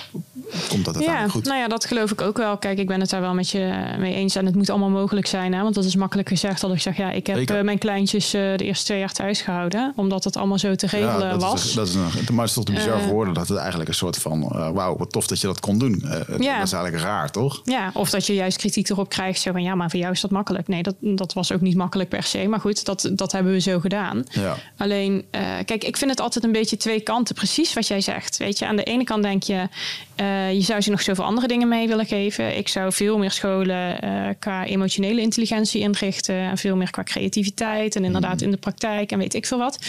[0.70, 1.46] komt dat uiteindelijk ja, goed.
[1.46, 2.58] Nou ja, dat geloof ik ook wel.
[2.58, 4.36] Kijk, ik ben het daar wel met je mee eens.
[4.36, 5.54] En het moet allemaal mogelijk zijn.
[5.54, 5.62] Hè?
[5.62, 6.62] Want dat is makkelijk gezegd.
[6.62, 9.42] Dat ik zeg, ja, ik heb uh, mijn kleintjes uh, de eerste twee jaar thuis
[9.42, 9.94] gehouden.
[9.96, 11.66] Omdat het allemaal zo te regelen ja, dat was.
[11.66, 13.90] Is, dat is een, maar het is toch te bizar uh, woorden dat het eigenlijk
[13.90, 14.42] een soort van...
[14.42, 16.04] Uh, wauw, wat tof dat je dat kon doen.
[16.40, 16.58] Ja.
[16.58, 17.62] Dat is eigenlijk raar, toch?
[17.64, 19.42] Ja, of dat je juist kritiek erop krijgt.
[19.42, 20.68] Zo van, ja, maar voor jou is dat makkelijk.
[20.68, 22.48] Nee, dat, dat was ook niet makkelijk per se.
[22.48, 24.24] Maar goed, dat, dat hebben we zo gedaan.
[24.30, 24.56] Ja.
[24.78, 25.26] Alleen,
[25.66, 27.36] kijk, ik vind het altijd een beetje twee kanten.
[27.36, 28.38] Precies wat jij zegt.
[28.38, 29.59] Weet je, aan de ene kant denk je...
[29.62, 32.58] Uh, je zou ze nog zoveel andere dingen mee willen geven.
[32.58, 36.36] Ik zou veel meer scholen uh, qua emotionele intelligentie inrichten.
[36.36, 37.96] En veel meer qua creativiteit.
[37.96, 39.86] En inderdaad in de praktijk en weet ik veel wat.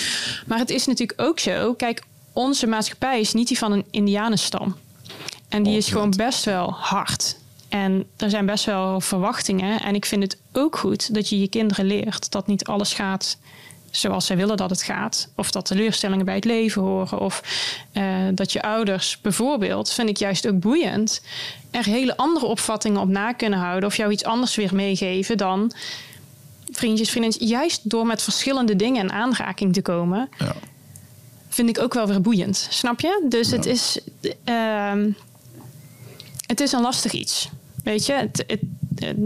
[0.47, 1.75] Maar het is natuurlijk ook zo.
[1.75, 2.03] Kijk,
[2.33, 4.77] onze maatschappij is niet die van een Indianenstam.
[5.49, 7.37] En die is gewoon best wel hard.
[7.69, 9.81] En er zijn best wel verwachtingen.
[9.81, 13.39] En ik vind het ook goed dat je je kinderen leert dat niet alles gaat
[13.91, 15.29] zoals zij willen dat het gaat.
[15.37, 17.19] Of dat teleurstellingen bij het leven horen.
[17.19, 17.43] Of
[17.93, 18.05] uh,
[18.35, 21.23] dat je ouders bijvoorbeeld, vind ik juist ook boeiend,
[21.71, 23.89] er hele andere opvattingen op na kunnen houden.
[23.89, 25.73] Of jou iets anders weer meegeven dan
[26.73, 27.49] vriendjes, vriendin.
[27.49, 30.29] Juist door met verschillende dingen in aanraking te komen.
[30.39, 30.55] Ja.
[31.49, 32.67] Vind ik ook wel weer boeiend.
[32.71, 33.27] Snap je?
[33.29, 33.57] Dus ja.
[33.57, 33.99] het is.
[34.45, 34.93] Uh,
[36.47, 37.49] het is een lastig iets.
[37.85, 39.17] Weet je, het, het,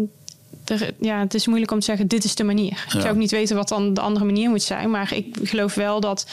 [0.65, 2.85] er, ja, het is moeilijk om te zeggen, dit is de manier.
[2.85, 4.91] Ik zou ook niet weten wat dan de andere manier moet zijn.
[4.91, 6.27] Maar ik geloof wel dat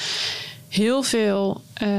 [0.70, 1.90] heel veel eh,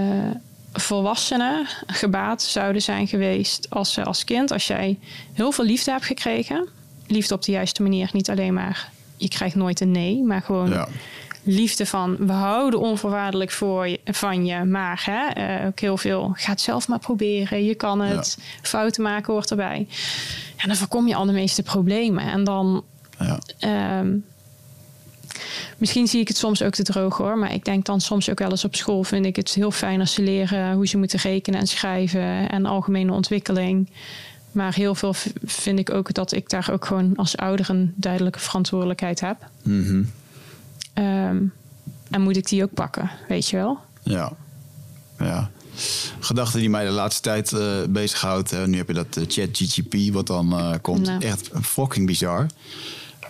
[0.72, 4.98] volwassenen gebaat zouden zijn geweest als ze als kind, als jij
[5.32, 6.68] heel veel liefde hebt gekregen.
[7.06, 8.10] Liefde op de juiste manier.
[8.12, 10.88] Niet alleen maar, je krijgt nooit een nee, maar gewoon Ja.
[11.42, 16.32] Liefde van we houden onvoorwaardelijk voor je, van je, maar hè, eh, ook heel veel.
[16.34, 17.64] Ga het zelf maar proberen.
[17.64, 18.38] Je kan het.
[18.62, 19.86] Fouten maken hoort erbij.
[20.56, 22.24] En dan voorkom je al de meeste problemen.
[22.24, 22.84] En dan.
[23.18, 23.38] Ja.
[23.58, 24.16] ehm,
[25.78, 27.38] misschien zie ik het soms ook te droog hoor.
[27.38, 30.00] Maar ik denk dan soms ook wel eens op school vind ik het heel fijn
[30.00, 33.90] als ze leren hoe ze moeten rekenen en schrijven en algemene ontwikkeling.
[34.52, 35.14] Maar heel veel
[35.44, 39.36] vind ik ook dat ik daar ook gewoon als ouder een duidelijke verantwoordelijkheid heb.
[39.62, 40.02] Mhm.
[40.94, 41.44] Ehm,
[42.10, 43.78] en moet ik die ook pakken, weet je wel?
[44.02, 44.32] Ja.
[45.18, 45.50] ja.
[46.20, 48.66] Gedachte die mij de laatste tijd eh bezighoudt.
[48.66, 51.06] nu heb je dat eh, chat GGP wat dan eh, komt.
[51.06, 51.22] Nou.
[51.22, 52.46] Echt fucking bizar.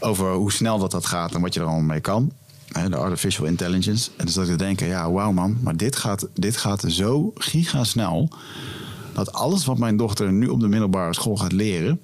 [0.00, 2.32] Over hoe snel dat dat gaat en wat je er allemaal mee kan.
[2.72, 4.10] Hè, de artificial intelligence.
[4.16, 5.58] En dus dat ik denken, ja, wauw man.
[5.60, 8.28] Maar dit gaat, dit gaat zo gigasnel.
[9.12, 12.00] Dat alles wat mijn dochter nu op de middelbare school gaat leren...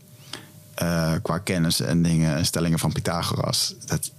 [1.22, 3.74] qua kennis en dingen en stellingen van Pythagoras...
[3.86, 4.10] Dat,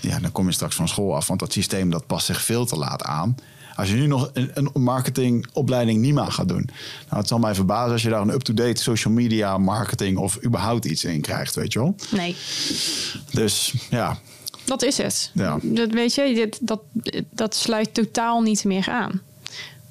[0.00, 1.26] ja, dan kom je straks van school af.
[1.26, 3.36] Want dat systeem dat past zich veel te laat aan.
[3.74, 6.70] Als je nu nog een, een marketingopleiding NIMA gaat doen...
[7.08, 10.18] Nou, het zal mij verbazen als je daar een up-to-date social media marketing...
[10.18, 11.94] of überhaupt iets in krijgt, weet je wel.
[12.10, 12.36] Nee,
[13.30, 14.18] Dus ja,
[14.64, 15.30] dat is het.
[15.34, 15.58] Ja.
[15.62, 16.80] Dat weet je, dit, dat,
[17.30, 19.20] dat sluit totaal niet meer aan.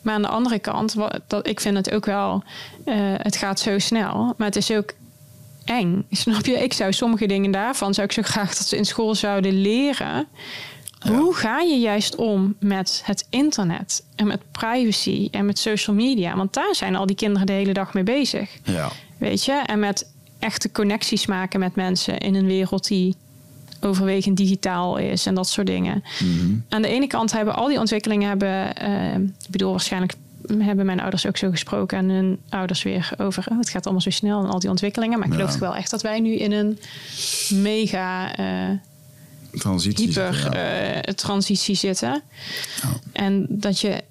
[0.02, 2.44] Maar aan de andere kant, wat, dat, ik vind het ook wel,
[2.86, 4.94] eh, het gaat zo snel, maar het is ook
[5.66, 6.06] eng.
[6.12, 6.54] Snap je?
[6.54, 10.28] Ik zou sommige dingen daarvan, zou ik zo graag dat ze in school zouden leren.
[11.08, 16.36] Hoe ga je juist om met het internet en met privacy en met social media?
[16.36, 18.50] Want daar zijn al die kinderen de hele dag mee bezig.
[18.64, 18.92] ja.
[19.18, 19.52] Weet je?
[19.66, 23.16] En met echte connecties maken met mensen in een wereld die
[23.82, 26.04] overwegend digitaal is en dat soort dingen.
[26.70, 30.14] Aan de ene kant hebben al die ontwikkelingen hebben, eh, ik bedoel waarschijnlijk
[30.58, 34.02] hebben mijn ouders ook zo gesproken en hun ouders weer over oh, het gaat allemaal
[34.02, 35.20] zo snel en al die ontwikkelingen.
[35.20, 35.60] Maar ik geloof Ja.
[35.60, 36.80] wel echt dat wij nu in een
[37.50, 38.70] mega eh,
[39.60, 40.08] Transitie.
[40.08, 41.02] hyper zitten, ja.
[41.02, 42.22] eh, transitie zitten.
[43.12, 44.04] En dat je,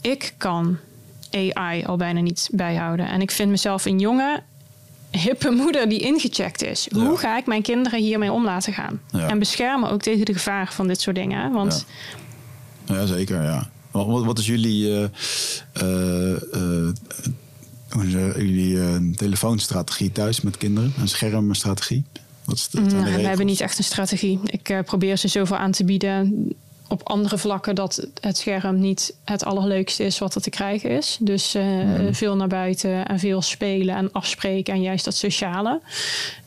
[0.00, 0.76] ik kan
[1.30, 3.08] AI al bijna niet bijhouden.
[3.08, 4.42] En ik vind mezelf een jonge,
[5.10, 6.88] hippe moeder die ingecheckt is.
[6.92, 9.00] Hoe ga ik mijn kinderen hiermee om laten gaan?
[9.12, 11.52] En beschermen ook tegen de gevaren van dit soort dingen.
[11.52, 11.86] Want
[12.84, 13.70] Ja, zeker, ja.
[13.90, 15.04] Wat, wat- is jullie, eh,
[15.72, 20.92] eh, eh, jullie telefoonstrategie thuis met kinderen?
[20.98, 22.04] Een schermstrategie?
[22.44, 24.40] Wat is de, zijn Nou, we hebben niet echt een strategie.
[24.44, 26.48] Ik probeer ze zoveel aan te bieden
[26.90, 31.18] op andere vlakken dat het scherm niet het allerleukste is wat er te krijgen is.
[31.20, 31.64] Dus eh,
[32.10, 35.80] veel naar buiten en veel spelen en afspreken en juist dat sociale.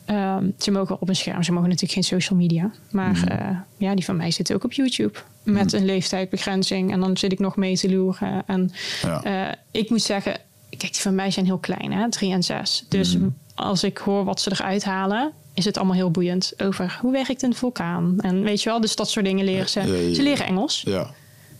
[0.04, 2.70] Ehm, ze mogen wel op een scherm, ze mogen natuurlijk geen social media.
[2.90, 5.18] Maar eh, ja, die van mij zitten ook op YouTube.
[5.44, 6.92] Met een leeftijdbegrenzing.
[6.92, 8.42] En dan zit ik nog mee te loeren.
[8.46, 8.72] En
[9.02, 9.22] Ja.
[9.22, 10.32] eh, ik moet zeggen,
[10.70, 12.84] kijk, die van mij zijn heel klein, hè, drie en zes.
[12.88, 13.16] Dus
[13.54, 17.42] als ik hoor wat ze eruit halen, is het allemaal heel boeiend over hoe werkt
[17.42, 18.14] een vulkaan.
[18.20, 19.80] En weet je wel, dus dat soort dingen leren ze.
[19.80, 20.14] Ja, ja, ja.
[20.14, 21.10] Ze leren Engels, Ja.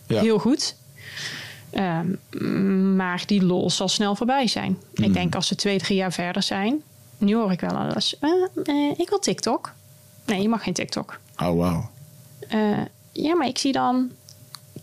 [0.07, 0.21] Ja.
[0.21, 0.75] heel goed.
[1.69, 4.77] Ehm, maar die lol zal snel voorbij zijn.
[4.93, 6.81] Ik denk als ze twee, drie jaar verder zijn.
[7.17, 8.15] Nu hoor ik wel alles.
[8.19, 8.29] eh,
[8.63, 9.71] eh, ik wil TikTok.
[10.25, 11.19] Nee, je mag geen TikTok.
[11.43, 11.77] Oh.
[12.47, 12.59] Eh,
[13.23, 14.09] ja, maar ik zie dan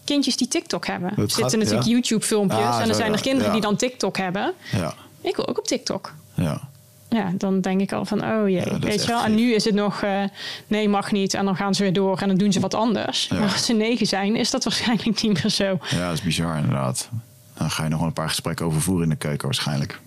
[0.05, 1.11] kindjes die TikTok hebben.
[1.11, 1.93] Er gaat- zitten natuurlijk ja.
[1.93, 2.61] YouTube-filmpjes.
[2.61, 3.23] Ah, en er zo, zijn er ja.
[3.23, 3.53] kinderen Ja.
[3.53, 4.53] die dan TikTok hebben.
[4.73, 4.95] Ja.
[5.21, 6.15] Ik wil ook op TikTok.
[6.35, 6.61] Ja.
[7.09, 9.25] Ja, dan denk ik al van, oh jee, weet je wel.
[9.25, 10.23] En nu is het nog, eh,
[10.67, 11.35] nee, mag niet.
[11.35, 13.29] En dan gaan ze weer door en dan doen ze wat anders.
[13.29, 15.79] Maar als ze negen zijn, is dat waarschijnlijk niet meer zo.
[15.91, 17.09] ja, dat is bizar inderdaad.
[17.55, 20.01] Dan ga je nog wel een paar gesprekken over voeren in de keuken waarschijnlijk.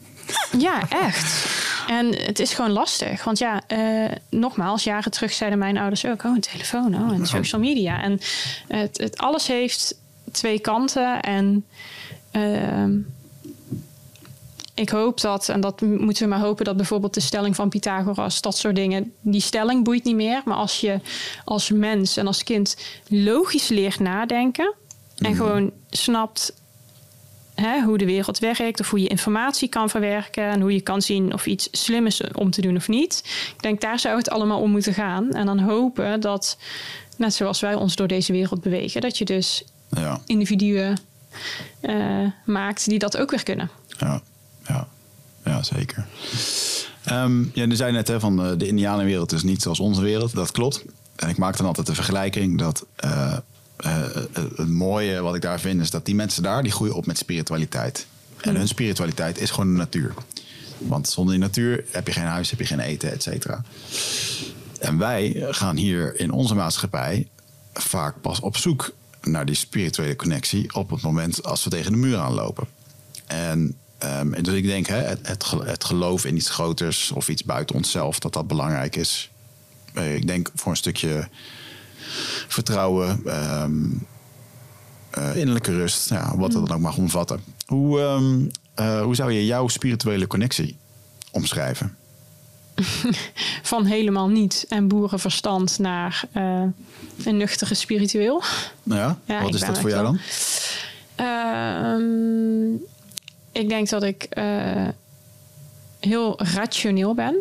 [0.58, 1.46] Ja, echt.
[1.88, 3.24] En het is gewoon lastig.
[3.24, 6.24] Want ja, eh, nogmaals, jaren terug zeiden mijn ouders ook...
[6.24, 8.02] oh, een telefoon, oh, en social media.
[8.02, 8.20] En
[8.68, 9.96] het, het, alles heeft
[10.32, 11.22] twee kanten.
[11.22, 11.66] En
[12.32, 12.98] ehm,
[14.74, 16.66] ik hoop dat, en dat moeten we maar hopen...
[16.66, 19.14] dat bijvoorbeeld de stelling van Pythagoras, dat soort dingen...
[19.22, 20.42] die stelling boeit niet meer.
[20.46, 21.00] Maar als je
[21.46, 22.78] als mens en als kind
[23.08, 24.74] logisch leert nadenken...
[25.18, 26.54] en gewoon snapt
[27.56, 31.02] hè, hoe de wereld werkt, of hoe je informatie kan verwerken en hoe je kan
[31.02, 33.22] zien of iets slim is om te doen of niet.
[33.56, 35.32] Ik denk daar zou het allemaal om moeten gaan.
[35.32, 36.58] En dan hopen dat,
[37.18, 40.22] net zoals wij ons door deze wereld bewegen, dat je dus Ja.
[40.26, 40.98] individuen
[41.80, 41.96] eh,
[42.46, 43.70] maakt die dat ook weer kunnen.
[43.88, 44.22] Ja,
[44.68, 44.88] ja,
[45.46, 46.06] ja zeker.
[47.04, 50.36] Ehm ja, je zei net hè, van eh, de Indianenwereld is niet zoals onze wereld.
[50.36, 50.84] Dat klopt.
[51.16, 53.38] En ik maak dan altijd de vergelijking dat eh,
[53.78, 54.02] eh,
[54.34, 57.18] het mooie wat ik daar vind is dat die mensen daar die groeien op met
[57.18, 58.08] spiritualiteit.
[58.42, 60.14] En hun spiritualiteit is gewoon de natuur.
[60.78, 63.64] Want zonder die natuur heb je geen huis, heb je geen eten, et cetera.
[64.80, 67.28] En wij gaan hier in onze maatschappij
[67.74, 71.98] vaak pas op zoek naar die spirituele connectie op het moment als we tegen de
[71.98, 72.68] muur aanlopen.
[73.26, 77.76] En um, dus ik denk, hè, het, het, geloof in iets groters of iets buiten
[77.76, 79.30] onszelf, dat dat belangrijk is.
[79.94, 81.28] Ik denk voor een stukje
[82.48, 83.22] vertrouwen,
[83.62, 84.06] um,
[85.18, 87.44] uh, innerlijke rust, ja, wat dat dan ook mag omvatten.
[87.66, 90.78] Hoe, um, uh, hoe zou je jouw spirituele connectie
[91.32, 91.96] omschrijven?
[93.62, 96.64] Van helemaal niet en boerenverstand naar uh,
[97.24, 98.44] een nuchtere spiritueel.
[98.84, 100.20] Ja, ja wat is dat voor jou dan?
[101.20, 102.80] Uh,
[103.52, 104.28] ik denk dat ik
[106.00, 107.36] heel rationeel ben.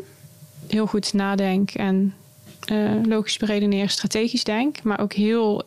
[0.69, 2.15] Heel goed nadenk en
[2.73, 4.83] uh, logisch beredeneer, strategisch denk.
[4.83, 5.63] Maar ook heel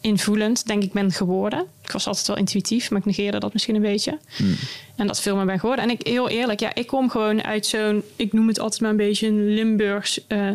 [0.00, 1.66] invoelend, denk ik, ben geworden.
[1.82, 4.18] Ik was altijd wel intuïtief, maar ik negeerde dat misschien een beetje.
[4.36, 4.54] Hmm.
[4.96, 5.84] En dat veel meer ben geworden.
[5.84, 8.02] En ik, heel eerlijk, ja, ik kom gewoon uit zo'n...
[8.16, 10.20] Ik noem het altijd maar een beetje een Limburgs...
[10.28, 10.50] Uh,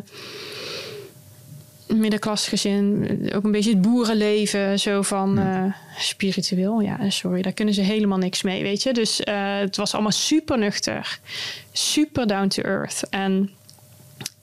[1.88, 5.64] middenklasgezin, ook een beetje het boerenleven, zo van uh,
[5.98, 6.80] spiritueel.
[6.80, 8.94] Ja, sorry, daar kunnen ze helemaal niks mee, weet je.
[8.94, 11.20] Dus uh, het was allemaal super nuchter,
[11.72, 13.04] super down to earth.
[13.10, 13.50] En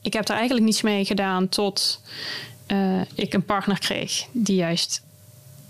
[0.03, 2.01] ik heb daar eigenlijk niets mee gedaan tot
[2.67, 5.01] uh, ik een partner kreeg die juist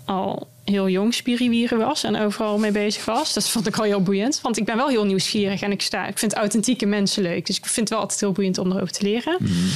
[0.04, 3.32] al heel jong spiriwieren was en overal mee bezig was.
[3.34, 6.06] Dat vond ik al heel boeiend, want ik ben wel heel nieuwsgierig en ik, sta,
[6.06, 7.46] ik vind authentieke mensen leuk.
[7.46, 9.36] Dus ik vind het wel altijd heel boeiend om erover te leren.
[9.40, 9.70] Mm -hmm.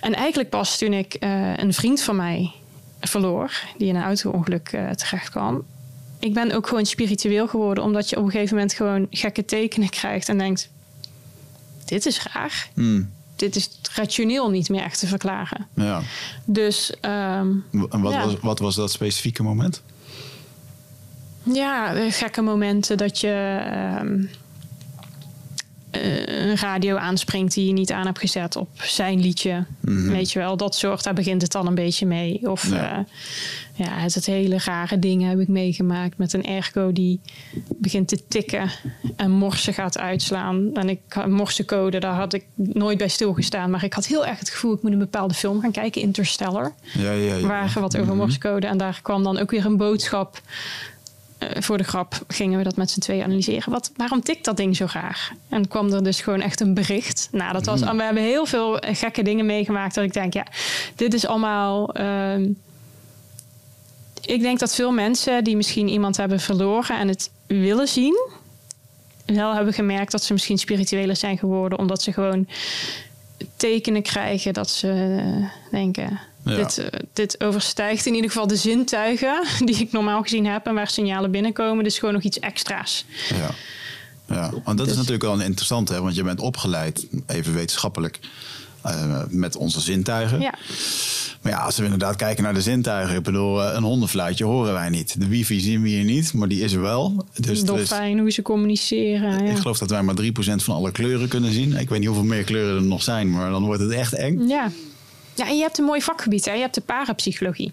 [0.00, 2.50] En eigenlijk pas toen ik uh, een vriend van mij
[3.00, 5.64] verloor, die in een auto-ongeluk uh, terecht kwam.
[6.18, 9.88] Ik ben ook gewoon spiritueel geworden, omdat je op een gegeven moment gewoon gekke tekenen
[9.88, 10.70] krijgt en denkt:
[11.84, 12.68] dit is raar.
[12.74, 13.10] Mm.
[13.40, 15.66] Dit is rationeel niet meer echt te verklaren.
[15.74, 16.02] Ja.
[16.44, 16.92] Dus.
[17.00, 18.24] Um, en wat, ja.
[18.24, 19.82] was, wat was dat specifieke moment?
[21.42, 23.60] Ja, gekke momenten dat je
[24.00, 24.30] um,
[25.90, 29.64] een radio aanspringt die je niet aan hebt gezet op zijn liedje.
[29.80, 30.08] Mm -hmm.
[30.08, 32.50] Weet je wel, dat soort, daar begint het dan een beetje mee.
[32.50, 33.04] Of ja, uh,
[33.84, 37.20] ja het, het hele rare dingen heb ik meegemaakt met een ergo die
[37.76, 38.70] begint te tikken
[39.16, 40.74] en morsen gaat uitslaan.
[40.74, 43.70] En ik morsencode, daar had ik nooit bij stilgestaan.
[43.70, 46.72] Maar ik had heel erg het gevoel, ik moet een bepaalde film gaan kijken, Interstellar.
[46.98, 47.46] Ja, ja, ja.
[47.46, 48.16] Waar wat over mm -hmm.
[48.16, 48.66] morsecode.
[48.66, 50.40] En daar kwam dan ook weer een boodschap
[51.38, 53.72] uh, voor de grap gingen we dat met z'n tweeën analyseren.
[53.72, 55.30] Wat, waarom tikt dat ding zo graag?
[55.48, 57.28] En kwam er dus gewoon echt een bericht.
[57.32, 57.96] Nou, dat was, mm.
[57.96, 59.94] we hebben heel veel gekke dingen meegemaakt.
[59.94, 60.46] Dat ik denk, ja,
[60.94, 62.00] dit is allemaal.
[62.00, 62.34] Uh,
[64.30, 68.28] ik denk dat veel mensen die misschien iemand hebben verloren en het willen zien,
[69.26, 72.48] wel hebben gemerkt dat ze misschien spiritueler zijn geworden, omdat ze gewoon
[73.56, 76.20] tekenen krijgen dat ze uh, denken.
[76.44, 76.56] Ja.
[76.56, 80.74] Dit, uh, dit overstijgt in ieder geval de zintuigen die ik normaal gezien heb en
[80.74, 81.84] waar signalen binnenkomen.
[81.84, 83.04] Dus gewoon nog iets extra's.
[83.28, 83.50] Ja,
[84.34, 84.50] ja.
[84.50, 84.88] want dat dus.
[84.88, 86.00] is natuurlijk wel interessant, hè?
[86.00, 88.18] want je bent opgeleid, even wetenschappelijk,
[88.86, 90.40] uh, met onze zintuigen.
[90.40, 90.54] Ja.
[91.42, 94.88] Maar ja, als we inderdaad kijken naar de zintuigen, ik bedoel, een hondenfluitje horen wij
[94.88, 95.20] niet.
[95.20, 97.24] De wifi zien we hier niet, maar die is er wel.
[97.34, 99.44] Dus Dolfijn, hoe ze communiceren.
[99.44, 101.76] Ik geloof dat wij maar 3% van alle kleuren kunnen zien.
[101.76, 104.48] Ik weet niet hoeveel meer kleuren er nog zijn, maar dan wordt het echt eng.
[104.48, 104.70] Ja.
[105.34, 106.44] Ja, en je hebt een mooi vakgebied.
[106.44, 106.52] Hè?
[106.52, 107.72] Je hebt de parapsychologie.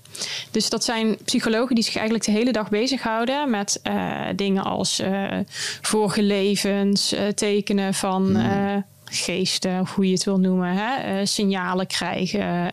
[0.52, 5.00] Dus dat zijn psychologen die zich eigenlijk de hele dag bezighouden met uh, dingen als
[5.00, 5.38] uh,
[5.82, 8.84] vorige levens, uh, tekenen van mm.
[9.12, 11.26] Geesten, of hoe je het wil noemen, hè?
[11.26, 12.72] signalen krijgen.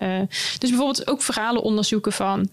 [0.59, 2.48] dus bijvoorbeeld ook verhalen onderzoeken van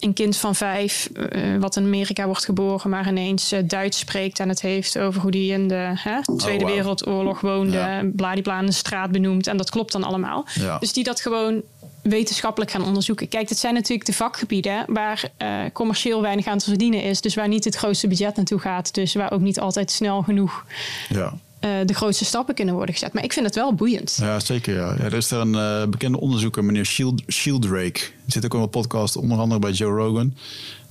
[0.00, 4.40] een kind van vijf, uh, wat in Amerika wordt geboren, maar ineens uh, Duits spreekt
[4.40, 6.78] en het heeft over hoe die in de hè, Tweede oh, wow.
[6.78, 8.02] Wereldoorlog woonde, ja.
[8.04, 9.46] bladibla een straat benoemt.
[9.46, 10.46] En dat klopt dan allemaal.
[10.54, 10.78] Ja.
[10.78, 11.62] Dus die dat gewoon
[12.02, 13.28] wetenschappelijk gaan onderzoeken.
[13.28, 17.20] Kijk, dat zijn natuurlijk de vakgebieden waar uh, commercieel weinig aan te verdienen is.
[17.20, 18.94] Dus waar niet het grootste budget naartoe gaat.
[18.94, 20.64] Dus waar ook niet altijd snel genoeg
[21.08, 21.34] ja.
[21.60, 23.12] Uh, de grootste stappen kunnen worden gezet.
[23.12, 24.16] Maar ik vind het wel boeiend.
[24.20, 24.74] Ja, zeker.
[24.74, 24.94] Ja.
[24.98, 28.00] ja er is er een uh, bekende onderzoeker, meneer Shield, Shieldrake.
[28.00, 30.34] Die zit ook in een podcast, onder andere bij Joe Rogan.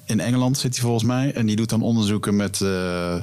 [0.05, 1.33] In Engeland zit hij volgens mij.
[1.33, 2.59] En die doet dan onderzoeken met...
[2.59, 3.15] Uh,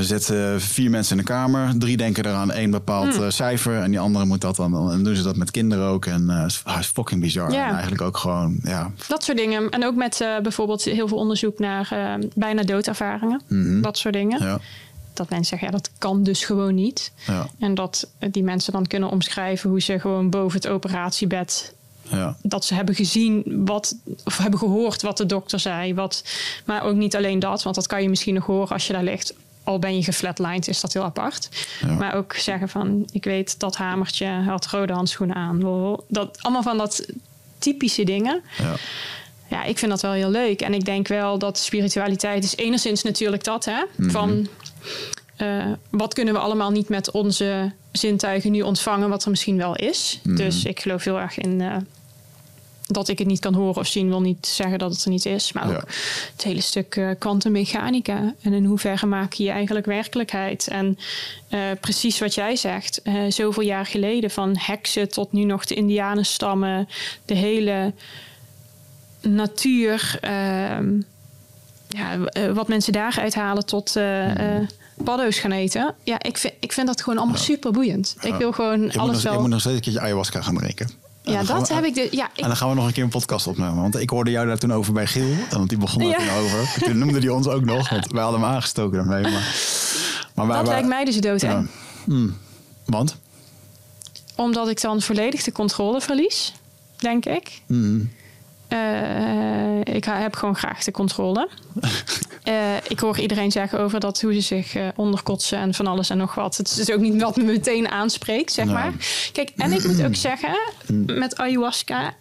[0.00, 1.78] zet vier mensen in een kamer.
[1.78, 3.30] Drie denken eraan één bepaald hmm.
[3.30, 3.82] cijfer.
[3.82, 4.90] En die andere moet dat dan...
[4.90, 6.06] En doen ze dat met kinderen ook.
[6.06, 6.26] En
[6.66, 7.52] uh, is fucking bizar.
[7.52, 7.66] Ja.
[7.66, 8.58] En eigenlijk ook gewoon...
[8.62, 8.90] Ja.
[9.08, 9.70] Dat soort dingen.
[9.70, 13.42] En ook met bijvoorbeeld heel veel onderzoek naar bijna doodervaringen.
[13.48, 13.82] Mm -hmm.
[13.82, 14.42] Dat soort dingen.
[14.42, 14.60] Ja
[15.16, 17.12] dat mensen zeggen, ja, dat kan dus gewoon niet.
[17.26, 17.48] Ja.
[17.58, 21.74] En dat die mensen dan kunnen omschrijven hoe ze gewoon boven het operatiebed.
[22.02, 22.36] Ja.
[22.42, 25.94] Dat ze hebben gezien wat, of hebben gehoord wat de dokter zei.
[25.94, 26.24] Wat,
[26.64, 29.04] maar ook niet alleen dat, want dat kan je misschien nog horen als je daar
[29.04, 29.34] ligt.
[29.64, 31.48] Al ben je geflatlined, is dat heel apart.
[31.80, 31.92] Ja.
[31.92, 35.60] Maar ook zeggen van, ik weet dat hamertje had rode handschoenen aan.
[36.08, 37.06] Dat, allemaal van dat
[37.58, 38.42] typische dingen.
[38.58, 38.74] Ja
[39.54, 40.60] ja, ik vind dat wel heel leuk.
[40.60, 43.82] En ik denk wel dat spiritualiteit is enigszins natuurlijk dat, hè?
[43.96, 44.10] Mhm.
[44.10, 44.48] Van
[45.36, 49.76] eh, wat kunnen we allemaal niet met onze zintuigen nu ontvangen, wat er misschien wel
[49.76, 50.20] is.
[50.22, 50.36] Mhm.
[50.36, 51.76] Dus ik geloof heel erg in eh,
[52.86, 55.26] dat ik het niet kan horen of zien, wil niet zeggen dat het er niet
[55.26, 55.52] is.
[55.52, 55.84] Maar ook Ja.
[56.32, 58.34] het hele stuk eh, kwantummechanica.
[58.42, 60.68] en in hoeverre maak je je eigenlijk werkelijkheid.
[60.68, 60.98] En
[61.80, 66.88] precies wat jij zegt, eh, zoveel jaar geleden, van heksen tot nu nog de Indianenstammen,
[67.24, 67.92] de hele
[69.20, 70.18] natuur.
[70.20, 71.00] ehm,
[71.94, 74.30] ja, eh, wat mensen daaruit halen tot eh,
[75.04, 75.94] paddo's gaan eten.
[76.02, 78.16] Ja, ik vind, ik vind dat gewoon allemaal super boeiend.
[78.20, 79.40] Ik wil gewoon Je alles nog, je wel.
[79.40, 80.90] moet nog steeds een keertje ayahuasca gaan drinken.
[81.24, 81.94] En ja, dat we- heb ik.
[81.94, 83.76] De, ja, ik, En dan gaan we nog een keer een podcast opnemen.
[83.80, 85.34] Want ik hoorde jou daar toen over bij Giel.
[85.50, 86.16] Want die begon daar Ja.
[86.16, 86.82] toen over.
[86.84, 87.88] Toen noemde hij ons ook nog.
[87.90, 89.22] Want wij hadden hem aangestoken daarmee.
[89.32, 89.32] Maar,
[90.34, 91.40] maar wij- dat wij- lijkt mij dus dood.
[91.40, 91.64] Ja.
[92.04, 92.36] Hmm.
[92.84, 93.16] Want?
[94.36, 96.52] Omdat ik dan volledig de controle verlies,
[96.96, 97.60] denk ik.
[97.66, 98.10] Hmm.
[98.74, 101.48] Eh, ik heb gewoon graag de controle.
[102.44, 106.10] Eh, ik hoor iedereen zeggen over dat hoe ze zich eh, onderkotsen en van alles
[106.10, 106.56] en nog wat.
[106.56, 108.74] Het is dus ook niet wat me meteen aanspreekt, zeg Nee.
[108.74, 108.92] maar.
[109.32, 110.56] Kijk, en ik moet ook zeggen,
[111.06, 112.14] met ayahuasca,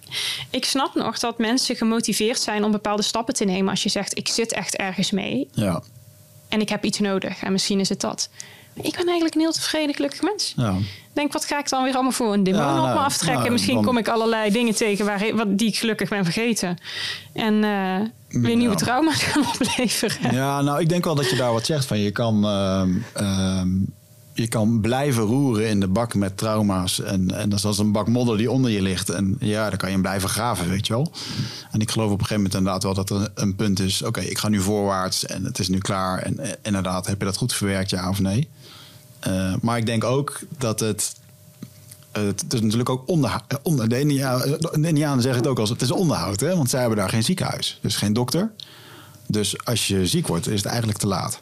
[0.50, 4.18] ik snap nog dat mensen gemotiveerd zijn om bepaalde stappen te nemen als je zegt,
[4.18, 5.82] ik zit echt ergens mee Ja.
[6.50, 8.30] en ik heb iets nodig en misschien is het dat.
[8.76, 10.54] Ik ben eigenlijk een heel tevreden, gelukkig mens.
[10.58, 10.76] ja.
[11.14, 13.04] Ik denk, wat ga ik dan weer allemaal voor een demon Ja, op nou, me
[13.04, 13.40] aftrekken?
[13.40, 16.78] nou, Misschien dan- kom ik allerlei dingen tegen waar, wat, die ik gelukkig ben vergeten.
[17.34, 20.34] En eh, weer nieuwe trauma's gaan opleveren.
[20.36, 22.00] Ja, nou, ik denk wel dat je daar wat zegt van.
[22.00, 23.68] Je kan, ehm, ehm,
[24.34, 27.02] je kan blijven roeren in de bak met trauma's.
[27.02, 29.10] En, en dat is als een bak modder die onder je ligt.
[29.10, 31.12] En ja, dan kan je hem blijven graven, weet je wel.
[31.72, 34.02] En ik geloof op een gegeven moment inderdaad wel dat er een punt is.
[34.02, 36.20] Oké, ik ga nu voorwaarts en het is nu klaar.
[36.20, 38.50] En eh, inderdaad, heb je dat goed verwerkt, ja of nee?
[39.24, 41.14] Eh, maar ik denk ook dat het...
[42.12, 43.04] eh, Het is natuurlijk ook.
[43.08, 46.56] Onder, de, India, de Indianen zeggen het ook als het is onderhoud, hè?
[46.56, 48.52] want zij hebben daar geen ziekenhuis, dus geen dokter.
[49.28, 51.42] Dus als je ziek wordt, is het eigenlijk te laat.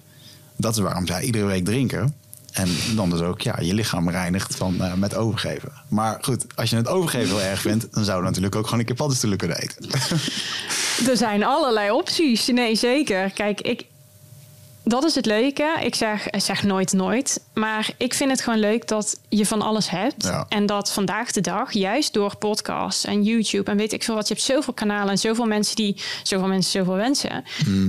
[0.56, 2.16] Dat is waarom zij iedere week drinken.
[2.52, 5.72] En dan dus ook ja, je lichaam reinigt van, eh, met overgeven.
[5.88, 8.80] Maar goed, als je het overgeven heel erg vindt, dan zou je natuurlijk ook gewoon
[8.80, 9.90] een keer paddenstoelen kunnen eten.
[11.10, 12.48] Er zijn allerlei opties.
[12.48, 13.30] Nee, zeker.
[13.32, 13.86] Kijk, ik,
[14.84, 15.78] dat is het leuke.
[15.82, 17.44] Ik zeg, ik zeg nooit nooit.
[17.54, 20.24] Maar ik vind het gewoon leuk dat je van alles hebt.
[20.24, 20.46] Ja.
[20.50, 24.28] En dat vandaag de dag, juist door podcasts en YouTube en weet ik veel wat.
[24.28, 26.02] Je hebt zoveel kanalen en zoveel mensen die...
[26.24, 27.44] Zoveel mensen, zoveel wensen.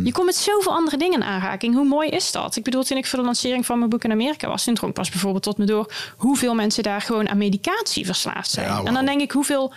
[0.05, 1.74] Je komt met zoveel andere dingen in aanraking.
[1.74, 2.56] Hoe mooi is dat?
[2.56, 4.64] Ik bedoel, toen ik voor de lancering van mijn boek in Amerika was...
[4.64, 5.93] toen drong pas bijvoorbeeld tot me door...
[6.16, 8.66] hoeveel mensen daar gewoon aan medicatie verslaafd zijn.
[8.66, 9.73] Ja, En dan denk ik, hoeveel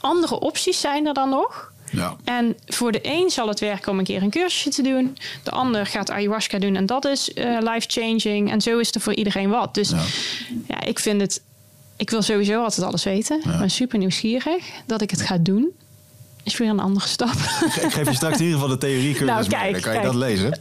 [0.00, 1.72] andere opties zijn er dan nog...
[1.92, 2.16] Ja.
[2.24, 5.16] En voor de een zal het werken om een keer een cursusje te doen.
[5.42, 8.50] De ander gaat ayahuasca doen en dat is eh, life-changing.
[8.50, 9.74] En zo is er voor iedereen wat.
[9.74, 10.02] Dus ja.
[10.68, 10.80] Ja.
[10.80, 11.42] ik vind het...
[11.96, 13.36] Ik wil sowieso altijd alles weten.
[13.38, 14.64] Ik ben super nieuwsgierig.
[14.86, 15.68] Dat ik het ga doen,
[16.42, 17.32] is weer een andere stap.
[17.82, 19.48] Ik geef je straks in ieder geval de theoriecursus Nou, mee.
[19.60, 20.52] kijk, Dan kan je dat lezen.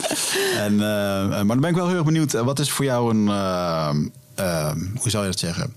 [0.57, 0.79] En, eh,
[1.27, 2.33] maar dan ben ik wel heel erg benieuwd.
[2.33, 3.27] eh, Wat is voor jou een...
[3.27, 3.89] eh,
[4.35, 5.75] eh, hoe zou je dat zeggen?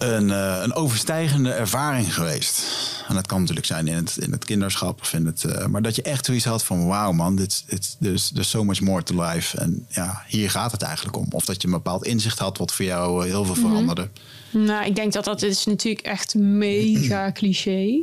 [0.00, 2.64] Een, eh, een overstijgende ervaring geweest.
[3.10, 5.00] En dat kan natuurlijk zijn in het, in het kinderschap.
[5.00, 6.86] Of in het, eh, maar dat je echt zoiets had van...
[6.86, 9.58] Wauw man, dit, dit, there's, there's so much more to life.
[9.58, 11.26] En ja, hier gaat het eigenlijk om.
[11.30, 12.58] Of dat je een bepaald inzicht had...
[12.58, 14.08] wat voor jou eh, heel veel veranderde.
[14.50, 18.02] Nou, ik denk dat dat is natuurlijk echt mega cliché.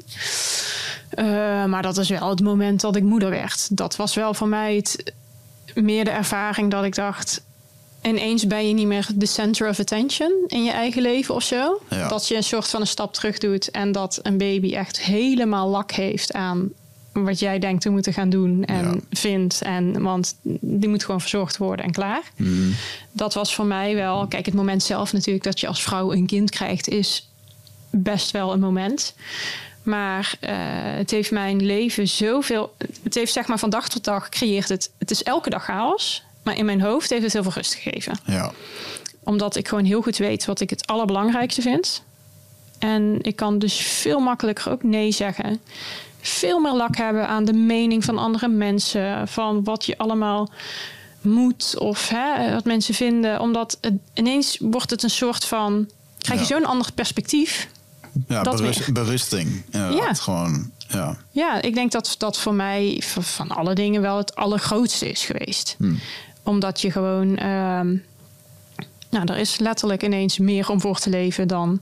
[1.09, 1.25] Eh,
[1.65, 3.77] maar dat is wel het moment dat ik moeder werd.
[3.77, 5.13] Dat was wel voor mij het,
[5.75, 7.41] meer de ervaring dat ik dacht...
[8.01, 11.81] ineens ben je niet meer de center of attention in je eigen leven of zo.
[11.89, 12.07] Ja.
[12.07, 13.71] Dat je een soort van een stap terug doet...
[13.71, 16.69] en dat een baby echt helemaal lak heeft aan
[17.23, 18.95] wat jij denkt te moeten gaan doen en Ja.
[19.11, 19.61] vindt.
[19.61, 22.21] En, want die moet gewoon verzorgd worden en klaar
[23.11, 24.27] dat was voor mij wel.
[24.27, 27.29] Kijk, het moment zelf natuurlijk dat je als vrouw een kind krijgt, is
[27.89, 29.15] best wel een moment.
[29.83, 30.55] Maar eh,
[30.97, 32.75] het heeft mijn leven zoveel.
[33.03, 34.91] Het heeft zeg maar van dag tot dag creëert het.
[34.97, 36.23] Het is elke dag chaos.
[36.47, 38.19] Maar in mijn hoofd heeft het heel veel rust gegeven.
[38.25, 38.51] Ja.
[39.23, 42.03] Omdat ik gewoon heel goed weet wat ik het allerbelangrijkste vind.
[42.79, 45.59] En ik kan dus veel makkelijker ook nee zeggen.
[46.21, 49.27] Veel meer lak hebben aan de mening van andere mensen.
[49.27, 50.49] Van wat je allemaal
[51.21, 53.39] moet of hè, wat mensen vinden.
[53.39, 55.89] Omdat het, ineens wordt het een soort van...
[56.17, 56.59] Krijg je Ja.
[56.59, 57.67] zo'n ander perspectief.
[58.27, 59.63] Ja, Dat berust- berusting.
[59.71, 60.13] Ja.
[60.13, 61.17] Gewoon, ja.
[61.31, 65.75] Ja, ik denk dat dat voor mij van alle dingen wel het allergrootste is geweest.
[66.47, 67.37] Omdat je gewoon...
[67.37, 67.95] ehm,
[69.09, 71.79] nou, er is letterlijk ineens meer om voor te leven dan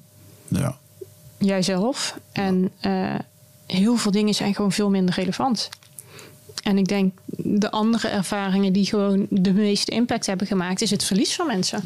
[0.48, 0.78] ja.
[1.38, 2.20] jijzelf.
[2.32, 3.16] En eh,
[3.66, 5.70] heel veel dingen zijn gewoon veel minder relevant.
[6.64, 11.04] En ik denk de andere ervaringen die gewoon de meeste impact hebben gemaakt, is het
[11.04, 11.84] verlies van mensen.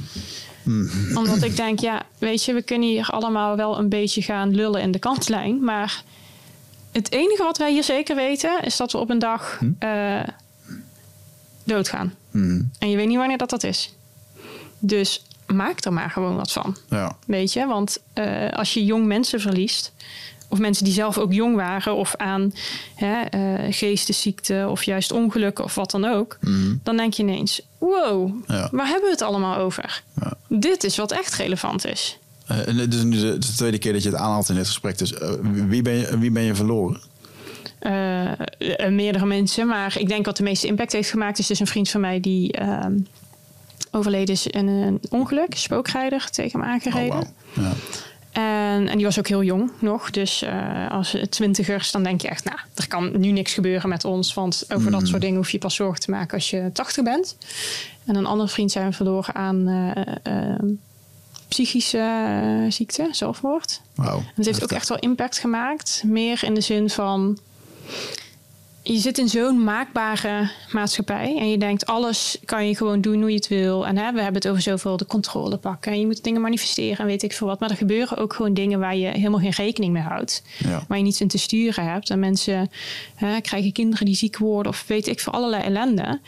[1.16, 4.82] Omdat ik denk, ja, weet je, we kunnen hier allemaal wel een beetje gaan lullen
[4.82, 5.64] in de kantlijn.
[5.64, 6.04] Maar
[6.92, 10.24] het enige wat wij hier zeker weten, is dat we op een dag eh,
[11.64, 12.14] doodgaan.
[12.32, 12.62] Mhm.
[12.80, 13.94] En je weet niet wanneer dat dat is.
[14.80, 16.76] Dus maak er maar gewoon wat van.
[16.90, 17.18] Ja.
[17.26, 19.94] Weet je, want eh, als je jong mensen verliest,
[20.48, 22.54] of mensen die zelf ook jong waren, of aan
[22.96, 26.38] hè, eh, geestesziekte of juist ongelukken of wat dan ook,
[26.84, 28.70] dan denk je ineens: wow, Ja.
[28.72, 30.04] waar hebben we het allemaal over?
[30.22, 30.34] Ja.
[30.48, 32.18] Dit is wat echt relevant is.
[32.46, 34.68] Eh, en het is nu de, de tweede keer dat je het aanhaalt in dit
[34.68, 34.98] gesprek.
[34.98, 35.14] Dus
[35.68, 37.02] wie, ben je, wie ben je verloren?
[37.80, 38.32] Eh,
[38.90, 41.90] meerdere mensen, maar ik denk wat de meeste impact heeft gemaakt is dus een vriend
[41.90, 42.98] van mij die ehm,
[43.92, 47.18] overleden is in een ongeluk, spookrijder tegen hem aangereden.
[47.18, 47.72] Oh, ja.
[48.32, 50.10] En, en die was ook heel jong nog.
[50.10, 54.06] Dus eh, als twintigers, dan denk je echt, nou, er kan nu niks gebeuren met
[54.06, 54.34] ons.
[54.34, 57.38] Want over dat soort dingen hoef je pas zorgen te maken als je 80 bent.
[58.06, 60.60] En een andere vriend zijn we verloren aan eh, eh,
[61.48, 63.82] psychische ziekte, zelfmoord.
[63.96, 66.04] En het heeft ook echt wel impact gemaakt.
[66.06, 67.38] Meer in de zin van.
[68.82, 71.38] Je zit in zo'n maakbare maatschappij.
[71.40, 73.88] En je denkt, alles kan je gewoon doen hoe je het wil.
[73.88, 75.92] En hè, we hebben het over zoveel de controle pakken.
[75.92, 77.60] En je moet dingen manifesteren en weet ik veel wat.
[77.60, 80.44] Maar er gebeuren ook gewoon dingen waar je helemaal geen rekening mee houdt.
[80.58, 80.84] Ja.
[80.88, 82.10] Waar je niets in te sturen hebt.
[82.10, 82.72] En mensen
[83.16, 84.72] hè, krijgen kinderen die ziek worden.
[84.72, 86.20] Of weet ik veel, allerlei ellende.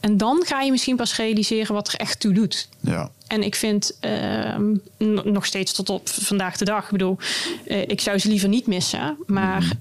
[0.00, 2.68] En dan ga je misschien pas realiseren wat er echt toe doet.
[2.80, 3.10] Ja.
[3.26, 4.76] En ik vind ehm,
[5.24, 7.16] nog steeds tot op vandaag de dag, ik bedoel,
[7.64, 9.72] eh, ik zou ze liever niet missen, maar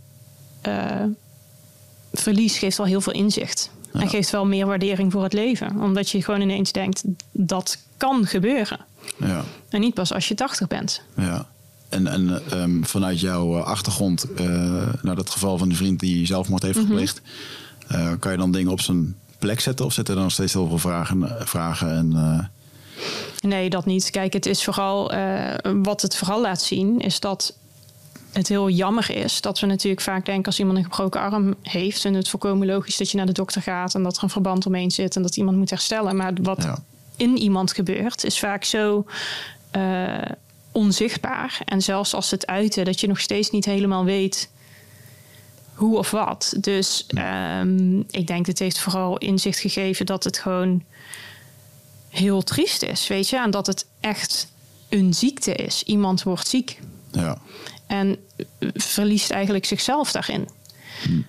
[0.61, 1.03] eh,
[2.13, 3.71] verlies geeft wel heel veel inzicht.
[3.91, 5.81] En geeft wel meer waardering voor het leven.
[5.81, 8.79] Omdat je gewoon ineens denkt, dat kan gebeuren.
[9.17, 9.43] Ja.
[9.69, 11.01] En niet pas als je 80 bent.
[11.15, 11.45] Ja.
[11.89, 14.25] En, en ehm, vanuit jouw eh, achtergrond,
[15.01, 17.21] naar dat geval van die vriend die zelfmoord heeft gepleegd,
[17.87, 19.85] eh, kan je dan dingen op zijn plek zetten?
[19.85, 22.49] Of zitten er nog steeds heel veel vragen, vragen en...
[23.39, 24.09] Nee, dat niet.
[24.09, 25.11] Kijk, het is vooral
[25.83, 27.53] wat het vooral laat zien, is dat
[28.31, 32.05] het heel jammer is dat we natuurlijk vaak denken als iemand een gebroken arm heeft,
[32.05, 34.65] en het volkomen logisch dat je naar de dokter gaat en dat er een verband
[34.65, 36.15] omheen zit en dat iemand moet herstellen.
[36.15, 36.83] Maar wat Ja.
[37.15, 39.05] in iemand gebeurt, is vaak zo
[39.71, 40.17] eh,
[40.71, 41.61] onzichtbaar.
[41.65, 44.49] En zelfs als het uiten, dat je nog steeds niet helemaal weet
[45.73, 46.53] hoe of wat.
[46.59, 50.83] Dus ehm, ik denk het heeft vooral inzicht gegeven dat het gewoon
[52.09, 53.37] heel triest is, weet je.
[53.37, 54.51] En dat het echt
[54.89, 55.83] een ziekte is.
[55.83, 56.79] Iemand wordt ziek
[57.11, 57.37] ja.
[57.91, 58.17] En
[58.73, 60.47] verliest eigenlijk zichzelf daarin.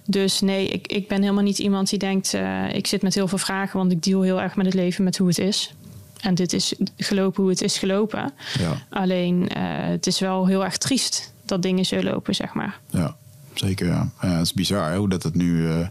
[0.06, 2.34] Dus nee, ik, ik ben helemaal niet iemand die denkt...
[2.34, 5.04] eh, ik zit met heel veel vragen, want ik deal heel erg met het leven
[5.04, 5.74] met hoe het is.
[6.20, 8.32] En dit is gelopen hoe het is gelopen.
[8.58, 8.86] Ja.
[8.90, 12.78] Alleen, eh, het is wel heel erg triest dat dingen zo lopen, zeg maar.
[12.90, 13.16] Ja,
[13.54, 13.86] zeker.
[13.86, 14.10] Ja.
[14.22, 15.86] Ja, het is bizar hè, hoe dat het nu eh,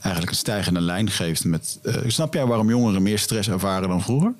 [0.00, 1.44] eigenlijk een stijgende lijn geeft.
[1.44, 4.32] Met, snap jij waarom jongeren meer stress ervaren dan vroeger?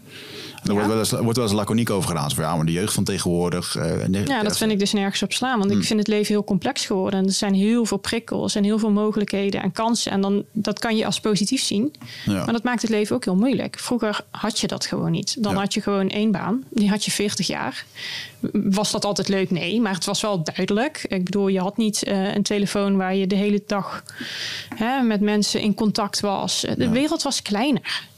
[0.65, 2.31] Er wordt, wel eens, wordt wel eens laconiek over gedaan.
[2.31, 3.77] Van, ja, maar de jeugd van tegenwoordig.
[3.77, 5.59] eh, Ja, dat vind ik dus nergens op slaan.
[5.59, 7.20] Want ik vind het leven heel complex geworden.
[7.20, 10.12] En er zijn heel veel prikkels en heel veel mogelijkheden en kansen.
[10.12, 11.95] En dan, dat kan je als positief zien.
[12.27, 12.45] Ja.
[12.45, 13.78] Maar dat maakt het leven ook heel moeilijk.
[13.78, 15.43] Vroeger had je dat gewoon niet.
[15.43, 15.59] Dan Ja.
[15.59, 16.65] had je gewoon één baan.
[16.70, 17.85] Die had je 40 jaar.
[18.53, 19.51] Was dat altijd leuk?
[19.51, 19.81] Nee.
[19.81, 21.05] Maar het was wel duidelijk.
[21.09, 24.03] Ik bedoel, je had niet eh, een telefoon waar je de hele dag
[24.74, 26.65] hè, met mensen in contact was.
[26.77, 28.09] De wereld was kleiner.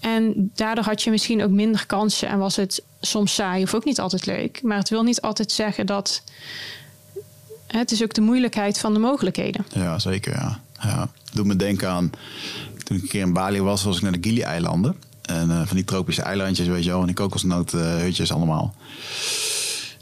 [0.00, 3.84] En daardoor had je misschien ook minder kansen en was het soms saai of ook
[3.84, 4.62] niet altijd leuk.
[4.62, 6.22] Maar het wil niet altijd zeggen dat.
[7.66, 9.66] Het is ook de moeilijkheid van de mogelijkheden.
[9.74, 10.32] Ja, zeker.
[10.32, 10.60] Ja.
[10.82, 11.08] Ja.
[11.32, 12.10] Doet me denken aan
[12.84, 14.96] toen ik een keer in Bali was, was ik naar de Gili-eilanden.
[15.22, 18.74] En eh, van die tropische eilandjes, weet je wel, en die kokosnoothutjes allemaal.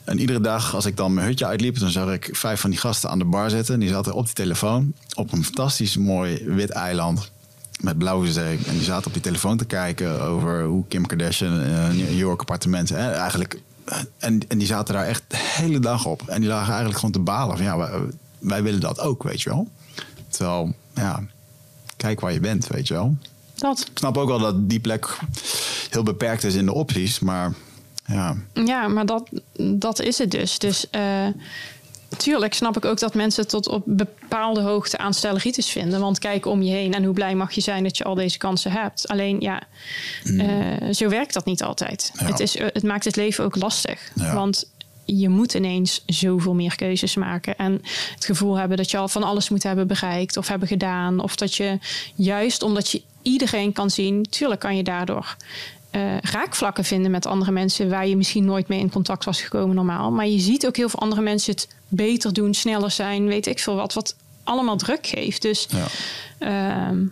[0.05, 2.79] En iedere dag als ik dan mijn hutje uitliep, dan zag ik vijf van die
[2.79, 3.75] gasten aan de bar zitten.
[3.75, 7.31] En die zaten op die telefoon op een fantastisch mooi wit eiland
[7.81, 8.59] met blauwe zee.
[8.67, 12.41] En die zaten op die telefoon te kijken over hoe Kim Kardashian een New York
[12.41, 12.97] appartementen.
[12.97, 16.23] eh, eigenlijk, eh, en, en die zaten daar echt de hele dag op.
[16.27, 17.91] En die lagen eigenlijk gewoon te balen van ja, wij,
[18.39, 19.69] wij willen dat ook, weet je wel.
[20.29, 21.23] Terwijl, ja,
[21.97, 23.17] kijk waar je bent, weet je wel.
[23.55, 23.81] Dat.
[23.91, 25.19] Ik snap ook wel dat die plek
[25.91, 27.53] heel beperkt is in de opties, maar
[28.07, 29.29] ja, Ja, maar dat,
[29.59, 30.59] dat is het dus.
[30.59, 30.87] Dus
[32.17, 36.01] tuurlijk snap ik ook dat mensen tot op bepaalde hoogte aanstelleritis vinden.
[36.01, 38.39] Want kijk om je heen en hoe blij mag je zijn dat je al deze
[38.39, 39.09] kansen hebt.
[39.09, 39.63] Alleen ja,
[40.25, 42.11] eh, zo werkt dat niet altijd.
[42.15, 42.27] Ja.
[42.27, 44.13] Het, is, eh, het maakt het leven ook lastig.
[44.15, 44.35] Ja.
[44.35, 44.73] Want
[45.05, 47.57] je moet ineens zoveel meer keuzes maken.
[47.57, 47.83] En
[48.15, 51.21] het gevoel hebben dat je al van alles moet hebben bereikt of hebben gedaan.
[51.21, 51.79] Of dat je
[52.15, 55.37] juist omdat je iedereen kan zien, tuurlijk kan je daardoor
[55.95, 59.75] eh, raakvlakken vinden met andere mensen waar je misschien nooit mee in contact was gekomen
[59.75, 60.11] normaal.
[60.11, 63.59] Maar je ziet ook heel veel andere mensen het beter doen, sneller zijn, weet ik
[63.59, 65.43] veel wat, wat allemaal druk geeft.
[65.43, 65.87] Dus ja.
[66.39, 67.05] ehm,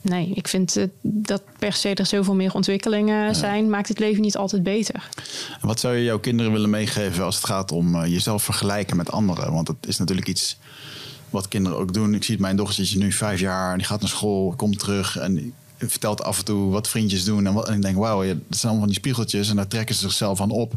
[0.00, 4.36] nee, ik vind dat per se er zoveel meer ontwikkelingen zijn, maakt het leven niet
[4.36, 5.08] altijd beter.
[5.60, 8.96] En wat zou je jouw kinderen willen meegeven als het gaat om eh, jezelf vergelijken
[8.96, 9.52] met anderen?
[9.52, 10.58] Want dat is natuurlijk iets
[11.30, 12.14] wat kinderen ook doen.
[12.14, 15.16] Ik zie het, mijn dochtertje nu vijf jaar en die gaat naar school, komt terug
[15.18, 17.46] en vertelt af en toe wat vriendjes doen.
[17.46, 19.50] En, wat, en ik denk, wauw, ja, dat zijn allemaal van die spiegeltjes.
[19.50, 20.72] En daar trekken ze zichzelf aan op.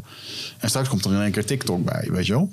[0.58, 2.50] En straks komt er in één keer TikTok bij, weet je wel?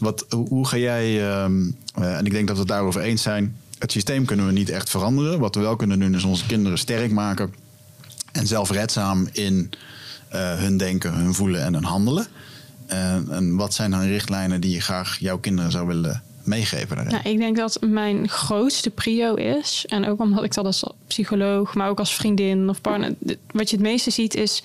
[0.00, 3.22] Wat, hoe, hoe ga jij, ehm, eh, en ik denk dat we het daarover eens
[3.22, 3.56] zijn...
[3.78, 5.38] het systeem kunnen we niet echt veranderen.
[5.38, 7.54] Wat we wel kunnen doen is onze kinderen sterk maken...
[8.32, 9.70] en zelfredzaam in
[10.28, 12.26] eh, hun denken, hun voelen en hun handelen.
[12.86, 17.12] En, en wat zijn dan richtlijnen die je graag jouw kinderen zou willen meegeven daarin?
[17.12, 20.84] Nou, ik denk dat mijn grootste prio is, en ook omdat ik dat als
[21.14, 23.14] psycholoog, maar ook als vriendin of partner,
[23.50, 24.62] wat je het meeste ziet is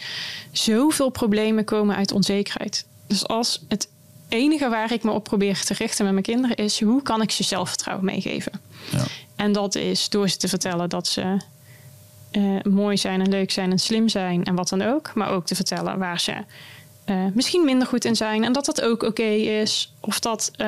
[0.52, 2.86] zoveel problemen komen uit onzekerheid.
[3.08, 3.90] Dus als het
[4.30, 7.32] enige waar ik me op probeer te richten met mijn kinderen is, hoe kan ik
[7.32, 8.52] ze zelfvertrouwen meegeven?
[8.92, 9.04] Ja.
[9.36, 11.38] En dat is door ze te vertellen dat ze
[12.32, 15.12] eh, mooi zijn en leuk zijn en slim zijn en wat dan ook.
[15.16, 16.34] Maar ook te vertellen waar ze
[17.06, 19.32] eh, misschien minder goed in zijn en dat dat ook oké
[19.62, 19.94] is.
[20.00, 20.68] Of dat eh,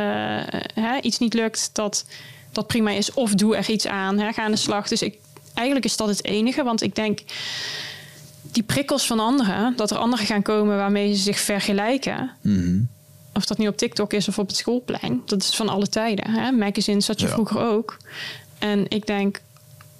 [0.73, 2.05] hè, iets niet lukt, dat
[2.51, 3.13] dat prima is.
[3.13, 4.87] Of doe er iets aan, hè, ga aan de slag.
[4.87, 5.17] Dus ik,
[5.53, 7.19] eigenlijk is dat het enige, want ik denk
[8.41, 12.31] die prikkels van anderen, dat er anderen gaan komen waarmee ze zich vergelijken.
[12.41, 12.79] Mhm.
[13.33, 15.21] Of dat nu op TikTok is of op het schoolplein.
[15.25, 16.29] Dat is van alle tijden.
[16.29, 16.51] Hè?
[16.51, 17.31] Magazines had je Ja.
[17.33, 17.97] vroeger ook.
[18.59, 19.41] En ik denk,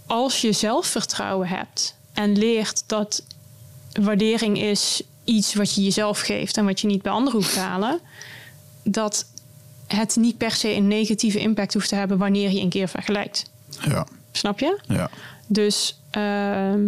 [0.05, 3.23] als je zelfvertrouwen hebt en leert dat
[4.01, 7.59] waardering is iets wat je jezelf geeft en wat je niet bij anderen hoeft te
[7.59, 7.99] halen,
[8.83, 9.25] dat
[9.87, 13.49] het niet per se een negatieve impact hoeft te hebben wanneer je een keer vergelijkt.
[13.87, 14.79] Ja, Snap je?
[14.87, 15.09] ja.
[15.51, 16.81] Dus ehm,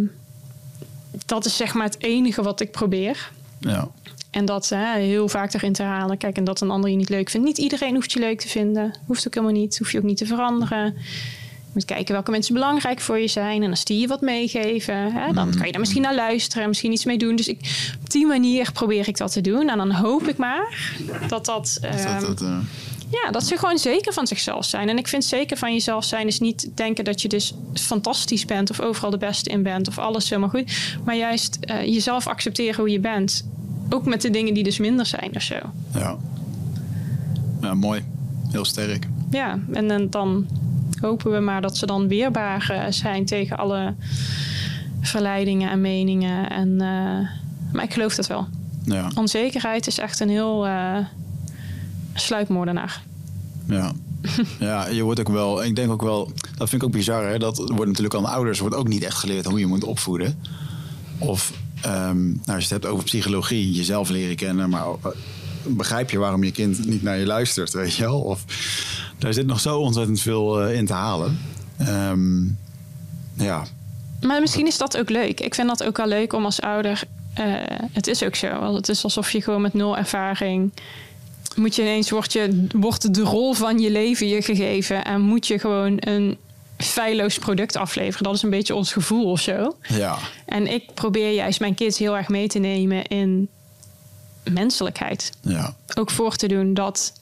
[1.26, 3.30] dat is zeg maar het enige wat ik probeer.
[3.58, 3.88] ja.
[4.30, 6.18] En dat hè, heel vaak erin te halen.
[6.18, 7.46] Kijk, en dat een ander je niet leuk vindt.
[7.46, 8.98] Niet iedereen hoeft je leuk te vinden.
[9.06, 9.78] Hoeft ook helemaal niet.
[9.78, 10.84] Hoef je ook niet te veranderen.
[10.84, 13.62] Je moet kijken welke mensen belangrijk voor je zijn.
[13.62, 16.62] En als die je wat meegeven, hè, dan kan je daar misschien naar luisteren.
[16.62, 17.36] En misschien iets mee doen.
[17.36, 17.58] Dus ik,
[18.02, 19.68] op die manier probeer ik dat te doen.
[19.68, 20.96] En dan hoop ik maar
[21.28, 21.46] dat dat...
[21.46, 22.58] Dat, ehm, dat, eh,
[23.22, 24.88] ja, dat ze gewoon zeker van zichzelf zijn.
[24.88, 28.70] En ik vind zeker van jezelf zijn is niet denken dat je dus fantastisch bent
[28.70, 30.96] of overal de beste in bent of alles helemaal goed.
[31.04, 33.46] Maar juist eh, jezelf accepteren hoe je bent.
[33.90, 35.54] Ook met de dingen die dus minder zijn of zo.
[35.94, 36.16] ja.
[37.60, 38.04] ja, mooi.
[38.50, 39.06] Heel sterk.
[39.30, 40.46] Ja, en dan, dan
[41.00, 43.94] hopen we maar dat ze dan weerbaar eh, zijn tegen alle
[45.00, 46.50] verleidingen en meningen.
[46.50, 47.28] En, eh,
[47.72, 48.46] maar ik geloof dat wel.
[48.84, 50.66] Ja, Onzekerheid is echt een heel
[52.14, 53.02] sluipmoordenaar.
[53.66, 53.92] ja.
[54.60, 57.38] Ja, je wordt ook wel, ik denk ook wel, dat vind ik ook bizar, hè?
[57.38, 60.38] dat wordt natuurlijk aan ouders wordt ook niet echt geleerd hoe je moet opvoeden.
[61.18, 65.10] Of ehm, nou, als je het hebt over psychologie, jezelf leren kennen, maar eh,
[65.66, 68.20] begrijp je waarom je kind niet naar je luistert, weet je wel?
[68.20, 68.44] Of
[69.18, 71.38] daar zit nog zo ontzettend veel eh, in te halen.
[71.76, 72.44] Ehm,
[73.34, 73.64] ja,
[74.22, 75.40] Maar misschien is dat ook leuk.
[75.40, 77.02] Ik vind dat ook wel leuk om als ouder.
[77.34, 77.44] eh,
[77.92, 78.58] het is ook zo.
[78.60, 80.72] want Het is alsof je gewoon met nul ervaring.
[81.56, 85.04] Moet je ineens wordt, je, wordt de rol van je leven je gegeven.
[85.04, 86.38] En moet je gewoon een
[86.76, 88.24] feilloos product afleveren.
[88.24, 89.76] Dat is een beetje ons gevoel of zo.
[89.88, 93.48] ja, En ik probeer juist mijn kids heel erg mee te nemen in
[94.50, 95.32] menselijkheid.
[95.40, 97.12] ja, Ook voor te doen dat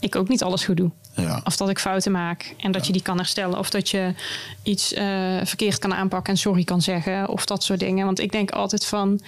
[0.00, 0.90] ik ook niet alles goed doe.
[1.14, 1.40] ja.
[1.44, 3.58] Of dat ik fouten maak en dat je die kan herstellen.
[3.58, 4.14] Of dat je
[4.62, 5.04] iets eh,
[5.44, 7.28] verkeerd kan aanpakken en sorry kan zeggen.
[7.28, 8.04] Of dat soort dingen.
[8.04, 9.20] Want ik denk altijd van...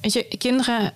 [0.00, 0.92] Weet je, kinderen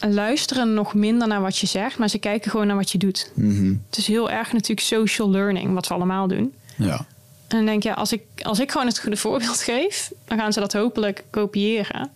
[0.00, 1.98] luisteren nog minder naar wat je zegt...
[1.98, 3.30] maar ze kijken gewoon naar wat je doet.
[3.34, 3.74] Mhm.
[3.88, 6.54] Het is heel erg natuurlijk social learning, wat we allemaal doen.
[6.76, 7.06] ja.
[7.48, 10.12] En dan denk je, als ik, als ik gewoon het goede voorbeeld geef...
[10.24, 12.10] dan gaan ze dat hopelijk kopiëren.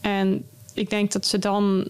[0.00, 0.44] En
[0.74, 1.88] ik denk dat ze dan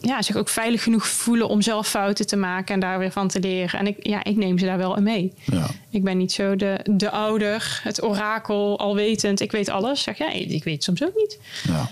[0.00, 3.28] ja, zich ook veilig genoeg voelen om zelf fouten te maken en daar weer van
[3.28, 3.78] te leren.
[3.80, 5.32] En ik, ja, ik neem ze daar wel in mee.
[5.44, 5.66] ja.
[5.90, 9.40] Ik ben niet zo de, de ouder, het orakel, alwetend.
[9.40, 10.02] Ik weet alles.
[10.02, 11.38] Zeg jij, ik weet soms ook niet.
[11.62, 11.90] ja.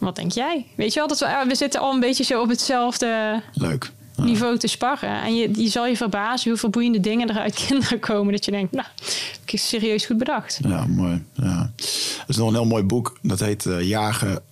[0.00, 0.66] Wat denk jij?
[0.74, 3.90] Weet je wel, dat we, we zitten al een beetje zo op hetzelfde Leuk.
[4.16, 4.24] Ja.
[4.24, 5.22] niveau te sparren.
[5.22, 8.32] En je, je zal je verbazen hoeveel boeiende dingen er uit kinderen komen.
[8.32, 8.86] Dat je denkt, nou,
[9.42, 10.58] ik is serieus goed bedacht.
[10.62, 11.22] Ja, mooi.
[11.34, 11.72] Ja.
[12.18, 13.18] Er is nog een heel mooi boek.
[13.22, 14.42] Dat heet eh, Jagen,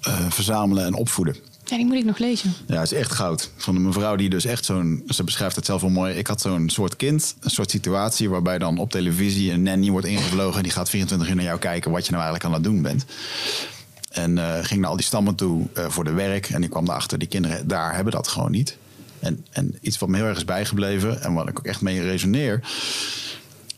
[0.00, 1.36] eh, Verzamelen en Opvoeden.
[1.64, 2.52] Ja, die moet ik nog lezen.
[2.66, 3.50] Ja, het is echt goud.
[3.56, 5.02] Van een mevrouw die dus echt zo'n...
[5.08, 6.14] Ze beschrijft het zelf wel mooi.
[6.14, 8.30] Ik had zo'n soort kind, een soort situatie...
[8.30, 10.56] waarbij dan op televisie een nanny wordt ingevlogen...
[10.56, 12.82] en die gaat 24 uur naar jou kijken wat je nou eigenlijk aan het doen
[12.82, 13.04] bent.
[14.14, 16.48] En eh, ging naar al die stammen toe eh, voor de werk.
[16.48, 18.76] En ik kwam erachter, die kinderen daar hebben dat gewoon niet.
[19.18, 21.22] En, en iets wat me heel erg is bijgebleven...
[21.22, 22.60] en wat ik ook echt mee resoneer...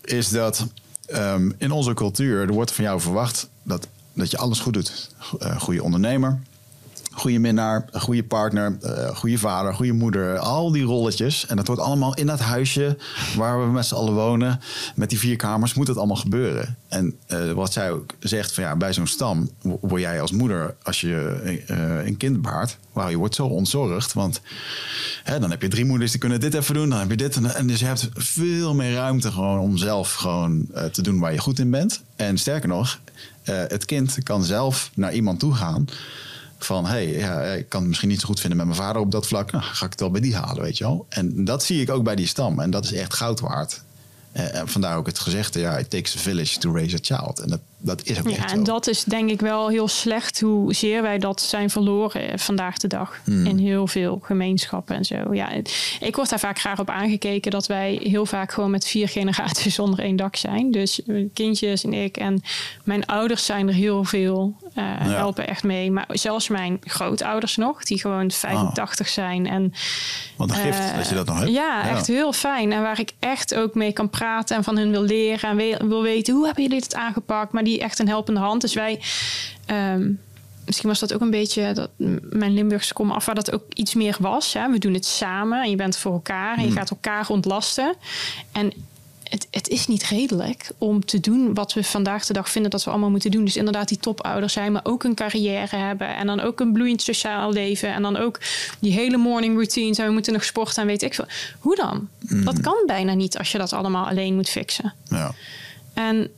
[0.05, 0.67] is dat
[1.07, 2.41] ehm, in onze cultuur...
[2.41, 5.11] er wordt van jou verwacht dat, dat je alles goed doet.
[5.39, 6.41] Eh, goede ondernemer
[7.17, 10.39] goede minnaar, goede partner, uh, goede vader, goede moeder.
[10.39, 11.47] Al die rolletjes.
[11.47, 12.99] En dat wordt allemaal in dat huisje
[13.37, 14.61] waar we met z'n allen wonen.
[14.95, 16.77] Met die vier kamers moet het allemaal gebeuren.
[16.89, 20.75] En uh, wat zij ook zegt, van ja, bij zo'n stam word jij als moeder,
[20.83, 21.41] als je
[21.71, 24.13] uh, een kind baart, wauw, je wordt zo ontzorgd.
[24.13, 24.41] Want
[25.25, 27.37] hè, dan heb je drie moeders die kunnen dit even doen, dan heb je dit.
[27.37, 31.33] En, en dus je hebt veel meer ruimte gewoon om zelf gewoon te doen waar
[31.33, 32.03] je goed in bent.
[32.17, 33.01] En sterker nog,
[33.43, 35.87] het kind kan zelf naar iemand toe gaan
[36.59, 39.11] van hey, ja, ik kan het misschien niet zo goed vinden met mijn vader op
[39.11, 39.53] dat vlak.
[39.53, 41.07] Nou, ga ik het wel bij die halen, weet je wel.
[41.09, 42.61] En dat zie ik ook bij die stam.
[42.61, 43.85] En dat is echt goud waard.
[44.37, 47.39] Uh, vandaar ook het gezegde, ja, it takes a village to raise a child.
[47.39, 51.03] En dat, dat is ook ja, en dat is denk ik wel heel slecht hoezeer
[51.03, 53.21] wij dat zijn verloren vandaag de dag.
[53.25, 53.47] Hmm.
[53.47, 55.35] In heel veel gemeenschappen en zo.
[55.35, 55.51] Ja,
[56.01, 59.79] ik word daar vaak graag op aangekeken dat wij heel vaak gewoon met vier generaties
[59.85, 60.71] onder één dak zijn.
[60.71, 61.01] Dus
[61.35, 62.43] kindjes en ik en
[62.85, 65.91] mijn ouders zijn er heel veel, uh, helpen echt mee.
[65.91, 69.47] Maar zelfs mijn grootouders nog, die gewoon 85 zijn.
[69.47, 69.73] En,
[70.37, 71.51] Wat een gift uh, dat je dat nog hebt.
[71.51, 72.73] Ja, ja, echt heel fijn.
[72.73, 76.03] En waar ik echt ook mee kan praten en van hun wil leren en wil
[76.03, 77.53] weten hoe hebben jullie dit aangepakt.
[77.53, 78.61] Maar die echt een helpende hand.
[78.61, 79.01] Dus wij.
[79.67, 80.11] Ehm,
[80.67, 81.91] misschien was dat ook een beetje dat,
[82.31, 84.53] mijn Limburgse kom af, waar dat ook iets meer was.
[84.53, 84.71] Hè?
[84.71, 86.77] We doen het samen en je bent voor elkaar en je hmm.
[86.77, 87.95] gaat elkaar ontlasten.
[88.53, 88.73] En
[89.29, 92.85] het, het, is niet redelijk om te doen wat we vandaag de dag vinden dat
[92.85, 93.45] we allemaal moeten doen.
[93.45, 96.17] Dus inderdaad die topouders zijn, maar ook een carrière hebben.
[96.17, 97.93] En dan ook een bloeiend sociaal leven.
[97.93, 98.41] En dan ook
[98.81, 99.97] die hele morning routine.
[99.97, 101.27] En we moeten nog sporten en weet ik veel.
[101.59, 102.09] Hoe dan?
[102.29, 102.45] Hmm.
[102.45, 104.95] Dat kan bijna niet als je dat allemaal alleen moet fixen.
[105.09, 105.35] Ja.
[105.95, 106.31] En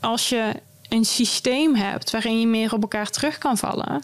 [0.00, 0.52] als je
[0.92, 4.02] een systeem hebt waarin je meer op elkaar terug kan vallen.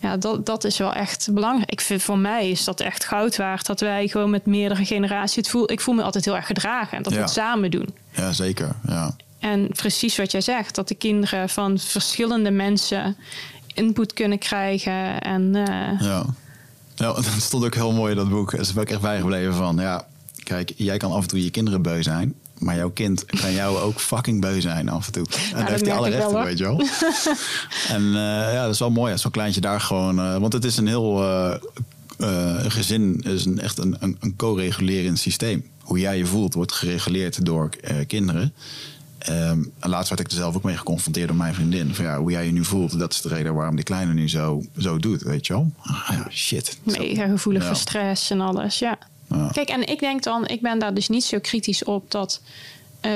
[0.00, 1.70] Ja, dat, dat is wel echt belangrijk.
[1.70, 3.66] Ik vind voor mij is dat echt goud waard.
[3.66, 5.72] Dat wij gewoon met meerdere generaties het voel.
[5.72, 6.96] Ik voel me altijd heel erg gedragen.
[6.96, 7.88] En dat we het samen doen.
[8.10, 8.76] Ja, zeker.
[8.86, 9.16] Ja.
[9.38, 13.16] En precies wat jij zegt, dat de kinderen van verschillende mensen
[13.74, 15.20] input kunnen krijgen.
[15.20, 16.00] En, uh...
[16.00, 16.24] Ja.
[16.94, 18.50] ja, dat stond ook heel mooi in dat boek.
[18.56, 19.76] Daar ben ik echt bijgebleven van.
[19.76, 20.06] Ja,
[20.42, 22.34] kijk, jij kan af en toe je kinderen beu zijn.
[22.64, 25.26] Maar jouw kind kan jou ook fucking beu zijn af en toe.
[25.52, 26.80] En daar heeft hij alle rechten, weet je wel.
[27.96, 30.18] en uh, ja, dat is wel mooi als zo'n kleintje daar gewoon...
[30.18, 31.22] Uh, want het is een heel...
[31.22, 31.54] Uh,
[32.68, 35.64] gezin is een, echt een, een, een co-regulerend systeem.
[35.80, 37.68] Hoe jij je voelt wordt gereguleerd door
[38.06, 38.52] kinderen.
[39.30, 41.94] Um, en laatst werd ik er zelf ook mee geconfronteerd door mijn vriendin.
[41.94, 44.28] Van ja, hoe jij je nu voelt, dat is de reden waarom die kleine nu
[44.28, 45.72] zo, zo doet, weet je wel.
[45.82, 46.78] Ah, ja, shit.
[46.82, 48.98] Mega gevoelig voor stress en alles, ja.
[49.52, 52.40] Kijk, en ik denk dan, ik ben daar dus niet zo kritisch op dat,
[53.02, 53.12] uh,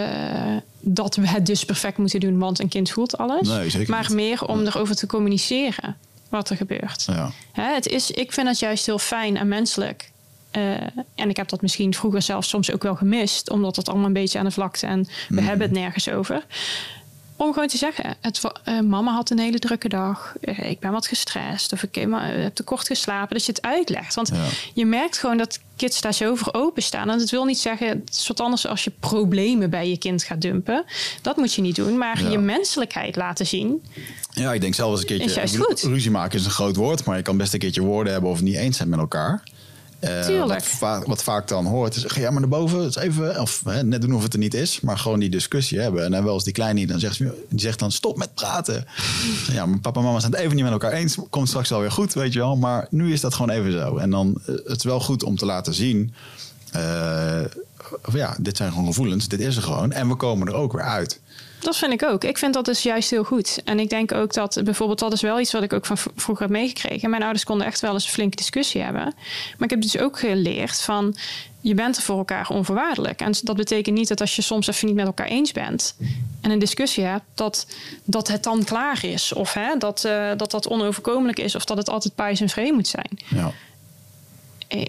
[0.81, 3.49] dat we het dus perfect moeten doen, want een kind voelt alles.
[3.49, 5.97] Nee, maar meer om erover te communiceren
[6.29, 7.05] wat er gebeurt.
[7.07, 7.31] Ja.
[7.53, 10.11] Hè, het is, ik vind het juist heel fijn en menselijk.
[10.53, 10.73] Uh,
[11.15, 14.13] en ik heb dat misschien vroeger zelf soms ook wel gemist, omdat het allemaal een
[14.13, 15.45] beetje aan de vlakte en we mhm.
[15.45, 16.47] hebben het nergens over.
[17.39, 20.35] Om gewoon te zeggen, het, uh, mama had een hele drukke dag.
[20.41, 21.73] Uh, ik ben wat gestrest.
[21.73, 23.37] Of ik heb te kort geslapen.
[23.37, 24.15] Dat je het uitlegt.
[24.15, 24.33] Want
[24.75, 27.11] je merkt gewoon dat kids daar zo voor openstaan.
[27.11, 30.23] En dat wil niet zeggen, het is wat anders als je problemen bij je kind
[30.23, 30.85] gaat dumpen.
[31.23, 31.99] Dat moet je niet doen.
[31.99, 33.83] Maar je menselijkheid laten zien.
[34.31, 35.43] Ja, ik denk zelfs een keertje.
[35.43, 35.83] Is goed.
[35.83, 37.05] Ruzie maken is een groot woord.
[37.05, 39.43] Maar je kan best een keertje woorden hebben of het niet eens zijn met elkaar.
[40.01, 43.63] Uh, wat, wat, vaak dan hoort is, ga jij maar naar boven, is even, of
[43.65, 46.05] hè, net doen of het er niet is, maar gewoon die discussie hebben.
[46.05, 48.85] En dan wel eens die kleine dan zegt, die zegt dan stop met praten.
[49.53, 51.81] ja, mijn papa en mama zijn het even niet met elkaar eens, komt straks wel
[51.81, 52.57] weer goed, weet je wel.
[52.57, 53.97] Maar nu is dat gewoon even zo.
[53.97, 56.15] En dan uh, het is wel goed om te laten zien,
[56.77, 57.45] uh,
[58.13, 59.93] ja, dit zijn gewoon gevoelens, dit is er gewoon.
[59.93, 61.21] En we komen er ook weer uit.
[61.61, 62.25] Dat vind ik ook.
[62.25, 63.61] Ik vind dat dus juist heel goed.
[63.65, 66.45] En ik denk ook dat bijvoorbeeld, dat is wel iets wat ik ook van vroeger
[66.45, 67.11] heb meegekregen.
[67.11, 69.03] Mijn ouders konden echt wel eens een flinke discussie hebben.
[69.05, 71.17] Maar ik heb dus ook geleerd van,
[71.61, 73.21] je bent er voor elkaar onvoorwaardelijk.
[73.21, 75.97] En dat betekent niet dat als je soms even niet met elkaar eens bent
[76.41, 77.67] en een discussie hebt, dat,
[78.05, 79.33] dat het dan klaar is.
[79.33, 81.55] Of hè, dat, uh, dat dat onoverkomelijk is.
[81.55, 83.19] Of dat het altijd pijs en vrede moet zijn.
[83.29, 83.53] Ja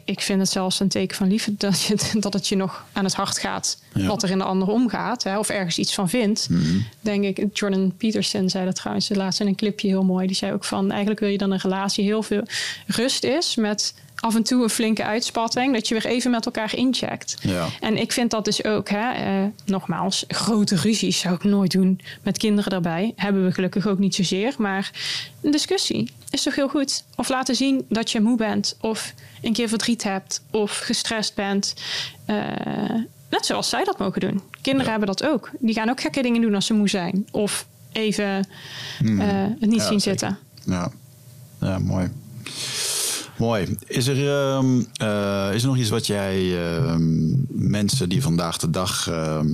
[0.05, 3.03] ik vind het zelfs een teken van liefde dat, je, dat het je nog aan
[3.03, 5.23] het hart gaat wat er in de ander omgaat.
[5.23, 6.49] Hè, of ergens iets van vindt.
[6.49, 6.79] Mhm.
[7.01, 10.27] Denk ik, Jordan Peterson zei dat trouwens laatst in een clipje heel mooi.
[10.27, 12.43] Die zei ook van eigenlijk wil je dan een relatie heel veel
[12.87, 16.75] rust is met af en toe een flinke uitspatting, dat je weer even met elkaar
[16.75, 17.35] incheckt.
[17.41, 17.67] Ja.
[17.79, 21.99] En ik vind dat dus ook, hè, eh, nogmaals, grote ruzies zou ik nooit doen
[22.23, 23.13] met kinderen erbij.
[23.15, 24.91] Hebben we gelukkig ook niet zozeer, maar
[25.41, 27.03] een discussie is toch heel goed.
[27.15, 31.73] Of laten zien dat je moe bent, of een keer verdriet hebt, of gestrest bent.
[32.27, 32.35] Uh,
[33.29, 34.41] net zoals zij dat mogen doen.
[34.61, 35.51] Kinderen hebben dat ook.
[35.59, 38.47] Die gaan ook gekke dingen doen als ze moe zijn, of even
[38.97, 39.21] hmm.
[39.21, 39.27] uh,
[39.59, 40.37] het niet zien zitten.
[40.65, 40.91] Ja.
[41.59, 42.09] ja, mooi.
[43.39, 43.77] Mooi.
[43.87, 44.63] Is er, uh,
[45.01, 46.95] uh, is er nog iets wat jij uh,
[47.47, 49.47] mensen die vandaag de dag ehm,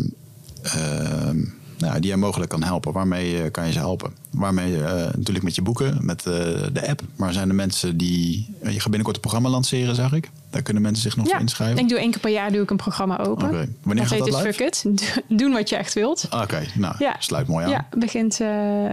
[1.78, 2.91] nou, die je mogelijk kan helpen.
[2.91, 4.14] Waarmee eh, kan je ze helpen?
[4.32, 6.34] Waarmee eh, natuurlijk met je boeken, met eh,
[6.74, 7.02] de app.
[7.16, 8.56] Maar zijn er mensen die...
[8.64, 10.30] je gaat binnenkort een programma lanceren, zag ik.
[10.49, 11.78] Daar kunnen mensen zich nog voor inschrijven.
[11.78, 13.48] Ik doe één keer per jaar doe ik een programma open.
[13.48, 13.68] Oké.
[13.84, 14.53] Wanneer gaat heet dat dus live?
[14.53, 15.22] Fuck It.
[15.40, 16.28] Doen wat je echt wilt.
[16.32, 17.16] Oké, nou, Ja.
[17.20, 17.72] sluit mooi aan.
[17.72, 18.48] Ja, begint eh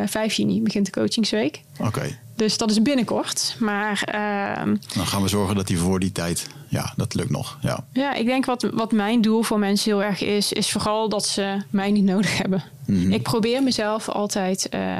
[0.07, 1.63] 5 juni begint de coachingsweek.
[1.79, 3.57] Oké, Dus dat is binnenkort.
[3.59, 6.47] Maar ehm, dan gaan we zorgen dat die voor die tijd...
[6.69, 7.59] Ja, dat lukt nog.
[7.61, 7.85] Ja.
[7.93, 11.27] ja, ik denk wat, wat mijn doel voor mensen heel erg is, is vooral dat
[11.27, 12.63] ze mij niet nodig hebben.
[12.87, 13.13] Mhm.
[13.13, 14.97] Ik probeer mezelf altijd eh,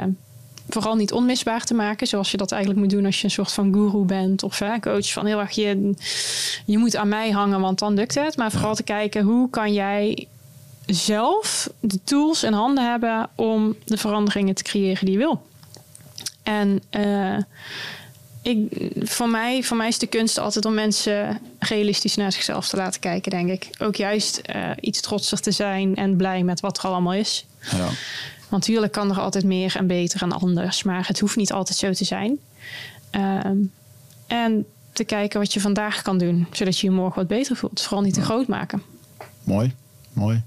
[0.69, 3.51] vooral niet onmisbaar te maken, zoals je dat eigenlijk moet doen als je een soort
[3.51, 5.93] van guru bent of eh, coach van heel erg je,
[6.65, 8.37] je moet aan mij hangen, want dan lukt het.
[8.37, 10.27] Maar vooral te kijken hoe kan jij
[10.85, 15.41] zelf de tools in handen hebben om de veranderingen te creëren die je wil.
[16.43, 17.37] En eh,
[18.41, 22.77] ik, voor, mij, voor mij is de kunst altijd om mensen realistisch naar zichzelf te
[22.77, 23.69] laten kijken, denk ik.
[23.79, 27.45] Ook juist eh, iets trotser te zijn en blij met wat er allemaal is.
[27.71, 27.89] ja.
[28.49, 31.77] Want natuurlijk kan er altijd meer en beter en anders, maar het hoeft niet altijd
[31.77, 32.39] zo te zijn.
[33.09, 33.57] Ehm,
[34.27, 37.81] en te kijken wat je vandaag kan doen, zodat je je morgen wat beter voelt.
[37.81, 38.83] Vooral niet te groot maken.
[39.43, 39.73] Mooi,
[40.13, 40.41] mooi.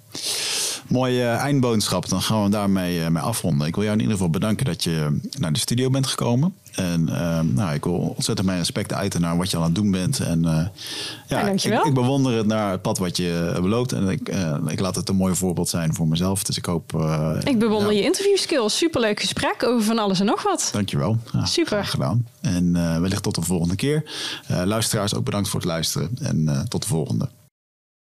[0.89, 2.09] Mooie eh, eindboodschap.
[2.09, 3.67] Dan gaan we daarmee eh, mee afronden.
[3.67, 6.55] Ik wil jou in ieder geval bedanken dat je naar de studio bent gekomen.
[6.73, 9.91] En eh, nou, ik wil ontzettend mijn respect uiten naar wat je aan het doen
[9.91, 10.21] bent.
[10.21, 10.67] En eh,
[11.27, 13.93] ja, ik, ik bewonder het naar het pad wat je eh, beloopt.
[13.93, 16.43] En ik, eh, ik laat het een mooi voorbeeld zijn voor mezelf.
[16.45, 16.95] Dus ik hoop...
[16.95, 18.77] eh, Ik bewonder ja, je interview skills.
[18.77, 20.69] Superleuk gesprek over van alles en nog wat.
[20.73, 21.19] Dankjewel.
[21.33, 21.85] Ja, Super.
[21.85, 22.27] gedaan.
[22.41, 24.05] En eh wellicht tot de volgende keer.
[24.47, 26.11] Eh, luisteraars, ook bedankt voor het luisteren.
[26.23, 27.29] En eh, tot de volgende.